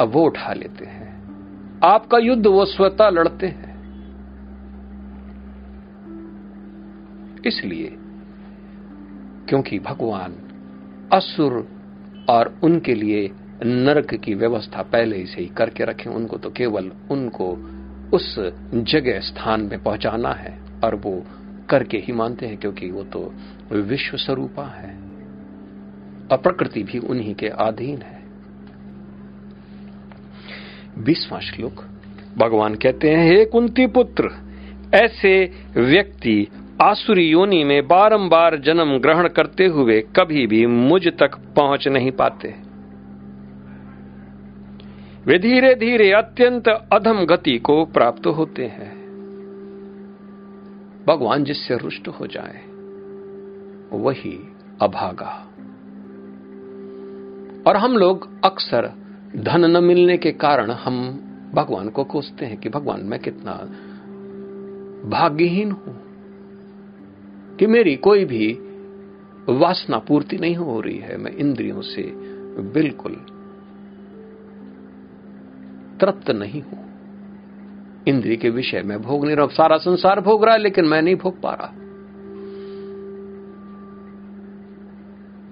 अब 0.00 0.08
वो 0.08 0.26
उठा 0.26 0.52
लेते 0.52 0.84
हैं। 0.84 1.06
आपका 1.84 2.18
युद्ध 2.18 2.46
वो 2.46 2.64
स्वतः 2.64 3.08
लड़ते 3.08 3.46
हैं। 3.46 3.76
इसलिए 7.46 7.98
क्योंकि 9.48 9.78
भगवान 9.78 10.34
असुर 11.12 11.52
और 12.30 12.60
उनके 12.62 12.94
लिए 12.94 13.30
नरक 13.64 14.14
की 14.14 14.34
व्यवस्था 14.34 14.82
पहले 14.82 15.16
ही 15.16 15.26
से 15.26 15.40
ही 15.40 15.46
करके 15.46 15.84
रखे। 15.84 16.10
उनको 16.10 16.36
तो 16.36 16.50
केवल 16.50 16.92
उनको 17.10 17.52
उस 18.14 18.34
जगह 18.74 19.20
स्थान 19.20 19.60
में 19.60 19.82
पहुंचाना 19.82 20.32
है 20.32 20.58
और 20.84 20.94
वो 20.94 21.22
करके 21.70 21.98
ही 21.98 22.12
मानते 22.12 22.46
हैं 22.46 22.56
क्योंकि 22.56 22.90
वो 22.90 23.02
तो 23.04 23.34
विश्व 23.72 24.16
स्वरूपा 24.16 24.66
है 24.66 24.90
और 26.32 26.36
प्रकृति 26.36 26.82
भी 26.82 26.98
उन्हीं 26.98 27.34
के 27.34 27.48
अधीन 27.48 28.02
है। 28.02 28.24
बीसवां 30.98 31.40
श्लोक, 31.40 31.84
भगवान 32.38 32.74
कहते 32.74 33.10
हैं, 33.10 33.26
हे 33.28 33.44
कुंती 33.44 33.86
पुत्र, 33.86 34.30
ऐसे 34.94 35.50
व्यक्ति 35.76 36.48
आसुरी 36.82 37.28
योनि 37.28 37.64
में 37.64 37.88
बारंबार 37.88 38.58
जन्म 38.58 38.98
ग्रहण 38.98 39.28
करते 39.28 39.66
हुए 39.66 40.00
कभी 40.00 40.46
भी 40.46 40.66
मुझ 40.66 41.08
तक 41.08 41.36
पहुँच 41.56 41.88
नहीं 41.88 42.10
पाते। 42.10 42.54
वे 45.26 45.38
धीरे 45.38 45.74
धीरे 45.74 46.12
अत्यंत 46.12 46.68
अधम 46.68 47.24
गति 47.24 47.58
को 47.58 47.84
प्राप्त 47.84 48.26
होते 48.26 48.64
हैं। 48.64 48.92
भगवान 51.06 51.44
जिससे 51.44 51.76
रुष्ट 51.76 52.08
हो 52.08 52.26
जाए, 52.26 52.60
वही 53.92 54.38
अभागा। 54.82 55.46
और 57.66 57.76
हम 57.76 57.96
लोग 57.96 58.28
अक्सर 58.44 58.92
धन 59.36 59.64
न 59.64 59.84
मिलने 59.84 60.16
के 60.16 60.32
कारण 60.32 60.70
हम 60.70 61.20
भगवान 61.54 61.88
को 61.88 62.04
कोसते 62.04 62.46
हैं 62.46 62.56
कि 62.56 62.68
भगवान 62.68 63.00
मैं 63.00 63.20
कितना 63.20 63.52
भाग्यहीन 65.08 65.70
हूँ। 65.70 66.05
कि 67.58 67.66
मेरी 67.66 67.96
कोई 67.96 68.24
भी 68.24 68.58
वासना 69.48 69.98
पूर्ति 69.98 70.36
नहीं 70.36 70.56
हो 70.56 70.80
रही 70.80 70.98
है। 70.98 71.16
मैं 71.16 71.36
इंद्रियों 71.36 71.80
से 71.80 72.02
बिल्कुल 72.62 73.12
तृप्त 76.00 76.30
नहीं 76.30 76.62
हूँ। 76.62 76.84
इंद्रिय 78.08 78.36
के 78.36 78.50
विषय 78.50 78.82
में 78.82 79.02
भोग 79.02 79.26
नहीं 79.26 79.36
रहा 79.36 79.46
सारा 79.46 79.76
संसार 79.76 80.20
भोग 80.20 80.44
रहा 80.44 80.54
है, 80.54 80.60
लेकिन 80.60 80.84
मैं 80.84 81.02
नहीं 81.02 81.16
भोग 81.16 81.40
पा 81.40 81.50
रहा। 81.50 81.68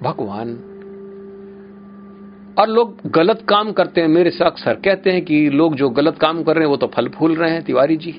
भगवान, 0.02 0.54
और 2.58 2.68
लोग 2.68 2.96
गलत 3.06 3.46
काम 3.48 3.72
करते 3.72 4.00
हैं, 4.00 4.08
मेरे 4.08 4.30
से 4.30 4.44
अक्सर 4.44 4.74
कहते 4.74 5.10
हैं 5.10 5.24
कि 5.24 5.50
लोग 5.50 5.74
जो 5.74 5.88
गलत 5.88 6.18
काम 6.18 6.42
कर 6.42 6.54
रहे 6.54 6.64
हैं, 6.64 6.70
वो 6.70 6.76
तो 6.76 6.86
फल 6.86 7.08
फूल 7.08 7.34
रहे 7.34 7.50
हैं, 7.50 7.62
तिवारी 7.62 7.96
जी। 7.96 8.12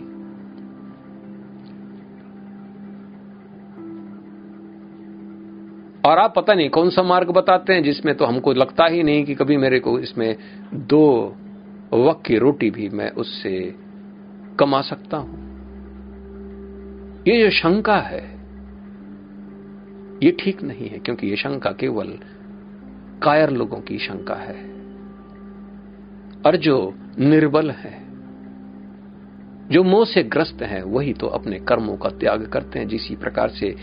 और 6.05 6.19
आप 6.19 6.33
पता 6.35 6.53
नहीं 6.53 6.69
कौन 6.69 6.89
सा 6.89 7.03
मार्ग 7.03 7.29
बताते 7.29 7.73
हैं 7.73 7.83
जिसमें 7.83 8.13
तो 8.15 8.25
हमको 8.25 8.53
लगता 8.53 8.85
ही 8.85 9.03
नहीं 9.03 9.23
कि 9.25 9.35
कभी 9.35 9.57
मेरे 9.57 9.79
को 9.79 9.97
इसमें 9.99 10.35
दो 10.73 11.05
वक्त 11.93 12.25
की 12.25 12.37
रोटी 12.37 12.69
भी 12.69 12.89
मैं 12.89 13.09
उससे 13.13 13.75
कमा 14.59 14.81
सकता 14.81 15.17
हूँ। 15.17 15.43
ये 17.27 17.39
जो 17.43 17.49
शंका 17.49 17.97
है, 17.97 18.23
ये 20.23 20.31
ठीक 20.39 20.63
नहीं 20.63 20.89
है, 20.89 20.99
क्योंकि 20.99 21.27
ये 21.27 21.35
शंका 21.35 21.71
केवल 21.71 22.17
कायर 23.23 23.49
लोगों 23.49 23.79
की 23.81 23.97
शंका 23.97 24.35
है 24.35 24.55
और 26.45 26.55
जो 26.55 26.77
निर्बल 27.19 27.71
है, 27.71 27.93
जो 29.71 29.83
मोह 29.83 30.05
से 30.05 30.23
ग्रस्त 30.23 30.61
हैं, 30.61 30.81
वही 30.83 31.13
तो 31.13 31.27
अपने 31.27 31.59
कर्मों 31.59 31.95
का 31.97 32.09
त्याग 32.09 32.45
करते 32.45 32.79
हैं। 32.79 32.87
जिसी 32.87 33.15
प्रकार 33.15 33.49
से 33.49 33.75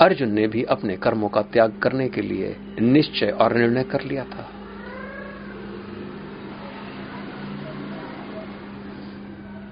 अर्जुन 0.00 0.32
ने 0.32 0.46
भी 0.48 0.62
अपने 0.64 0.96
कर्मों 0.96 1.28
का 1.28 1.42
त्याग 1.42 1.72
करने 1.82 2.08
के 2.08 2.20
लिए 2.20 2.56
निश्चय 2.80 3.30
और 3.40 3.56
निर्णय 3.56 3.82
कर 3.82 4.02
लिया 4.02 4.24
था। 4.24 4.48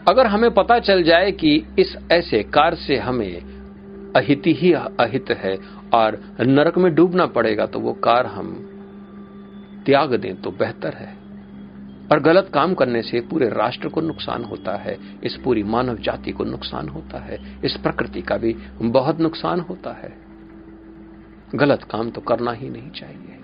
अगर 0.09 0.27
हमें 0.27 0.51
पता 0.51 0.79
चल 0.79 1.03
जाए 1.03 1.33
कि 1.33 1.55
इस 1.79 1.97
ऐसे 2.13 2.43
कार 2.43 2.75
से 2.75 2.97
हमें 2.97 4.13
अहित 4.17 4.43
ही 4.47 4.73
अहित 4.73 5.31
है 5.31 5.57
और 5.95 6.21
नरक 6.41 6.79
में 6.79 6.95
डूबना 6.95 7.27
पड़ेगा 7.27 7.67
तो 7.67 7.81
वो 7.81 7.93
कार 7.93 8.27
हम 8.27 8.53
त्याग 9.87 10.15
दें 10.15 10.35
तो 10.35 10.51
बेहतर 10.51 10.95
है। 10.95 11.18
और 12.13 12.21
गलत 12.21 12.51
काम 12.55 12.75
करने 12.75 13.03
से 13.03 13.21
पूरे 13.21 13.49
राष्ट्र 13.49 13.89
को 13.89 14.01
नुकसान 14.01 14.45
होता 14.45 14.77
है, 14.77 14.99
इस 15.25 15.37
पूरी 15.37 15.63
मानव 15.63 15.99
जाति 15.99 16.33
को 16.33 16.45
नुकसान 16.45 16.89
होता 16.89 17.19
है, 17.19 17.61
इस 17.65 17.77
प्रकृति 17.77 18.23
का 18.23 18.37
भी 18.37 18.57
बहुत 18.83 19.21
नुकसान 19.21 19.61
होता 19.61 19.93
है। 19.93 20.19
गलत 21.55 21.83
काम 21.83 22.11
तो 22.11 22.21
करना 22.21 22.53
ही 22.53 22.71
नहीं 22.71 22.91
चाहिए। 22.91 23.39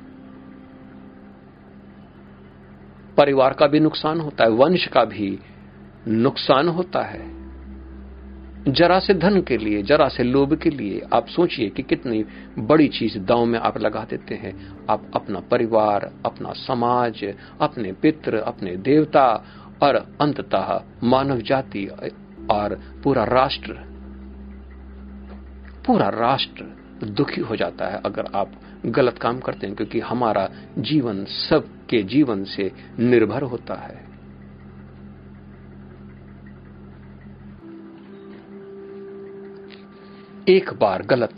परिवार 3.17 3.53
का 3.53 3.67
भी 3.67 3.81
नुकसान 3.81 4.21
होता 4.21 4.45
है, 4.45 4.51
वंश 4.51 4.87
का 4.87 5.05
भी 5.05 5.39
नुकसान 6.09 6.69
होता 6.69 7.03
है। 7.03 7.44
जरा 8.69 8.99
से 8.99 9.15
धन 9.15 9.41
के 9.41 9.57
लिए, 9.57 9.83
जरा 9.83 10.09
से 10.09 10.23
लोभ 10.23 10.55
के 10.55 10.71
लिए 10.71 11.03
आप 11.13 11.27
सोचिए 11.27 11.69
कि 11.69 11.83
कितनी 11.83 12.25
बड़ी 12.59 12.89
चीज़ 12.89 13.19
दांव 13.19 13.45
में 13.45 13.59
आप 13.59 13.79
लगा 13.79 14.07
देते 14.11 14.35
हैं। 14.35 14.87
आप 14.91 15.11
अपना 15.15 15.41
परिवार, 15.41 16.13
अपना 16.27 16.53
समाज, 16.53 17.35
अपने 17.61 17.93
पित्र 17.93 18.37
अपने 18.37 18.77
देवता 18.77 19.45
और 19.83 19.95
अंततः 20.21 20.83
मानव 21.03 21.41
जाति 21.41 21.87
और 22.51 22.81
पूरा 23.05 23.25
राष्ट्र 23.25 23.73
पूरा 25.87 26.09
राष्ट्र 26.09 26.65
दुखी 27.07 27.41
हो 27.41 27.57
जाता 27.57 27.87
है 27.87 28.01
अगर 28.07 28.27
आप 28.35 28.53
गलत 28.87 29.19
काम 29.19 29.39
करते 29.39 29.67
हैं, 29.67 29.77
क्योंकि 29.77 30.01
हमारा 30.01 30.49
जीवन 30.79 31.25
सबके 31.25 32.03
जीवन 32.03 32.45
से 32.45 32.73
निर्भर 32.99 33.43
होता 33.43 33.75
है। 33.75 34.04
एक 40.49 40.71
बार 40.81 41.03
गलत 41.03 41.35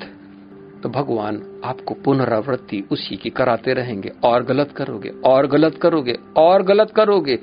तो 0.82 0.88
भगवान 0.88 1.60
आपको 1.64 1.94
पुनरावृत्ति 1.94 2.84
उसी 2.90 3.16
की 3.16 3.30
कराते 3.30 3.72
रहेंगे। 3.72 4.12
और 4.24 4.44
गलत 4.44 4.72
करोगे, 4.72 5.08
और 5.08 5.46
गलत 5.46 5.78
करोगे, 5.82 6.18
और 6.36 6.62
गलत 6.62 6.90
करोगे, 6.90 7.38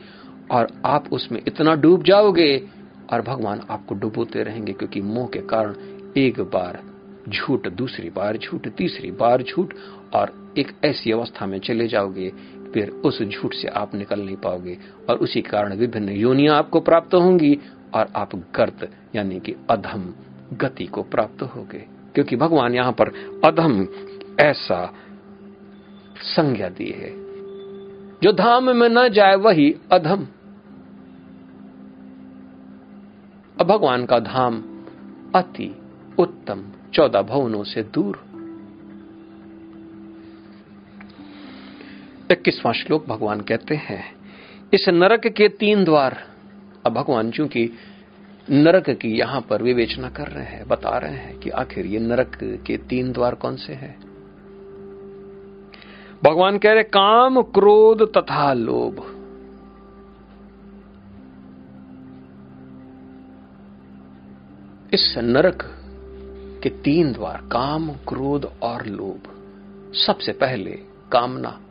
और 0.51 0.67
आप 0.85 1.13
उसमें 1.13 1.41
इतना 1.47 1.75
डूब 1.75 2.03
जाओगे, 2.03 2.67
और 3.13 3.21
भगवान 3.21 3.61
आपको 3.69 3.95
डुबोते 3.95 4.43
रहेंगे, 4.43 4.73
क्योंकि 4.73 5.01
मोह 5.01 5.27
के 5.27 5.39
कारण 5.39 5.75
एक 6.17 6.39
बार 6.39 6.83
झूठ, 7.29 7.67
दूसरी 7.67 8.09
बार 8.09 8.37
झूठ, 8.37 8.67
तीसरी 8.67 9.11
बार 9.11 9.41
झूठ, 9.41 9.73
और 10.13 10.53
एक 10.57 10.71
ऐसी 10.85 11.11
अवस्था 11.11 11.45
में 11.45 11.59
चले 11.59 11.87
जाओगे, 11.87 12.33
फिर 12.73 12.89
उस 12.89 13.23
झूठ 13.23 13.53
से 13.53 13.67
आप 13.67 13.95
निकल 13.95 14.19
नहीं 14.19 14.37
पाओगे, 14.37 14.77
और 15.09 15.17
उसी 15.17 15.41
कारण 15.41 15.75
विभिन्न 15.75 16.09
योनियाँ 16.09 16.57
आपको 16.57 16.79
प्राप्त 16.79 17.15
होंगी, 17.15 17.59
और 17.93 18.07
आप 18.15 18.35
गर्त, 18.35 18.89
यानी 19.15 19.39
कि 19.39 19.55
अधम 19.69 20.13
गति 20.53 20.85
को 20.85 21.03
प्राप्त 21.03 21.41
होगे 21.41 21.85
क्योंकि 22.13 22.35
भगवान 22.35 22.75
यहाँ 22.75 22.91
पर 22.91 23.07
अधम 23.45 23.87
ऐसा 24.39 24.93
संज्ञा 26.17 26.69
दी 26.69 26.91
है। 26.91 27.23
जो 28.19 28.31
धाम 28.31 28.75
में 28.75 28.89
न 28.89 29.09
जाए 29.09 29.35
वही 29.35 29.75
अधम। 29.91 30.27
अब 33.59 33.67
भगवान 33.67 34.05
का 34.05 34.19
धाम 34.19 34.63
अति 35.35 35.75
उत्तम, 36.19 36.63
चौदह 36.93 37.21
भवनों 37.21 37.63
से 37.63 37.83
दूर। 37.83 38.23
इक्कीसवां 42.31 42.73
श्लोक 42.73 43.05
भगवान 43.05 43.41
कहते 43.41 43.75
हैं, 43.75 44.15
इस 44.73 44.89
नरक 44.89 45.27
के 45.27 45.49
तीन 45.49 45.83
द्वार। 45.83 46.27
अब 46.85 46.93
भगवान 46.93 47.31
चूँकि 47.31 47.71
नरक 48.49 48.89
की 48.89 49.19
यहाँ 49.19 49.41
पर 49.41 49.63
विवेचना 49.63 50.09
कर 50.09 50.27
रहे 50.27 50.45
हैं, 50.45 50.67
बता 50.67 50.97
रहे 50.97 51.11
हैं 51.11 51.39
कि 51.39 51.49
आखिर 51.49 51.85
ये 51.85 51.99
नरक 51.99 52.39
के 52.65 52.77
तीन 52.77 53.11
द्वार 53.11 53.35
कौन 53.35 53.55
से 53.55 53.73
हैं? 53.73 54.03
भगवान 56.23 56.57
कह 56.57 56.73
रहे, 56.73 56.83
काम, 56.83 57.41
क्रोध 57.41 58.17
तथा 58.17 58.53
लोभ। 58.53 58.99
इस 64.93 65.15
नरक 65.17 65.61
के 66.63 66.69
तीन 66.69 67.13
द्वार, 67.13 67.37
काम, 67.37 67.89
क्रोध 67.89 68.51
और 68.61 68.85
लोभ, 68.85 69.21
सबसे 69.93 70.31
पहले 70.31 70.71
कामना, 71.11 71.61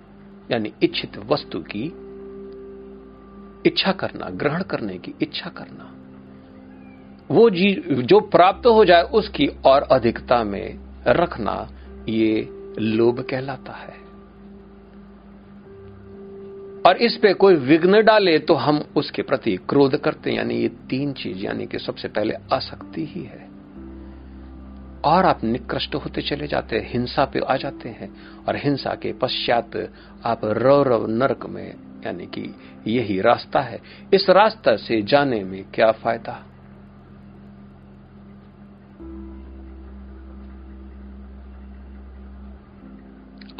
यानी 0.50 0.72
इच्छित 0.82 1.18
वस्तु 1.18 1.60
की 1.60 1.92
इच्छा 3.66 3.92
करना, 3.92 4.30
ग्रहण 4.30 4.62
करने 4.62 4.98
की 4.98 5.14
इच्छा 5.22 5.50
करना। 5.50 6.01
वो 7.30 7.50
जी 7.50 7.72
जो 7.88 8.20
प्राप्त 8.20 8.66
हो 8.66 8.84
जाए 8.84 9.02
उसकी 9.02 9.46
और 9.46 9.82
अधिकता 9.82 10.44
में 10.44 10.78
रखना 11.06 11.68
ये 12.08 12.48
लोभ 12.78 13.20
कहलाता 13.20 13.72
है। 13.72 14.02
और 16.86 16.96
इस 16.96 17.16
पे 17.16 17.34
कोई 17.34 17.54
विघ्न 17.54 18.04
डाले 18.04 18.38
तो 18.38 18.54
हम 18.54 18.84
उसके 18.96 19.22
प्रति 19.22 19.56
क्रोध 19.56 19.96
करते 19.96 20.30
यानी 20.30 20.54
ये 20.54 20.68
तीन 20.68 21.12
चीज़ 21.12 21.38
यानी 21.38 21.66
कि 21.66 21.78
सबसे 21.78 22.08
पहले 22.08 22.34
आसक्ति 22.52 23.04
ही 23.06 23.22
है। 23.22 23.52
और 25.04 25.24
आप 25.24 25.44
निकृष्ट 25.44 25.94
होते 25.94 26.22
चले 26.22 26.46
जाते 26.46 26.78
हैं, 26.78 26.92
हिंसा 26.92 27.24
पे 27.24 27.40
आ 27.40 27.56
जाते 27.56 27.88
हैं। 27.88 28.10
और 28.48 28.56
हिंसा 28.56 28.94
के 28.94 29.12
पश्चात 29.12 29.92
आप 30.24 30.40
रव 30.44 30.82
रव 30.82 31.06
नरक 31.06 31.46
में, 31.46 31.74
यानी 32.06 32.26
कि 32.26 32.54
यही 32.86 33.20
रास्ता 33.20 33.60
है। 33.60 33.80
इस 34.14 34.26
रास्ता 34.30 34.76
से 34.76 35.02
जाने 35.02 35.44
में 35.44 35.64
क्या 35.74 35.92
फ़ायदा? 35.92 36.46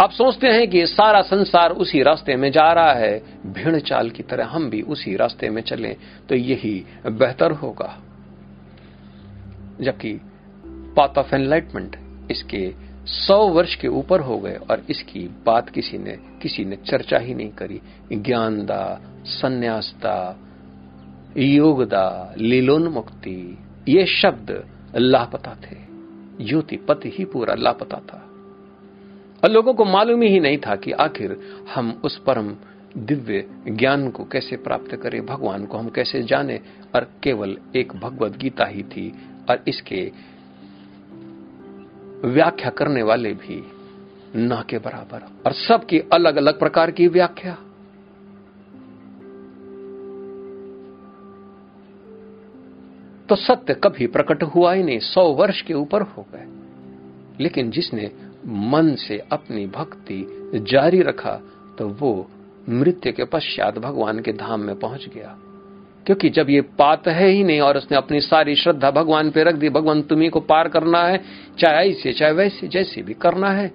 आप 0.03 0.11
सोचते 0.11 0.47
हैं 0.47 0.71
कि 0.71 0.87
सारा 0.87 1.23
संसार 1.23 1.71
उसी 1.71 2.03
रास्ते 2.03 2.37
में 2.37 2.53
जा 2.53 2.73
रहा 2.73 2.93
है 2.93 3.19
भीड़ 3.47 3.81
चाल 3.81 4.11
की 4.11 4.23
तरह 4.23 4.47
हम 4.47 4.71
भी 4.71 4.83
उसी 4.83 5.17
रास्ते 5.17 5.51
में 5.51 5.63
चलें 5.63 5.97
तो 6.29 6.35
यही 6.35 6.85
बेहतर 7.07 7.53
होगा। 7.53 7.99
जबकि 9.81 10.21
पाथ 10.97 11.19
ऑफ़ 11.19 11.35
एनलाइटमेंट 11.35 11.97
इसके 12.31 12.75
सौ 13.07 13.49
वर्ष 13.49 13.75
के 13.75 13.89
ऊपर 13.89 14.21
हो 14.21 14.39
गए 14.39 14.55
और 14.71 14.83
इसकी 14.91 15.21
बात 15.47 15.71
किसी 15.71 15.99
ने 15.99 16.19
किसी 16.43 16.65
ने 16.65 16.77
चर्चा 16.77 17.19
ही 17.19 17.35
नहीं 17.35 17.51
करी। 17.51 17.81
ज्ञान 18.13 18.67
दा 18.67 19.01
संन्यास 19.25 19.95
दा 19.99 20.37
योग 21.37 21.85
दा 21.85 22.35
लीलोन्मुक्ति, 22.39 23.59
ये 23.89 24.07
शब्द 24.07 24.67
लापता 24.97 25.57
थे। 25.63 25.77
युति 26.41 26.77
पति 26.77 27.13
ही 27.19 27.25
पूरा 27.25 27.55
लापता 27.55 27.99
था। 27.99 28.22
और 29.45 29.51
लोगों 29.51 29.75
को 29.75 29.85
मालूम 29.85 30.23
ही 30.23 30.41
नहीं 30.41 30.59
था 30.59 30.77
कि 30.77 30.93
आखिर 30.93 31.41
हम 31.75 32.01
उस 32.05 32.19
परम 32.19 32.57
दिव्य 32.97 33.49
ज्ञान 33.69 34.11
को 34.11 34.25
कैसे 34.25 34.57
प्राप्त 34.57 34.97
करें, 34.97 35.27
भगवान 35.27 35.67
को 35.67 35.79
हम 35.79 35.89
कैसे 35.89 36.23
जाने, 36.23 36.61
और 36.95 37.11
केवल 37.23 37.59
एक 37.77 37.93
भगवत 37.93 38.37
गीता 38.37 38.65
ही 38.65 38.83
थी, 38.83 39.15
और 39.51 39.65
इसके 39.69 40.13
व्याख्या 42.25 42.71
करने 42.71 43.03
वाले 43.03 43.33
भी 43.33 43.73
ना 44.37 44.65
के 44.71 44.79
बराबर। 44.79 45.23
और 45.47 45.53
सबकी 45.53 45.99
अलग 45.99 46.37
अलग 46.37 46.59
प्रकार 46.59 46.91
की 46.91 47.07
व्याख्या। 47.09 47.55
तो 53.29 53.35
सत्य 53.35 53.75
कभी 53.75 54.07
प्रकट 54.07 54.43
हुआ 54.43 54.73
ही 54.73 54.83
नहीं, 54.83 54.99
सौ 54.99 55.33
वर्ष 55.33 55.63
के 55.63 55.75
ऊपर 55.75 56.03
हो 56.03 56.27
गए। 56.35 56.47
लेकिन 57.41 57.71
जिसने 57.71 58.32
मन 58.47 58.95
से 58.95 59.19
अपनी 59.33 59.67
भक्ति 59.67 60.51
जारी 60.55 61.03
रखा 61.03 61.41
तो 61.79 61.89
वो 61.89 62.31
मृत्यु 62.69 63.13
के 63.13 63.25
पश्चात 63.25 63.79
भगवान 63.79 64.21
के 64.21 64.33
धाम 64.33 64.61
में 64.61 64.79
पहुँच 64.79 65.09
गया। 65.15 65.39
क्योंकि 66.07 66.31
जब 66.31 66.51
ये 66.51 66.61
पात 66.61 67.09
है 67.09 67.29
ही 67.29 67.45
नहीं 67.45 67.61
और 67.61 67.77
उसने 67.77 67.99
अपनी 67.99 68.21
सारी 68.21 68.55
श्रद्धा 68.55 68.91
भगवान 68.91 69.31
पे 69.31 69.43
रख 69.43 69.55
दी, 69.55 69.69
भगवान 69.69 70.03
तुम्हें 70.03 70.31
को 70.31 70.41
पार 70.41 70.69
करना 70.69 70.99
है, 70.99 71.25
चाहे 71.59 71.91
ऐसे, 71.91 72.13
चाहे 72.13 72.33
वैसे, 72.33 72.69
जैसे 72.69 73.03
भी 73.03 73.15
करना 73.15 73.51
है, 73.51 73.69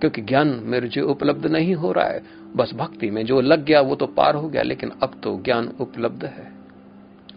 क्योंकि 0.00 0.22
ज्ञान 0.22 0.60
मेरे 0.62 0.88
जो 0.88 1.08
उपलब्ध 1.08 1.46
नहीं 1.46 1.74
हो 1.74 1.92
रहा 1.92 2.06
है। 2.06 2.22
बस 2.56 2.74
भक्ति 2.74 3.10
में 3.10 3.26
जो 3.26 3.40
लग 3.40 3.64
गया 3.64 3.80
वो 3.80 3.94
तो 3.94 4.06
पार 4.06 4.34
हो 4.34 4.48
गया, 4.48 4.62
लेकिन 4.62 4.90
अब 5.02 5.20
तो 5.22 5.42
ज्ञान 5.44 5.72
उपलब्ध 5.80 6.24
है। 6.24 6.52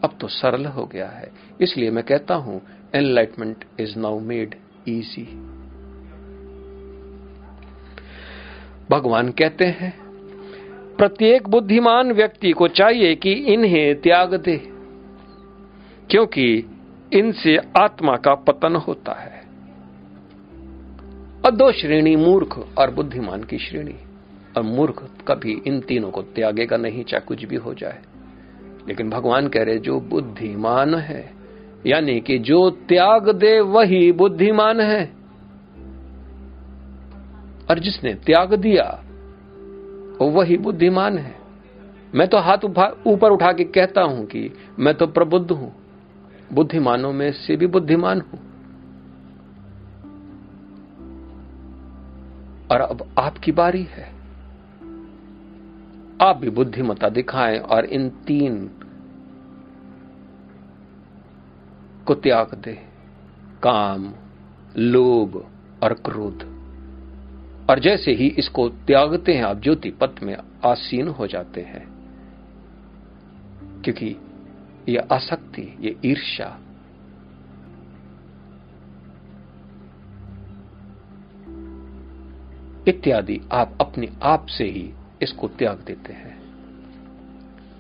अब 0.04 0.18
तो 0.20 0.28
सरल 0.28 0.66
हो 0.66 0.86
गया 0.86 1.08
है। 1.08 1.32
इसलिए 1.62 1.92
मैं 1.92 2.04
कहता 2.04 2.36
हूँ 2.36 2.62
enlightenment 2.96 3.66
is 3.80 4.00
now 4.00 4.20
made 4.20 4.56
easy 4.88 5.57
भगवान 8.92 9.30
कहते 9.30 9.66
हैं, 9.66 9.98
प्रत्येक 10.98 11.50
बुद्धिमान 11.50 12.12
व्यक्ति 12.12 12.52
को 12.52 12.68
चाहिए 12.68 13.16
कि 13.16 13.32
इन्हें 13.32 14.02
त्याग 14.02 14.36
दे, 14.36 14.58
क्योंकि 16.10 16.66
इनसे 17.14 17.58
आत्मा 17.58 18.16
का 18.16 18.36
पतन 18.36 18.76
होता 18.76 19.12
है। 19.12 19.42
और 21.46 21.52
दो 21.52 21.72
श्रेणी, 21.72 22.16
मूर्ख 22.16 22.68
और 22.78 22.92
बुद्धिमान 22.92 23.44
की 23.44 23.58
श्रेणी। 23.58 23.96
और 24.58 24.64
मूर्ख 24.64 25.10
कभी 25.28 25.62
इन 25.68 25.80
तीनों 25.80 26.12
को 26.12 26.22
त्यागेगा 26.22 26.78
नहीं, 26.78 27.04
चाहे 27.04 27.26
कुछ 27.28 27.46
भी 27.46 27.56
हो 27.56 27.74
जाए। 27.74 28.00
लेकिन 28.88 29.10
भगवान 29.10 29.48
कह 29.48 29.64
रहे 29.64 29.78
जो 29.78 30.00
बुद्धिमान 30.00 30.96
है, 30.96 31.32
यानी 31.86 32.20
कि 32.20 32.40
जो 32.40 32.70
त्याग 32.70 33.30
दे, 33.30 33.60
वही 33.60 34.12
बुद्धिमान 34.12 34.82
है। 34.82 35.16
और 37.70 37.80
जिसने 37.80 38.13
त्याग 38.13 38.53
दिया 38.53 39.03
वही 40.22 40.57
बुद्धिमान 40.57 41.18
है। 41.18 41.36
मैं 42.15 42.28
तो 42.28 42.38
हाथ 42.38 42.57
ऊपर 43.07 43.32
उठा 43.32 43.51
के 43.51 43.63
कहता 43.63 44.01
हूँ 44.01 44.26
कि 44.26 44.53
मैं 44.80 44.95
तो 44.95 45.07
प्रबुद्ध 45.07 45.51
हूँ। 45.51 45.76
बुद्धिमानों 46.53 47.13
में 47.13 47.32
से 47.32 47.55
भी 47.55 47.68
बुद्धिमान 47.68 48.22
हूँ। 48.22 48.39
और 52.72 52.82
अब 52.82 53.09
आपकी 53.20 53.51
बारी 53.51 53.88
है। 53.89 54.09
आप 56.22 56.38
भी 56.38 56.49
बुद्धिमता 56.49 57.09
दिखाएँ 57.09 57.59
और 57.59 57.86
इन 57.86 58.09
तीन 58.09 58.72
को 62.07 62.13
त्याग 62.13 62.55
दे। 62.55 62.74
काम, 63.63 64.13
लोभ 64.78 65.45
और 65.84 65.93
क्रोध। 65.93 66.57
और 67.70 67.80
जैसे 67.80 68.11
ही 68.11 68.28
इसको 68.28 68.70
त्यागते 68.70 69.34
हैं, 69.34 69.43
आप 69.43 69.61
ज्योति 69.61 69.89
पथ 69.89 70.24
में 70.24 70.38
आसीन 70.65 71.07
हो 71.07 71.28
जाते 71.28 71.61
हैं। 71.61 71.97
क्योंकि 73.82 74.15
ये 74.89 74.97
आसक्ति, 74.97 75.78
ये 75.82 75.95
ईर्ष्या। 76.05 76.59
इत्यादि 82.88 83.41
आप 83.51 83.78
अपने 83.82 84.09
आप 84.24 84.45
से 84.45 84.63
ही 84.63 84.93
इसको 85.22 85.47
त्याग 85.47 85.80
देते 85.80 86.13
हैं। 86.13 86.38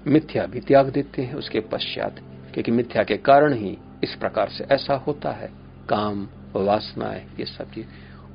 मिथ्या 0.07 0.45
भी 0.45 0.59
त्याग 0.59 0.89
देते 0.89 1.21
हैं 1.21 1.33
उसके 1.33 1.59
पश्चात, 1.59 2.19
क्योंकि 2.53 2.71
मिथ्या 2.71 3.03
के 3.03 3.17
कारण 3.17 3.53
ही 3.53 3.77
इस 4.03 4.15
प्रकार 4.15 4.49
से 4.49 4.63
ऐसा 4.63 4.95
होता 4.95 5.31
है। 5.31 5.51
काम, 5.89 6.27
वासनाएँ, 6.55 7.25
ये 7.39 7.45
सब 7.45 7.71
चीज़। 7.71 7.85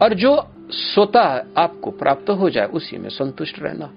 और 0.02 0.14
जो 0.14 0.48
स्वतः 0.70 1.44
आपको 1.56 1.90
प्राप्त 1.90 2.30
हो 2.30 2.50
जाए, 2.50 2.66
उसी 2.66 2.96
में 2.96 3.08
संतुष्ट 3.08 3.58
रहना। 3.58 3.90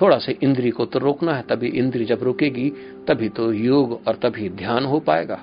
थोड़ा 0.00 0.18
सा 0.18 0.32
इंद्री 0.42 0.70
को 0.70 0.84
तो 0.84 0.98
रोकना 0.98 1.34
है, 1.34 1.42
तभी 1.42 1.68
इंद्री 1.68 2.04
जब 2.04 2.22
रुकेगी, 2.22 2.70
तभी 3.08 3.28
तो 3.28 3.52
योग 3.52 4.00
और 4.08 4.14
तभी 4.14 4.48
ध्यान 4.48 4.84
हो 4.84 5.00
पाएगा। 5.00 5.40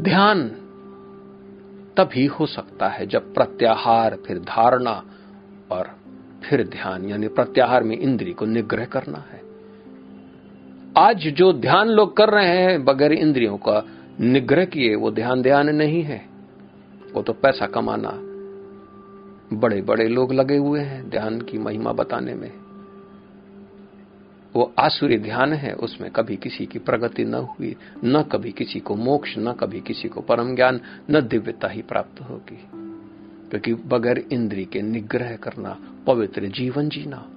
ध्यान 0.00 0.48
तभी 1.96 2.26
हो 2.26 2.46
सकता 2.46 2.88
है 2.88 3.06
जब 3.06 3.34
प्रत्याहार, 3.34 4.16
फिर 4.26 4.38
धारणा 4.38 5.02
और 5.70 5.98
फिर 6.44 6.68
ध्यान, 6.68 7.04
यानी 7.04 7.28
प्रत्याहार 7.28 7.82
में 7.82 7.98
इंद्री 7.98 8.32
को 8.32 8.46
निग्रह 8.46 8.84
करना 8.84 9.18
है। 9.18 9.35
आज 10.98 11.16
जो 11.16 11.52
ध्यान 11.52 11.88
लोग 11.88 12.16
कर 12.16 12.28
रहे 12.28 12.58
हैं 12.58 12.84
बगैर 12.84 13.12
इंद्रियों 13.12 13.56
का, 13.56 13.86
निग्रह 14.20 14.64
किए, 14.64 14.94
वो 14.94 15.10
ध्यान 15.10 15.42
ध्यान 15.42 15.68
नहीं 15.70 16.02
है। 16.02 16.26
वो 17.14 17.22
तो 17.22 17.32
पैसा 17.32 17.66
कमाना। 17.66 18.10
बड़े 19.56 19.82
बड़े 19.82 20.08
लोग 20.08 20.32
लगे 20.32 20.56
हुए 20.56 20.80
हैं 20.80 21.10
ध्यान 21.10 21.40
की 21.40 21.58
महिमा 21.58 21.92
बताने 21.92 22.34
में। 22.34 22.52
वो 24.54 24.74
आसुरी 24.78 25.18
ध्यान 25.18 25.52
है, 25.52 25.72
उसमें 25.72 26.10
कभी 26.10 26.36
किसी 26.36 26.66
की 26.66 26.78
प्रगति 26.78 27.24
न 27.24 27.34
हुई, 27.34 27.76
न 28.04 28.22
कभी 28.22 28.52
किसी 28.52 28.80
को 28.80 28.94
मोक्ष, 28.94 29.34
न 29.38 29.52
कभी 29.52 29.80
किसी 29.80 30.08
को 30.08 30.20
परम 30.20 30.54
ज्ञान, 30.54 30.80
न 31.10 31.20
दिव्यता 31.20 31.68
ही 31.68 31.82
प्राप्त 31.82 32.20
होगी। 32.20 32.58
क्योंकि 33.50 33.74
बगैर 33.74 34.18
इंद्री 34.18 34.64
के 34.64 34.82
निग्रह 34.82 35.36
करना, 35.36 35.76
पवित्र 36.06 36.46
जीवन 36.46 36.88
जीना। 36.88 37.28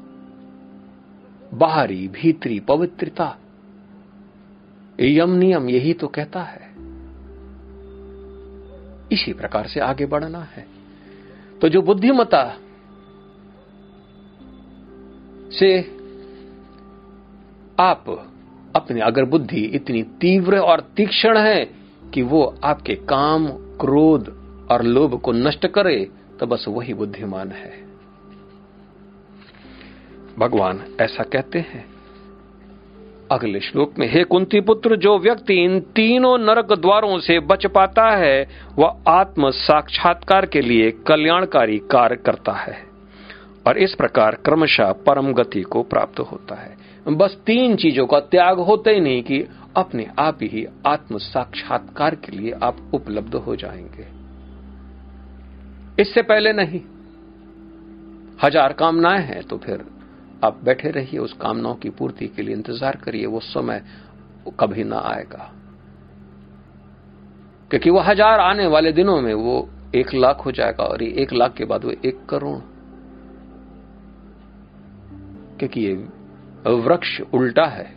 बाहरी, 1.54 2.08
भीतरी 2.08 2.60
पवित्रता 2.60 3.38
यम 5.02 5.30
नियम 5.30 5.70
यही 5.70 5.94
तो 5.94 6.08
कहता 6.08 6.44
है। 6.44 6.70
इसी 9.12 9.34
प्रकार 9.34 9.68
से 9.68 9.80
आगे 9.80 10.06
बढ़ना 10.06 10.40
है। 10.40 10.66
तो 11.62 11.70
जो 11.70 11.82
बुद्धिमता 11.82 12.58
से 15.60 15.82
आप 17.80 18.32
अपनी 18.76 19.00
अगर 19.00 19.26
बुद्धि 19.26 19.66
इतनी 19.66 20.04
तीव्र 20.04 20.58
और 20.58 20.80
तीक्ष्ण 20.80 21.38
है 21.38 21.66
कि 22.14 22.22
वो 22.22 22.60
आपके 22.64 22.96
काम, 22.96 23.48
क्रोध 23.52 24.30
और 24.72 24.82
लोभ 24.82 25.22
को 25.22 25.32
नष्ट 25.32 25.68
करे 25.68 26.12
तो 26.40 26.48
बस 26.48 26.66
वही 26.68 26.94
बुद्धिमान 26.94 27.52
है। 27.52 27.84
भगवान 30.38 30.96
ऐसा 31.02 31.24
कहते 31.24 31.60
हैं। 31.60 31.99
अगले 33.32 33.60
श्लोक 33.60 33.98
में, 34.00 34.08
हे 34.12 34.24
कुंती 34.24 34.60
पुत्र 34.62 34.96
जो 34.96 35.18
व्यक्ति 35.20 35.54
इन 35.64 35.80
तीनों 35.96 36.38
नरक 36.38 36.72
द्वारों 36.74 37.18
से 37.20 37.40
बच 37.40 37.66
पाता 37.66 38.10
है, 38.12 38.48
वह 38.78 39.04
आत्म 39.08 39.50
साक्षात्कार 39.52 40.46
के 40.46 40.62
लिए 40.62 40.92
कल्याणकारी 41.08 41.78
कार्य 41.92 42.16
करता 42.16 42.54
है 42.54 42.78
और 43.68 43.78
इस 43.78 43.94
प्रकार 43.94 44.36
क्रमशः 44.36 44.92
परम 45.08 45.32
गति 45.34 45.62
को 45.62 45.84
प्राप्त 45.84 46.20
होता 46.22 46.56
है। 46.56 47.16
बस 47.18 47.38
तीन 47.46 47.76
चीज़ों 47.76 48.06
का 48.08 48.20
त्याग 48.20 48.60
होता 48.60 48.92
ही 48.92 49.00
नहीं 49.00 49.22
कि 49.24 49.40
अपने 49.78 50.08
आप 50.20 50.40
ही 50.44 50.66
आत्म 50.88 51.18
साक्षात्कार 51.18 52.16
के 52.16 52.36
लिए 52.38 52.52
आप 52.64 52.78
उपलब्ध 52.94 53.36
हो 53.36 53.56
जाएँगे। 53.56 54.08
इससे 56.02 56.22
पहले 56.22 56.54
नहीं। 56.54 56.82
हज़ार 58.44 58.74
कामनाएँ 58.74 59.24
हैं 59.24 59.44
तो 59.44 59.58
फिर 59.58 59.86
आप 60.44 60.60
बैठे 60.64 60.90
रहिए, 60.90 61.20
उस 61.20 61.34
कामनाओं 61.34 61.76
की 61.76 61.90
पूर्ति 61.90 62.28
के 62.28 62.42
लिए 62.42 62.56
इंतज़ार 62.56 62.96
करिए, 62.96 63.26
वो 63.26 63.40
समय 63.40 63.84
कभी 64.60 64.84
ना 64.84 65.00
आएगा। 65.06 65.52
क्योंकि 67.72 67.90
वो 67.90 68.00
हज़ार 68.00 68.40
आने 68.40 68.68
वाले 68.68 68.92
दिनों 68.92 69.20
में 69.22 69.34
वो 69.34 69.70
एक 69.96 70.14
लाख 70.14 70.46
हो 70.46 70.52
जाएगा 70.52 70.84
और 70.84 71.04
ये 71.04 71.10
एक 71.22 71.34
लाख 71.34 71.54
के 71.54 71.66
बाद 71.66 71.86
वो 71.86 71.92
एक 72.06 72.26
करोड़। 72.30 72.58
क्योंकि 75.60 75.82
ये 75.82 75.94
वृक्ष 76.66 77.20
उल्टा 77.34 77.66
है 77.66 77.88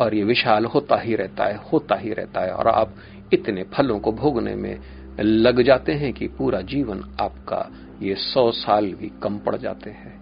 और 0.00 0.14
ये 0.14 0.24
विशाल 0.24 0.64
होता 0.64 0.96
ही 0.96 1.14
रहता 1.14 1.44
है, 1.44 1.60
होता 1.72 1.94
ही 1.94 2.12
रहता 2.12 2.40
है 2.40 2.52
और 2.52 2.68
आप 2.68 2.94
इतने 3.32 3.62
फलों 3.74 3.98
को 3.98 4.12
भोगने 4.12 4.54
में 4.54 4.78
लग 5.20 5.62
जाते 5.62 5.92
हैं 5.92 6.12
कि 6.12 6.28
पूरा 6.28 6.60
जीवन 6.60 7.04
आपका 7.20 7.68
ये 8.02 8.14
सौ 8.14 8.50
साल 8.50 8.92
भी 8.94 9.10
कम 9.22 9.38
पड़ 9.38 9.56
जाते 9.56 9.90
हैं। 9.90 10.17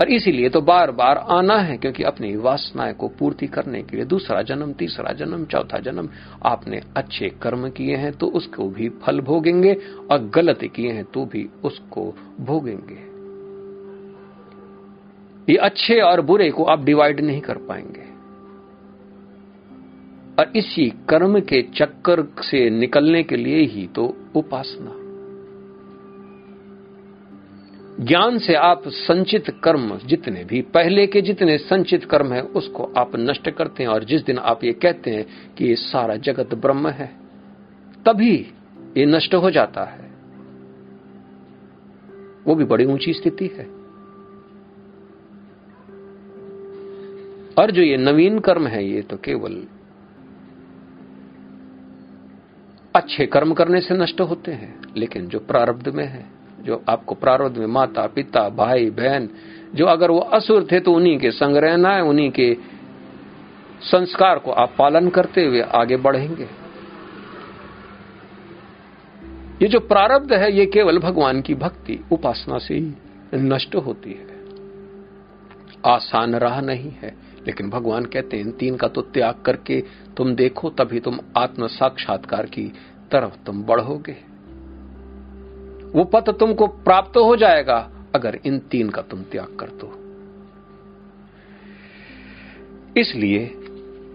और 0.00 0.08
इसीलिए 0.08 0.48
तो 0.48 0.60
बार 0.60 0.90
बार 0.90 1.18
आना 1.30 1.56
है, 1.58 1.76
क्योंकि 1.76 2.02
अपनी 2.02 2.34
वासनाएँ 2.36 2.94
को 2.94 3.08
पूर्ति 3.08 3.46
करने 3.46 3.82
के 3.82 3.96
लिए 3.96 4.04
दूसरा 4.04 4.42
जन्म, 4.42 4.72
तीसरा 4.72 5.12
जन्म, 5.12 5.44
चौथा 5.44 5.78
जन्म, 5.78 6.08
आपने 6.44 6.80
अच्छे 6.96 7.28
कर्म 7.42 7.68
किए 7.70 7.96
हैं 7.96 8.12
तो 8.12 8.26
उसको 8.30 8.68
भी 8.68 8.88
फल 9.02 9.20
भोगेंगे 9.20 9.72
और 10.10 10.30
गलत 10.34 10.64
किए 10.74 10.92
हैं 10.92 11.04
तो 11.04 11.24
भी 11.24 11.48
उसको 11.64 12.04
भोगेंगे। 12.40 13.04
ये 15.48 15.56
अच्छे 15.58 16.00
और 16.00 16.20
बुरे 16.20 16.50
को 16.50 16.64
आप 16.64 16.84
डिवाइड 16.84 17.20
नहीं 17.20 17.40
कर 17.40 17.58
पाएँगे। 17.58 18.04
और 20.38 20.52
इसी 20.56 20.88
कर्म 21.08 21.40
के 21.40 21.62
चक्कर 21.74 22.22
से 22.42 22.68
निकलने 22.70 23.22
के 23.22 23.36
लिए 23.36 23.64
ही 23.66 23.86
तो 23.86 24.04
उपासना। 24.36 24.95
ज्ञान 28.00 28.38
से 28.38 28.54
आप 28.54 28.88
संचित 28.88 29.44
कर्म 29.64 29.98
जितने 29.98 30.44
भी, 30.44 30.62
पहले 30.62 31.06
के 31.06 31.20
जितने 31.20 31.58
संचित 31.58 32.04
कर्म 32.04 32.32
है, 32.32 32.42
उसको 32.42 32.92
आप 32.96 33.16
नष्ट 33.16 33.50
करते 33.50 33.82
हैं। 33.82 33.90
और 33.90 34.04
जिस 34.04 34.22
दिन 34.22 34.38
आप 34.38 34.64
ये 34.64 34.72
कहते 34.72 35.10
हैं 35.10 35.54
कि 35.54 35.64
ये 35.64 35.76
सारा 35.76 36.16
जगत 36.16 36.54
ब्रह्म 36.54 36.88
है, 36.88 37.16
तभी 38.06 38.52
ये 38.96 39.06
नष्ट 39.06 39.34
हो 39.34 39.50
जाता 39.50 39.84
है। 39.84 40.10
वो 42.46 42.54
भी 42.54 42.64
बड़ी 42.64 42.84
ऊँची 42.84 43.12
स्थिति 43.12 43.46
है। 43.46 43.64
और 47.58 47.70
जो 47.70 47.82
ये 47.82 47.96
नवीन 47.96 48.38
कर्म 48.38 48.66
है, 48.66 48.88
ये 48.88 49.02
तो 49.02 49.16
केवल 49.16 49.66
अच्छे 52.94 53.26
कर्म 53.26 53.54
करने 53.54 53.80
से 53.80 53.94
नष्ट 53.94 54.20
होते 54.20 54.52
हैं, 54.52 54.80
लेकिन 54.96 55.28
जो 55.28 55.38
प्रारब्ध 55.38 55.88
में 55.88 56.06
है 56.06 56.35
जो 56.66 56.82
आपको 56.88 57.14
प्रारब्ध 57.14 57.58
में 57.58 57.66
माता, 57.66 58.06
पिता, 58.06 58.48
भाई, 58.48 58.90
बहन, 58.90 59.28
जो 59.74 59.86
अगर 59.86 60.10
वो 60.10 60.18
असुर 60.18 60.66
थे 60.72 60.80
तो 60.80 60.92
उन्हीं 60.92 61.18
के 61.18 61.30
संग 61.30 61.56
रहना 61.56 61.90
है, 61.90 62.02
उन्हीं 62.02 62.30
के 62.30 62.56
संस्कार 63.82 64.38
को 64.38 64.50
आप 64.50 64.74
पालन 64.78 65.08
करते 65.08 65.44
हुए 65.44 65.60
आगे 65.60 65.96
बढ़ेंगे। 65.96 66.48
ये 69.62 69.68
जो 69.68 69.80
प्रारब्ध 69.80 70.32
है, 70.32 70.52
ये 70.52 70.66
केवल 70.66 70.98
भगवान 70.98 71.40
की 71.40 71.54
भक्ति, 71.54 71.98
उपासना 72.12 72.58
से 72.58 72.74
ही 72.74 72.94
नष्ट 73.34 73.74
होती 73.76 74.10
है। 74.10 74.34
आसान 75.86 76.34
राह 76.34 76.60
नहीं 76.60 76.90
है, 77.02 77.14
लेकिन 77.46 77.70
भगवान 77.70 78.04
कहते 78.04 78.36
हैं 78.36 78.44
इन 78.44 78.50
तीन 78.50 78.76
का 78.76 78.88
तो 78.88 79.02
त्याग 79.02 79.42
करके 79.44 79.80
तुम 80.16 80.34
देखो, 80.34 80.70
तभी 80.70 81.00
तुम 81.00 81.18
आत्म 81.36 81.66
साक्षात्कार 81.66 82.46
की 82.46 82.72
तरफ़ 83.10 83.44
तुम 83.46 83.62
बढ़ोगे। 83.62 84.16
वो 85.92 86.04
पथ 86.04 86.30
तुमको 86.30 86.66
प्राप्त 86.66 87.16
हो 87.16 87.36
जाएगा 87.36 87.90
अगर 88.14 88.40
इन 88.44 88.58
तीन 88.58 88.90
का 88.90 89.02
तुम 89.02 89.22
त्याग 89.22 89.56
कर 89.56 89.66
दो 89.66 90.02
इसलिए 93.00 93.46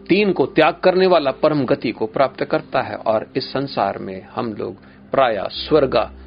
तीन 0.10 0.34
को 0.34 0.46
त्याग 0.46 0.74
करने 0.74 1.08
वाला 1.08 1.32
परम 1.32 1.66
गति 1.66 1.92
को 1.92 2.06
प्राप्त 2.06 2.44
करता 2.44 2.82
है 2.82 2.96
और 2.96 3.28
इस 3.36 3.54
संसार 3.54 3.98
में 3.98 4.28
हम 4.28 4.54
लोग 4.54 4.76
प्राय 5.12 5.48
स्वर्ग 5.52 6.18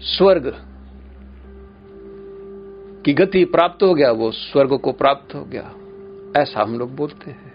स्वर्ग 0.00 0.72
की 3.04 3.12
गति 3.14 3.44
प्राप्त 3.44 3.82
हो 3.82 3.94
गया, 3.94 4.10
वो 4.10 4.30
स्वर्ग 4.30 4.78
को 4.78 4.92
प्राप्त 4.92 5.34
हो 5.34 5.44
गया। 5.44 5.72
ऐसा 6.42 6.62
हम 6.62 6.78
लोग 6.78 6.96
बोलते 6.96 7.30
हैं। 7.30 7.52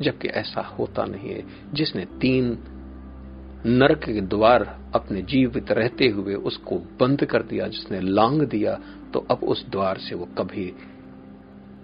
जबकि 0.00 0.28
ऐसा 0.28 0.60
होता 0.60 1.04
नहीं 1.04 1.30
है। 1.30 1.42
जिसने 1.74 2.04
तीन 2.04 2.58
नरक 3.66 3.98
के 4.04 4.20
द्वार 4.20 4.62
अपने 4.94 5.22
जीवित 5.22 5.70
रहते 5.72 6.06
हुए 6.08 6.34
उसको 6.34 6.76
बंद 7.00 7.24
कर 7.24 7.42
दिया, 7.42 7.66
जिसने 7.68 8.00
लांग 8.00 8.42
दिया 8.42 8.78
तो 9.14 9.26
अब 9.30 9.44
उस 9.44 9.66
द्वार 9.70 9.98
से 9.98 10.14
वो 10.14 10.28
कभी 10.38 10.72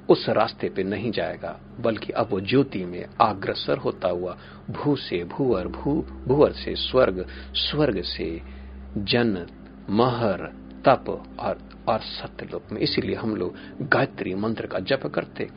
उस 0.08 0.28
रास्ते 0.28 0.68
पे 0.68 0.82
नहीं 0.82 1.10
जाएगा, 1.10 1.58
बल्कि 1.80 2.12
अब 2.12 2.28
वो 2.30 2.40
ज्योति 2.40 2.84
में 2.84 3.04
अग्रसर 3.20 3.78
होता 3.78 4.08
हुआ 4.08 4.36
भू 4.70 4.94
से 4.96 5.22
भूअर, 5.24 5.68
भू, 5.68 5.92
भूअर 6.26 6.52
से 6.52 6.74
स्वर्ग 6.74 7.26
स्वर्ग 7.54 8.02
से 8.02 8.30
जन, 8.98 9.46
महर, 9.90 10.46
तप 10.84 11.08
और 11.40 11.58
और 11.88 12.00
सत्यलोक 12.00 12.72
में। 12.72 12.80
इसीलिए 12.80 13.16
हम 13.16 13.34
लोग 13.36 13.54
गायत्री 13.88 14.34
मंत्र 14.34 14.66
का 14.66 14.78
जप 14.80 15.06
करते। 15.06 15.48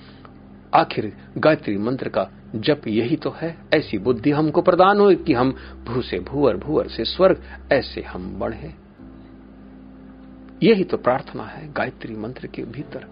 आखिर 0.74 1.18
गायत्री 1.38 1.78
मंत्र 1.78 2.10
का 2.10 2.30
जप 2.56 2.82
यही 2.88 3.16
तो 3.16 3.30
है। 3.30 3.58
ऐसी 3.74 3.98
बुद्धि 3.98 4.32
हमको 4.32 4.62
प्रदान 4.62 5.00
हो 5.00 5.16
कि 5.16 5.34
हम 5.34 5.56
भू 5.86 6.02
से 6.02 6.20
भूअर 6.20 6.58
भूअर 6.58 6.88
से 6.88 7.06
स्वर्ग, 7.06 7.44
ऐसे 7.72 8.02
हम 8.02 8.40
बढ़े। 8.40 8.74
यही 10.64 10.84
तो 10.84 10.98
प्रार्थना 10.98 11.44
है 11.44 11.74
गायत्री 11.74 12.16
मंत्र 12.16 12.48
के 12.48 12.64
भीतर। 12.64 13.08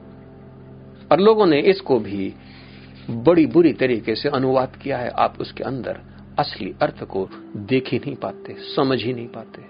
और 1.12 1.20
लोगों 1.20 1.46
ने 1.46 1.60
इसको 1.60 2.00
भी 2.00 2.34
बड़ी 3.10 3.46
बुरी 3.46 3.74
तरीके 3.74 4.16
से 4.16 4.30
अनुवाद 4.30 4.76
किया 4.76 4.98
है। 4.98 5.10
आप 5.10 5.42
उसके 5.42 5.64
अंदर 5.64 6.00
असली 6.40 6.76
अर्थ 6.82 7.04
को 7.04 7.30
देख 7.56 7.88
ही 7.88 8.00
नहीं 8.00 8.16
पाते, 8.16 8.56
समझ 8.76 9.04
ही 9.04 9.14
नहीं 9.14 9.28
पाते। 9.28 9.62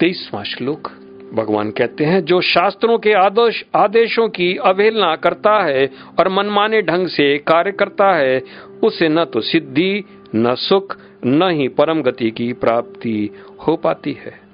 तेईसवां 0.00 0.44
श्लोक 0.44 0.90
भगवान 1.34 1.70
कहते 1.70 2.04
हैं, 2.04 2.24
जो 2.24 2.40
शास्त्रों 2.40 2.98
के 2.98 3.12
आदेश 3.12 3.64
आदेशों 3.76 4.28
की 4.28 4.56
अवहेलना 4.56 5.16
करता 5.16 5.62
है 5.62 5.86
और 6.18 6.28
मनमाने 6.28 6.82
ढंग 6.82 7.08
से 7.08 7.38
कार्य 7.38 7.72
करता 7.72 8.12
है, 8.16 8.42
उसे 8.84 9.08
न 9.08 9.24
तो 9.24 9.40
सिद्धि, 9.40 10.04
न 10.34 10.54
सुख, 10.54 10.96
न 11.26 11.50
ही 11.50 11.68
परम 11.68 12.02
गति 12.02 12.30
की 12.30 12.52
प्राप्ति 12.52 13.30
हो 13.66 13.76
पाती 13.76 14.12
है। 14.12 14.48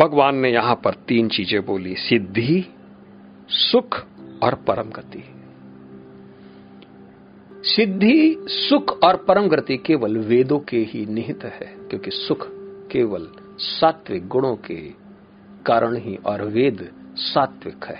भगवान 0.00 0.36
ने 0.36 0.52
यहाँ 0.52 0.74
पर 0.74 0.94
तीन 0.94 1.28
चीज़ें 1.28 1.66
बोली, 1.66 1.94
सिद्धि, 1.94 2.64
सुख 3.48 4.04
और 4.42 4.54
परम 4.54 4.90
गति। 4.90 5.24
सिद्धि, 7.62 8.36
सुख 8.48 9.04
और 9.04 9.16
परम 9.16 9.48
गति 9.48 9.76
केवल 9.76 10.18
वेदों 10.18 10.58
के 10.58 10.78
ही 10.78 11.06
निहित 11.06 11.44
है, 11.44 11.76
क्योंकि 11.90 12.10
सुख 12.10 12.46
केवल 12.90 13.28
सात्विक 13.58 14.28
गुणों 14.28 14.56
के 14.56 14.76
कारण 15.66 15.96
ही 15.96 16.16
और 16.16 16.44
वेद 16.44 16.92
सात्विक 17.16 17.84
है। 17.84 17.98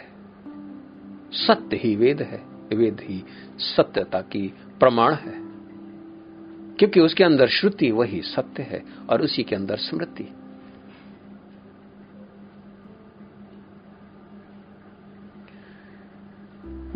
सत्य 1.33 1.77
ही 1.77 1.97
वेद 1.97 2.23
है, 2.23 2.43
वेद 2.77 3.01
ही 3.01 3.25
सत्यता 3.59 4.21
की 4.21 4.55
प्रमाण 4.81 5.15
है। 5.15 5.35
क्योंकि 6.77 7.01
उसके 7.01 7.25
अंदर 7.25 7.49
श्रुति 7.49 7.91
वही 7.91 8.23
सत्य 8.23 8.63
है 8.63 8.85
और 9.11 9.23
उसी 9.23 9.43
के 9.43 9.57
अंदर 9.57 9.77
स्मृति। 9.77 10.33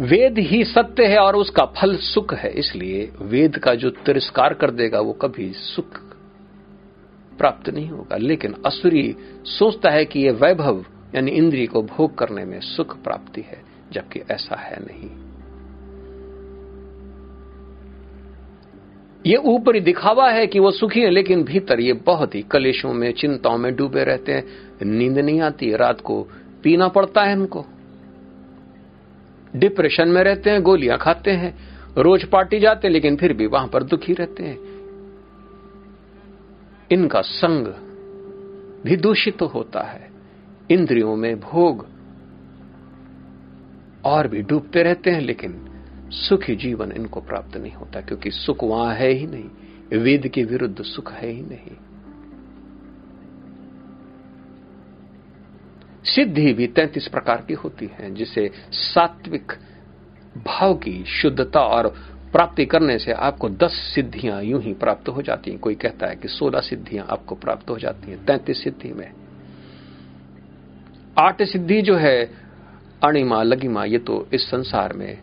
वेद 0.01 0.39
ही 0.39 0.65
सत्य 0.65 1.07
है 1.07 1.19
और 1.19 1.37
उसका 1.37 1.65
फल 1.65 1.97
सुख 1.97 2.35
है, 2.35 2.51
इसलिए 2.51 3.11
वेद 3.23 3.59
का 3.59 3.75
जो 3.75 3.91
तिरस्कार 3.91 4.55
कर 4.55 4.71
देगा, 4.71 5.01
वो 5.01 5.13
कभी 5.13 5.53
सुख 5.53 5.99
प्राप्त 7.39 7.69
नहीं 7.71 7.89
होगा। 7.89 8.17
लेकिन 8.17 8.55
असुरी 8.67 9.17
सोचता 9.45 9.91
है 9.91 10.05
कि 10.05 10.21
ये 10.21 10.31
वैभव, 10.31 10.85
यानी 11.15 11.31
इंद्रिय 11.31 11.67
को 11.67 11.83
भोग 11.83 12.19
करने 12.19 12.45
में 12.45 12.61
सुख 12.61 13.03
प्राप्ति 13.03 13.41
है, 13.41 13.63
जबकि 13.93 14.21
ऐसा 14.31 14.57
है 14.57 14.77
नहीं। 14.81 15.11
ये 19.27 19.37
ऊपरी 19.37 19.81
दिखावा 19.81 20.31
है 20.31 20.47
कि 20.47 20.59
वो 20.59 20.71
सुखी 20.71 21.01
है, 21.01 21.11
लेकिन 21.11 21.45
भीतर 21.45 21.81
ये 21.81 21.93
बहुत 21.93 22.35
ही 22.35 22.43
कलेशों 22.43 22.93
में, 22.93 23.13
चिंताओं 23.13 23.59
में 23.59 23.77
डूबे 23.77 24.05
रहते 24.05 24.33
हैं। 24.33 24.45
नींद 24.83 25.19
नहीं 25.19 25.41
आती, 25.41 25.77
रात 25.77 26.01
को 26.01 26.29
पीना 26.63 26.89
पड़ता 26.89 27.23
है 27.23 27.33
इनको 27.33 27.65
डिप्रेशन 29.57 30.09
में 30.09 30.23
रहते 30.25 30.51
हैं, 30.51 30.63
गोलियाँ 30.63 30.99
खाते 30.99 31.31
हैं, 31.31 31.59
रोज 31.99 32.25
पार्टी 32.25 32.61
जाते 32.61 32.89
हैं, 32.89 32.93
लेकिन 32.93 33.17
फिर 33.17 33.33
भी 33.33 33.47
वहाँ 33.47 33.69
पर 33.69 33.83
दुखी 33.83 34.13
रहते 34.13 34.43
हैं। 34.43 34.59
इनका 36.91 37.21
संग 37.21 37.67
भी 38.85 38.97
दूषित 38.97 39.39
तो 39.39 39.47
होता 39.47 39.81
है। 39.81 40.11
इंद्रियों 40.71 41.17
में 41.17 41.41
भोग 41.41 41.87
और 44.05 44.29
भी 44.29 44.43
डूबते 44.43 44.83
रहते 44.83 45.11
हैं, 45.11 45.21
लेकिन 45.21 45.71
सुखी 46.11 46.57
जीवन 46.57 46.93
इनको 46.93 47.21
प्राप्त 47.21 47.57
नहीं 47.57 47.73
होता, 47.73 48.01
क्योंकि 48.01 48.31
सुख 48.31 48.65
वहाँ 48.65 48.95
है 48.95 49.09
ही 49.09 49.27
नहीं। 49.27 49.99
वेद 49.99 50.29
के 50.29 50.45
विरुद्ध 50.45 50.83
सुख 50.83 51.13
है 51.13 51.31
ही 51.31 51.43
नहीं। 51.43 51.77
सिद्धि 56.05 56.53
भी 56.53 56.67
तैतीस 56.67 57.09
प्रकार 57.09 57.45
की 57.49 57.55
होती 57.55 57.91
है, 57.99 58.15
जिसे 58.15 58.51
सात्विक 58.73 59.53
भाव 60.47 60.75
की 60.75 61.05
शुद्धता 61.05 61.61
और 61.61 61.89
प्राप्ति 62.33 62.65
करने 62.67 62.99
से 62.99 63.13
आपको 63.13 63.49
दस 63.49 63.73
सिद्धियाँ 63.95 64.43
यूँ 64.43 64.61
ही 64.63 64.73
प्राप्त 64.75 65.09
हो 65.09 65.23
जाती 65.23 65.51
हैं। 65.51 65.61
कोई 65.61 65.75
कहता 65.75 66.07
है 66.07 66.17
कि 66.17 66.29
सोलह 66.29 66.61
सिद्धियाँ 66.61 67.07
आपको 67.11 67.35
प्राप्त 67.35 67.71
हो 67.71 67.79
जाती 67.79 68.11
हैं, 68.11 68.25
तैतीस 68.25 68.63
सिद्धि 68.65 68.93
में। 68.93 69.11
आठ 71.19 71.43
सिद्धि 71.43 71.83
जो 71.83 71.97
है, 71.97 72.31
अणिमा 73.05 73.43
लगिमा 73.43 73.85
ये 73.85 73.99
तो 73.99 74.27
इस 74.33 74.51
संसार 74.51 74.93
में 74.93 75.19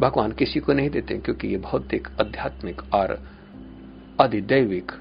भगवान 0.00 0.32
किसी 0.32 0.60
को 0.60 0.72
नहीं 0.72 0.90
देते, 0.90 1.14
क्योंकि 1.14 1.48
ये 1.48 1.56
भौतिक, 1.56 2.08
आध्यात्मिक 2.20 2.82
और 2.94 3.18
अधिदैविक 4.20 4.92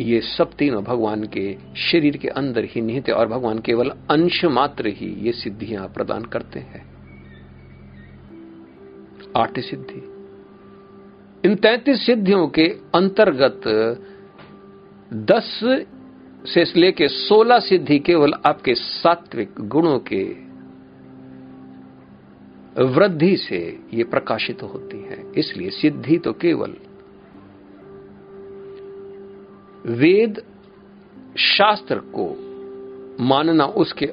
ये 0.00 0.20
सब 0.20 0.52
तीनों 0.52 0.84
भगवान 0.84 1.24
के 1.24 1.56
शरीर 1.76 2.16
के 2.16 2.28
अंदर 2.28 2.64
ही 2.64 2.80
निहित 2.80 3.10
और 3.10 3.28
भगवान 3.28 3.58
केवल 3.58 3.90
अंश 4.10 4.44
मात्र 4.44 4.86
ही 4.86 5.06
ये 5.06 5.32
सिद्धियाँ 5.32 5.88
प्रदान 5.88 6.24
करते 6.24 6.60
हैं। 6.60 6.84
आठ 9.36 9.58
सिद्धि। 9.58 10.00
इन 11.44 11.54
तैतीस 11.54 12.06
सिद्धियों 12.06 12.48
के 12.48 12.66
अंतर्गत 12.94 13.62
दस 15.12 15.60
से 16.46 16.64
लेके 16.76 17.08
सोलह 17.08 17.58
सिद्धि 17.58 17.98
केवल 17.98 18.32
आपके 18.46 18.74
सात्विक 18.74 19.54
गुणों 19.60 19.98
के 20.12 20.24
वृद्धि 22.84 23.36
से 23.36 23.80
ये 23.94 24.04
प्रकाशित 24.04 24.62
होती 24.62 24.98
है। 24.98 25.32
इसलिए 25.36 25.70
सिद्धि 25.70 26.18
तो 26.18 26.32
केवल 26.32 26.74
वेद 29.86 30.42
शास्त्र 31.38 31.98
को 31.98 32.48
मानना 33.20 33.64
उसके 33.64 34.06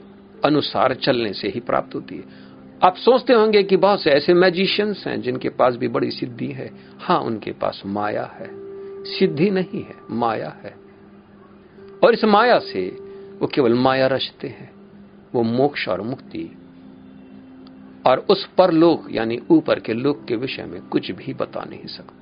अनुसार 0.45 0.93
चलने 0.93 1.33
से 1.33 1.47
ही 1.49 1.59
प्राप्त 1.59 1.95
होती 1.95 2.15
है। 2.15 2.23
आप 2.83 2.95
सोचते 2.95 3.33
होंगे 3.33 3.63
कि 3.63 3.77
बहुत 3.77 4.01
से 4.01 4.09
ऐसे 4.09 4.33
मैजिशियंस 4.33 5.03
हैं 5.07 5.21
जिनके 5.21 5.49
पास 5.49 5.75
भी 5.75 5.87
बड़ी 5.87 6.11
सिद्धि 6.11 6.47
है। 6.47 6.71
हाँ 6.99 7.19
उनके 7.19 7.51
पास 7.51 7.83
माया 7.85 8.23
है। 8.23 8.49
सिद्धि 9.03 9.49
नहीं 9.49 9.83
है, 9.83 9.95
माया 10.11 10.57
है। 10.63 10.75
और 12.03 12.13
इस 12.13 12.23
माया 12.23 12.59
से 12.59 12.89
वो 13.39 13.47
केवल 13.47 13.73
माया 13.73 14.07
रचते 14.07 14.47
हैं। 14.47 14.71
वो 15.35 15.43
मोक्ष 15.43 15.87
और 15.89 16.01
मुक्ति 16.01 16.57
और 18.05 18.25
उस 18.29 18.49
पर 18.57 18.71
लोग 18.71 19.07
यानी 19.11 19.39
ऊपर 19.49 19.79
के 19.79 19.93
लोग 19.93 20.27
के 20.27 20.35
विषय 20.35 20.63
में 20.63 20.81
कुछ 20.81 21.11
भी 21.11 21.33
बता 21.33 21.63
नहीं 21.69 21.85
सकते। 21.85 22.18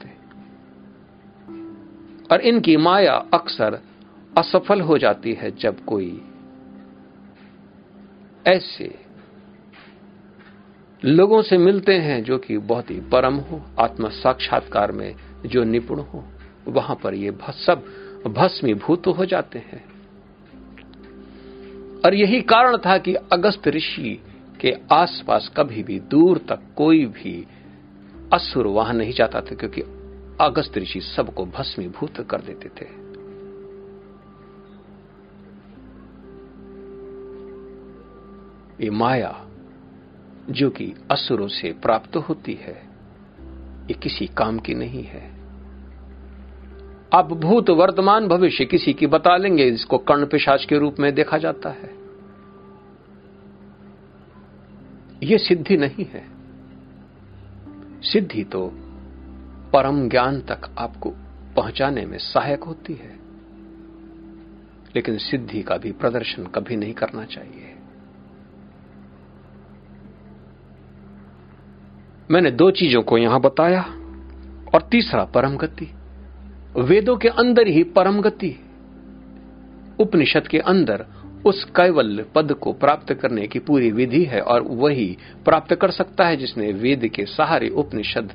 और 2.31 2.41
इनकी 2.41 2.77
माया 2.77 3.13
अक्सर 3.33 3.79
असफल 4.37 4.81
हो 4.81 4.97
जाती 4.97 5.33
है 5.33 5.51
जब 5.51 5.85
कोई 5.85 6.21
ऐसे 8.47 8.95
लोगों 11.05 11.41
से 11.41 11.57
मिलते 11.57 11.93
हैं 11.93 12.23
जो 12.23 12.37
कि 12.37 12.57
बहुत 12.57 12.89
ही 12.91 12.99
परम 12.99 13.35
हो 13.35 13.61
आत्म 13.79 14.09
साक्षात्कार 14.09 14.91
में 14.91 15.15
जो 15.45 15.63
निपुण 15.63 15.99
हो, 15.99 16.23
वहाँ 16.67 16.95
पर 16.95 17.13
ये 17.13 17.37
सब 17.51 17.83
भस्मीभूत 18.27 19.07
हो 19.07 19.25
जाते 19.25 19.59
हैं। 19.59 19.83
और 22.05 22.15
यही 22.15 22.41
कारण 22.41 22.77
था 22.77 22.97
कि 22.97 23.13
अगस्त 23.13 23.67
ऋषि 23.67 24.23
के 24.61 24.75
आसपास 24.91 25.51
कभी 25.57 25.83
भी 25.83 25.99
दूर 25.99 26.37
तक 26.37 26.59
कोई 26.75 27.05
भी 27.05 27.47
असुर 28.33 28.67
वहाँ 28.67 28.93
नहीं 28.93 29.13
जाता 29.13 29.41
था, 29.41 29.55
क्योंकि 29.55 29.81
अगस्त 30.41 30.77
ऋषि 30.77 31.01
सबको 31.01 31.45
भस्मीभूत 31.45 32.27
कर 32.29 32.41
देते 32.41 32.69
थे। 32.69 33.07
ये 38.83 38.89
माया 38.89 39.47
जो 40.49 40.69
कि 40.69 40.93
असुरों 41.11 41.47
से 41.47 41.73
प्राप्त 41.73 42.15
होती 42.15 42.53
है, 42.53 42.89
ये 43.87 43.93
किसी 43.93 44.27
काम 44.27 44.59
की 44.59 44.73
नहीं 44.73 45.03
है। 45.03 45.31
आप 47.13 47.33
भूत 47.33 47.69
वर्तमान 47.69 48.27
भविष्य 48.27 48.65
किसी 48.65 48.93
की 48.93 49.07
बता 49.07 49.37
लेंगे 49.37 49.63
इसको 49.63 49.97
कर्ण 49.97 50.25
पिशाच 50.25 50.65
के 50.65 50.77
रूप 50.77 50.95
में 50.99 51.15
देखा 51.15 51.37
जाता 51.37 51.69
है। 51.69 51.97
यह 55.23 55.37
सिद्धि 55.37 55.77
नहीं 55.77 56.05
है। 56.05 56.27
सिद्धि 58.01 58.43
तो 58.43 58.86
परम 59.73 60.09
ज्ञान 60.09 60.41
तक 60.41 60.75
आपको 60.77 61.09
पहुँचाने 61.55 62.05
में 62.05 62.17
सहायक 62.17 62.63
होती 62.63 62.93
है। 62.93 63.17
लेकिन 64.95 65.17
सिद्धि 65.17 65.61
का 65.61 65.77
भी 65.77 65.91
प्रदर्शन 65.91 66.45
कभी 66.45 66.75
नहीं 66.75 66.93
करना 66.93 67.25
चाहिए। 67.25 67.73
मैंने 72.31 72.51
दो 72.51 72.71
चीज़ों 72.71 73.01
को 73.01 73.17
यहाँ 73.17 73.41
बताया 73.41 73.81
और 74.75 74.87
तीसरा 74.91 75.23
परम 75.23 75.57
गति। 75.57 75.91
वेदों 76.77 77.17
के 77.17 77.27
अंदर 77.27 77.67
ही 77.67 77.83
परम 77.83 78.21
गति। 78.21 78.59
उपनिषद 79.99 80.47
के 80.47 80.59
अंदर 80.59 81.05
उस 81.45 81.63
कैवल्य 81.63 82.23
पद 82.23 82.53
को 82.53 82.73
प्राप्त 82.73 83.13
करने 83.13 83.47
की 83.47 83.59
पूरी 83.59 83.91
विधि 83.91 84.23
है 84.23 84.41
और 84.41 84.61
वही 84.61 85.17
प्राप्त 85.45 85.75
कर 85.75 85.91
सकता 85.91 86.25
है 86.25 86.37
जिसने 86.37 86.71
वेद 86.71 87.07
के 87.07 87.25
सहारे 87.25 87.69
उपनिषद 87.69 88.33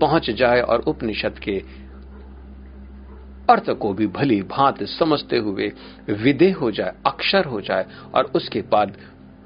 पहुँच 0.00 0.30
जाए 0.30 0.60
और 0.60 0.80
उपनिषद 0.86 1.38
के 1.38 1.58
अर्थ 3.50 3.70
को 3.72 3.92
भी 3.92 4.06
भली 4.06 4.40
भांत 4.48 4.82
समझते 4.88 5.38
हुए 5.38 5.72
विदे 6.12 6.50
हो 6.50 6.70
जाए, 6.70 6.94
अक्षर 7.06 7.44
हो 7.44 7.60
जाए 7.60 7.86
और 8.14 8.32
उसके 8.34 8.60
बाद 8.62 8.96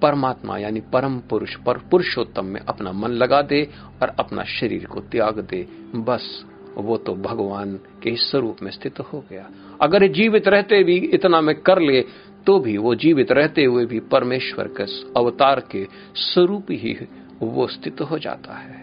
परमात्मा 0.03 0.57
यानी 0.59 0.80
परम 0.92 1.18
पुरुष 1.30 1.55
पर 1.57 1.78
पुरुषोत्तम 1.90 2.44
में 2.44 2.61
अपना 2.61 2.92
मन 2.92 3.11
लगा 3.12 3.42
दे 3.42 3.62
और 4.03 4.14
अपना 4.18 4.44
शरीर 4.50 4.86
को 4.86 5.00
त्याग 5.03 5.38
दे। 5.40 5.66
बस 5.96 6.44
वो 6.76 6.96
तो 6.96 7.14
भगवान 7.14 7.74
के 8.03 8.16
स्वरूप 8.16 8.62
में 8.62 8.70
स्थित 8.70 9.00
हो 9.03 9.24
गया। 9.30 9.48
अगर 9.80 10.07
जीवित 10.09 10.48
रहते 10.48 10.82
भी 10.84 10.96
इतना 11.14 11.40
में 11.40 11.55
कर 11.57 11.80
ले 11.80 12.05
तो 12.46 12.59
भी 12.59 12.76
वो 12.78 12.94
जीवित 12.94 13.32
रहते 13.32 13.64
हुए 13.64 13.84
भी 13.86 14.00
परमेश्वर 14.12 14.68
के 14.80 14.84
अवतार 15.16 15.61
के 15.70 15.86
स्वरूप 16.16 16.70
ही 16.70 16.96
वो 17.42 17.66
स्थित 17.66 18.00
हो 18.00 18.18
जाता 18.18 18.55
है। 18.55 18.82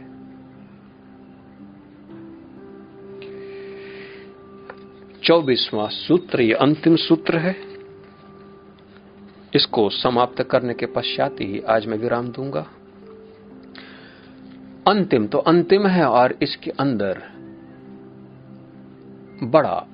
चौबीसवां 5.29 5.87
सूत्र, 5.89 6.41
ये 6.41 6.53
अंतिम 6.53 6.95
सूत्र 6.95 7.37
है। 7.37 7.55
इसको 9.55 9.89
समाप्त 9.89 10.41
करने 10.43 10.73
के 10.73 10.85
पश्चात 10.85 11.35
ही 11.41 11.59
आज 11.59 11.85
मैं 11.85 11.97
विराम 11.97 12.27
दूँगा। 12.27 12.65
अंतिम 14.87 15.27
तो 15.27 15.37
अंतिम 15.37 15.87
है 15.87 16.05
और 16.05 16.35
इसके 16.41 16.71
अंदर 16.71 17.21
बड़ा 19.43 19.87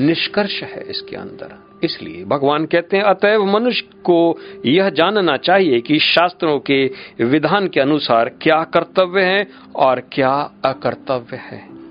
निष्कर्ष 0.00 0.62
है 0.62 0.82
इसके 0.82 1.16
अंदर। 1.16 1.54
इसलिए 1.84 2.24
भगवान 2.24 2.66
कहते 2.66 2.96
हैं, 2.96 3.04
अतएव 3.04 3.44
मनुष्य 3.44 3.86
को 4.04 4.38
यह 4.66 4.90
जानना 4.90 5.36
चाहिए 5.36 5.80
कि 5.80 5.98
शास्त्रों 5.98 6.58
के 6.60 6.90
विधान 7.24 7.68
के 7.68 7.80
अनुसार 7.80 8.28
क्या 8.28 8.64
कर्तव्य 8.64 9.22
है 9.22 9.46
और 9.76 10.00
क्या 10.00 10.52
अकर्तव्य 10.64 11.36
है। 11.36 11.81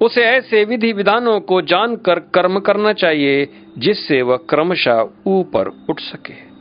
उसे 0.00 0.22
ऐसे 0.22 0.64
विधि 0.64 0.92
विधानों 0.92 1.40
को 1.40 1.62
जानकर 1.62 2.18
कर्म 2.18 2.60
करना 2.60 2.92
चाहिए, 2.92 3.48
जिससे 3.78 4.22
वह 4.22 4.36
क्रमशः 4.36 5.08
ऊपर 5.26 5.68
उठ 5.90 6.00
सके। 6.00 6.54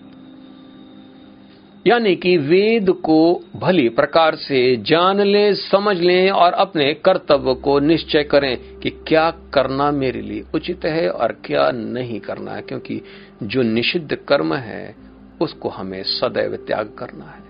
यानी 1.90 2.16
कि 2.16 2.38
वेद 2.38 2.90
को 2.90 3.42
भली 3.56 3.90
प्रकार 3.90 4.36
से 4.36 4.78
जान 4.78 5.22
लें, 5.22 5.54
समझ 5.54 5.98
लें 5.98 6.32
और 6.32 6.54
अपने 6.54 6.94
कर्तव्य 6.94 7.54
को 7.54 7.80
निश्चय 7.80 8.24
करें 8.24 8.80
कि 8.80 8.90
क्या 8.90 9.32
करना 9.32 9.92
मेरे 9.92 10.22
लिए 10.22 10.44
उचित 10.56 10.86
है 10.86 11.10
और 11.10 11.32
क्या 11.32 11.72
नहीं 11.72 12.20
करना 12.20 12.52
है, 12.52 12.62
क्योंकि 12.62 13.02
जो 13.44 13.62
निषिद्ध 13.62 14.16
कर्म 14.16 14.54
है, 14.54 14.96
उसको 15.42 15.70
हमें 15.70 16.04
सदैव 16.04 16.56
त्याग 16.56 16.96
करना 16.98 17.26
है। 17.26 17.44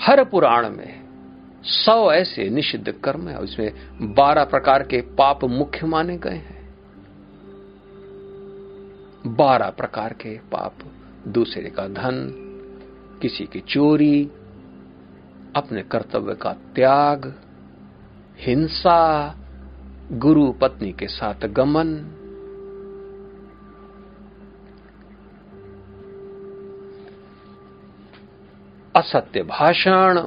हर 0.00 0.24
पुराण 0.24 0.70
में 0.70 0.99
सौ 1.64 2.12
ऐसे 2.12 2.50
निषिद्ध 2.50 2.92
कर्म 2.92 3.28
है, 3.28 3.38
उसमें 3.38 3.72
बारह 4.14 4.44
प्रकार 4.44 4.82
के 4.82 5.00
पाप 5.00 5.44
मुख्य 5.44 5.86
माने 5.86 6.16
गए 6.16 6.30
हैं। 6.30 6.74
बारह 9.26 9.70
प्रकार 9.70 10.12
के 10.12 10.38
पाप, 10.38 10.74
दूसरे 11.28 11.70
का 11.70 11.88
धन, 11.88 12.46
किसी 13.22 13.44
की 13.44 13.60
चोरी, 13.60 14.30
अपने 15.56 15.82
कर्तव्य 15.82 16.34
का 16.34 16.52
त्याग, 16.52 17.34
हिंसा, 18.38 19.34
गुरु 20.12 20.52
पत्नी 20.52 20.92
के 20.92 21.06
साथ 21.06 21.46
गमन। 21.46 22.16
असत्य 28.96 29.42
भाषण 29.42 30.26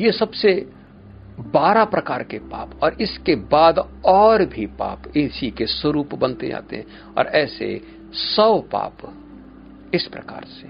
ये 0.00 0.12
सबसे 0.12 0.72
बारह 1.40 1.84
प्रकार 1.84 2.22
के 2.22 2.38
पाप, 2.38 2.80
और 2.82 3.02
इसके 3.02 3.34
बाद 3.34 4.02
और 4.04 4.44
भी 4.44 4.66
पाप 4.66 5.02
इसी 5.16 5.50
के 5.50 5.66
स्वरूप 5.66 6.14
बनते 6.14 6.48
जाते 6.48 6.76
हैं, 6.76 6.84
और 7.18 7.26
ऐसे 7.26 7.80
सौ 8.12 8.58
पाप 8.58 8.96
इस 9.94 10.06
प्रकार 10.06 10.44
से 10.44 10.68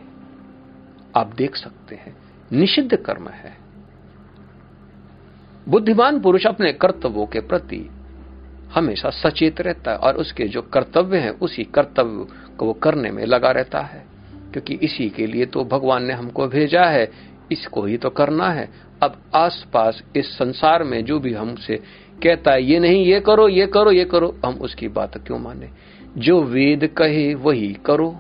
आप 1.16 1.35
देख 1.35 1.57
सकते 1.57 1.95
हैं। 1.95 2.16
निषिद्ध 2.53 2.97
कर्म 2.97 3.29
है। 3.29 3.57
बुद्धिमान 5.68 6.20
पुरुष 6.20 6.47
अपने 6.47 6.72
कर्तव्यों 6.72 7.26
के 7.26 7.41
प्रति 7.41 7.91
हमेशा 8.74 9.11
सचेत 9.11 9.61
रहता 9.61 9.91
है, 9.91 9.97
और 9.97 10.16
उसके 10.16 10.45
जो 10.45 10.62
कर्तव्य 10.62 11.18
हैं, 11.18 11.31
उसी 11.31 11.64
कर्तव्य 11.64 12.26
को 12.57 12.66
वो 12.66 12.72
करने 12.72 13.11
में 13.11 13.26
लगा 13.26 13.51
रहता 13.51 13.81
है, 13.81 14.07
क्योंकि 14.53 14.74
इसी 14.74 15.11
के 15.11 15.26
लिए 15.26 15.47
तो 15.47 15.64
भगवान 15.64 16.05
ने 16.05 16.12
हमको 16.12 16.47
भेजा 16.47 16.85
है 16.85 17.38
इसको 17.53 17.82
ही 17.82 17.96
तो 17.96 18.11
करना 18.11 18.51
है। 18.51 18.70
अब 19.03 19.16
आसपास 19.34 20.03
इस 20.16 20.26
संसार 20.26 20.84
में 20.84 21.05
जो 21.05 21.20
भी 21.20 21.32
हमसे 21.32 21.76
कहता 22.22 22.53
है, 22.53 22.62
ये 22.62 22.78
नहीं, 22.78 23.05
ये 23.05 23.20
करो 23.20 23.49
ये 23.49 23.66
करो 23.66 23.90
ये 23.90 24.05
करो, 24.05 24.38
हम 24.46 24.55
उसकी 24.55 24.88
बात 24.88 25.18
क्यों 25.18 25.38
माने? 25.38 25.70
जो 26.18 26.42
वेद 26.42 26.86
कहे, 26.86 27.34
वही 27.34 27.76
करो। 27.86 28.16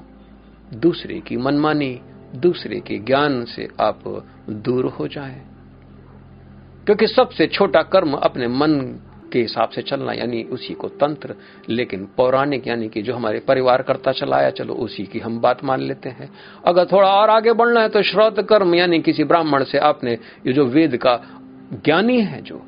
दूसरे 0.74 1.20
की 1.20 1.36
मनमानी, 1.36 2.00
दूसरे 2.36 2.80
के 2.80 2.98
ज्ञान 2.98 3.44
से 3.44 3.68
आप 3.80 4.26
दूर 4.50 4.86
हो 4.86 5.08
जाए। 5.08 5.42
क्योंकि 6.84 7.06
सबसे 7.06 7.46
छोटा 7.46 7.82
कर्म 7.82 8.12
अपने 8.12 8.48
मन 8.48 9.00
के 9.32 9.40
हिसाब 9.40 9.68
से 9.68 9.82
चलना, 9.82 10.12
यानी 10.12 10.42
उसी 10.52 10.74
को 10.74 10.88
तंत्र, 10.90 11.34
लेकिन 11.68 12.08
पौराणिक, 12.16 12.66
यानी 12.68 12.88
कि 12.88 13.02
जो 13.02 13.14
हमारे 13.14 13.40
परिवार 13.40 13.82
करता 13.82 14.12
चलाया, 14.12 14.50
चलो 14.52 14.74
उसी 14.76 15.04
की 15.04 15.18
हम 15.18 15.40
बात 15.40 15.64
मान 15.64 15.82
लेते 15.82 16.08
हैं। 16.10 16.30
अगर 16.66 16.84
थोड़ा 16.84 17.08
और 17.10 17.30
आगे 17.30 17.52
बढ़ना 17.52 17.80
है 17.80 17.88
तो 17.88 18.02
श्रोत 18.04 18.40
कर्म, 18.40 18.74
यानी 18.74 19.00
किसी 19.00 19.24
ब्राह्मण 19.24 19.64
से 19.64 19.78
आपने 19.80 20.12
ये 20.46 20.52
जो 20.52 20.64
वेद 20.66 20.96
का 20.96 21.20
ज्ञानी 21.74 22.20
है 22.20 22.42
जो, 22.42 22.60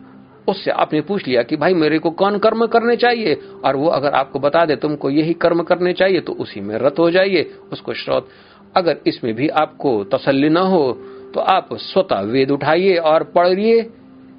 उससे 0.49 0.71
आपने 0.73 1.01
पूछ 1.01 1.27
लिया 1.27 1.43
कि 1.43 1.57
भाई 1.57 1.75
मेरे 1.75 1.99
को 1.99 2.11
कौन 2.13 2.39
कर्म 2.39 2.67
करने 2.67 2.97
चाहिए? 2.97 3.35
और 3.65 3.77
वो 3.77 3.89
अगर 3.89 4.15
आपको 4.15 4.39
बता 4.39 4.65
दे 4.65 4.77
तुमको 4.77 5.11
यही 5.11 5.35
कर्म 5.35 5.63
करने 5.63 5.93
चाहिए 5.93 6.21
तो 6.21 6.33
उसी 6.35 6.61
में 6.61 6.77
रत 6.79 6.99
हो 6.99 7.11
जाइए, 7.11 7.43
उसको 7.73 7.95
श्रोत 7.95 8.29
अगर 8.77 8.99
इसमें 9.07 9.35
भी 9.35 9.49
आपको 9.49 9.93
तसल्ली 10.05 10.49
न 10.49 10.57
हो 10.57 10.93
तो 11.35 11.41
आप 11.41 11.69
स्वतः 11.75 12.21
वेद 12.27 12.51
उठाइए 12.51 12.97
और 12.97 13.23
पढ़िए। 13.35 13.81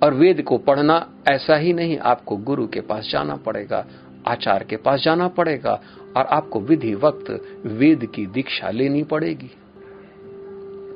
और 0.03 0.13
वेद 0.13 0.41
को 0.41 0.57
पढ़ना 0.57 1.09
ऐसा 1.31 1.55
ही 1.55 1.73
नहीं, 1.73 1.97
आपको 1.97 2.37
गुरु 2.37 2.67
के 2.67 2.81
पास 2.81 3.09
जाना 3.11 3.35
पड़ेगा, 3.35 3.85
आचार्य 4.27 4.65
के 4.65 4.77
पास 4.77 4.99
जाना 4.99 5.27
पड़ेगा, 5.27 5.81
और 6.17 6.25
आपको 6.25 6.59
विधि 6.59 6.95
वक्त 6.95 7.45
वेद 7.65 8.05
की 8.05 8.25
दीक्षा 8.25 8.69
लेनी 8.69 9.03
पड़ेगी। 9.03 9.51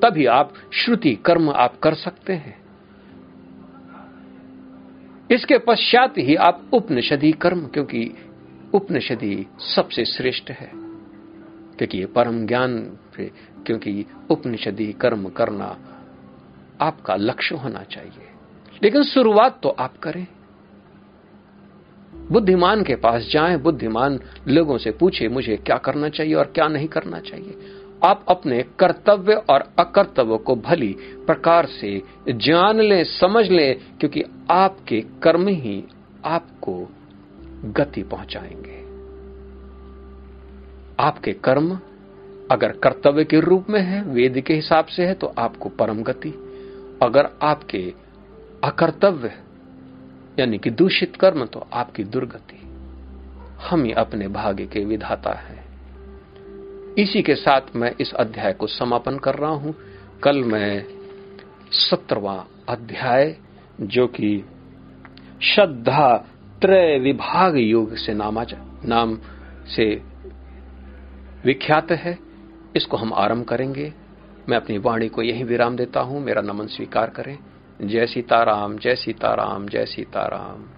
तभी 0.01 0.25
आप 0.25 0.53
श्रुति 0.73 1.15
कर्म 1.15 1.49
आप 1.49 1.79
कर 1.79 1.93
सकते 1.93 2.33
हैं। 2.33 2.61
इसके 5.31 5.57
पश्चात 5.57 6.13
ही 6.17 6.35
आप 6.35 6.69
उपनिषदी 6.73 7.31
कर्म, 7.31 7.67
क्योंकि 7.67 8.11
उपनिषदी 8.73 9.47
सबसे 9.59 10.05
श्रेष्ठ 10.05 10.51
है। 10.51 10.85
क्योंकि 11.77 11.97
ये 11.97 12.05
परम 12.05 12.47
ज्ञान 12.47 12.97
क्योंकि 13.65 14.05
उपनिषदी 14.29 14.93
कर्म 14.93 15.29
करना 15.29 15.77
आपका 16.81 17.15
लक्ष्य 17.15 17.55
होना 17.55 17.83
चाहिए। 17.83 18.24
लेकिन 18.83 19.03
शुरुआत 19.03 19.59
तो 19.63 19.69
आप 19.69 19.97
करें। 19.97 20.27
बुद्धिमान 22.31 22.83
के 22.83 22.95
पास 22.95 23.27
जाएँ, 23.31 23.57
बुद्धिमान 23.57 24.19
लोगों 24.47 24.77
से 24.77 24.91
पूछे, 24.91 25.27
मुझे 25.27 25.57
क्या 25.57 25.77
करना 25.77 26.09
चाहिए 26.09 26.33
और 26.33 26.45
क्या 26.45 26.67
नहीं 26.67 26.87
करना 26.87 27.19
चाहिए। 27.19 27.57
आप 28.03 28.25
अपने 28.27 28.65
कर्तव्य 28.79 29.33
और 29.33 29.73
अकर्तव्य 29.79 30.37
को 30.37 30.55
भली 30.55 30.95
प्रकार 30.99 31.65
से 31.65 32.01
जान 32.29 32.79
लें, 32.79 33.03
समझ 33.03 33.49
लें, 33.49 33.75
क्योंकि 33.99 34.23
आपके 34.51 35.01
कर्म 35.23 35.47
ही 35.47 35.83
आपको 36.25 36.89
गति 37.65 38.03
पहुंचाएँगे। 38.03 38.85
आपके 40.99 41.33
कर्म 41.33 41.79
अगर 42.51 42.71
कर्तव्य 42.71 43.23
के 43.23 43.39
रूप 43.39 43.69
में 43.69 43.81
है, 43.81 44.03
वेद 44.03 44.41
के 44.41 44.53
हिसाब 44.53 44.85
से 44.85 45.05
है 45.05 45.13
तो 45.13 45.33
आपको 45.37 45.69
परम 45.69 46.03
गति। 46.03 46.29
अगर 47.03 47.29
आपके 47.41 47.93
अकर्तव्य 48.65 49.31
यानी 50.39 50.57
कि 50.57 50.69
दूषित 50.69 51.15
कर्म 51.15 51.45
तो 51.45 51.67
आपकी 51.73 52.03
दुर्गति। 52.03 52.61
हम 53.65 53.83
ही 53.83 53.91
अपने 53.91 54.27
भाग्य 54.27 54.65
के 54.65 54.85
विधाता 54.85 55.33
हैं। 55.33 55.65
इसी 56.95 57.21
के 57.21 57.35
साथ 57.35 57.61
मैं 57.75 57.95
इस 58.01 58.13
अध्याय 58.13 58.53
को 58.53 58.67
समापन 58.67 59.17
कर 59.17 59.35
रहा 59.35 59.51
हूँ। 59.51 59.75
कल 60.23 60.43
मैं 60.43 60.85
सत्रवा 61.71 62.47
अध्याय, 62.69 63.37
जो 63.81 64.07
कि 64.07 64.45
श्रद्धा 65.41 66.17
त्रय 66.61 66.99
विभाग 66.99 67.57
योग 67.57 67.95
से 67.95 68.13
नामा 68.13 68.45
नाम 68.85 69.19
से 69.75 70.01
विख्यात 71.45 71.91
है। 71.91 72.19
इसको 72.75 72.97
हम 72.97 73.13
आरंभ 73.13 73.45
करेंगे। 73.45 73.93
मैं 74.49 74.57
अपनी 74.57 74.77
वाणी 74.77 75.07
को 75.07 75.21
यही 75.21 75.43
विराम 75.43 75.75
देता 75.75 75.99
हूँ। 75.99 76.19
मेरा 76.21 76.41
नमन 76.41 76.67
स्वीकार 76.67 77.09
करें। 77.09 77.37
जय 77.81 78.05
सीताराम 78.05 78.77
जय 78.77 78.95
सीताराम 78.95 79.67
जय 79.67 79.85
सीताराम। 79.85 80.74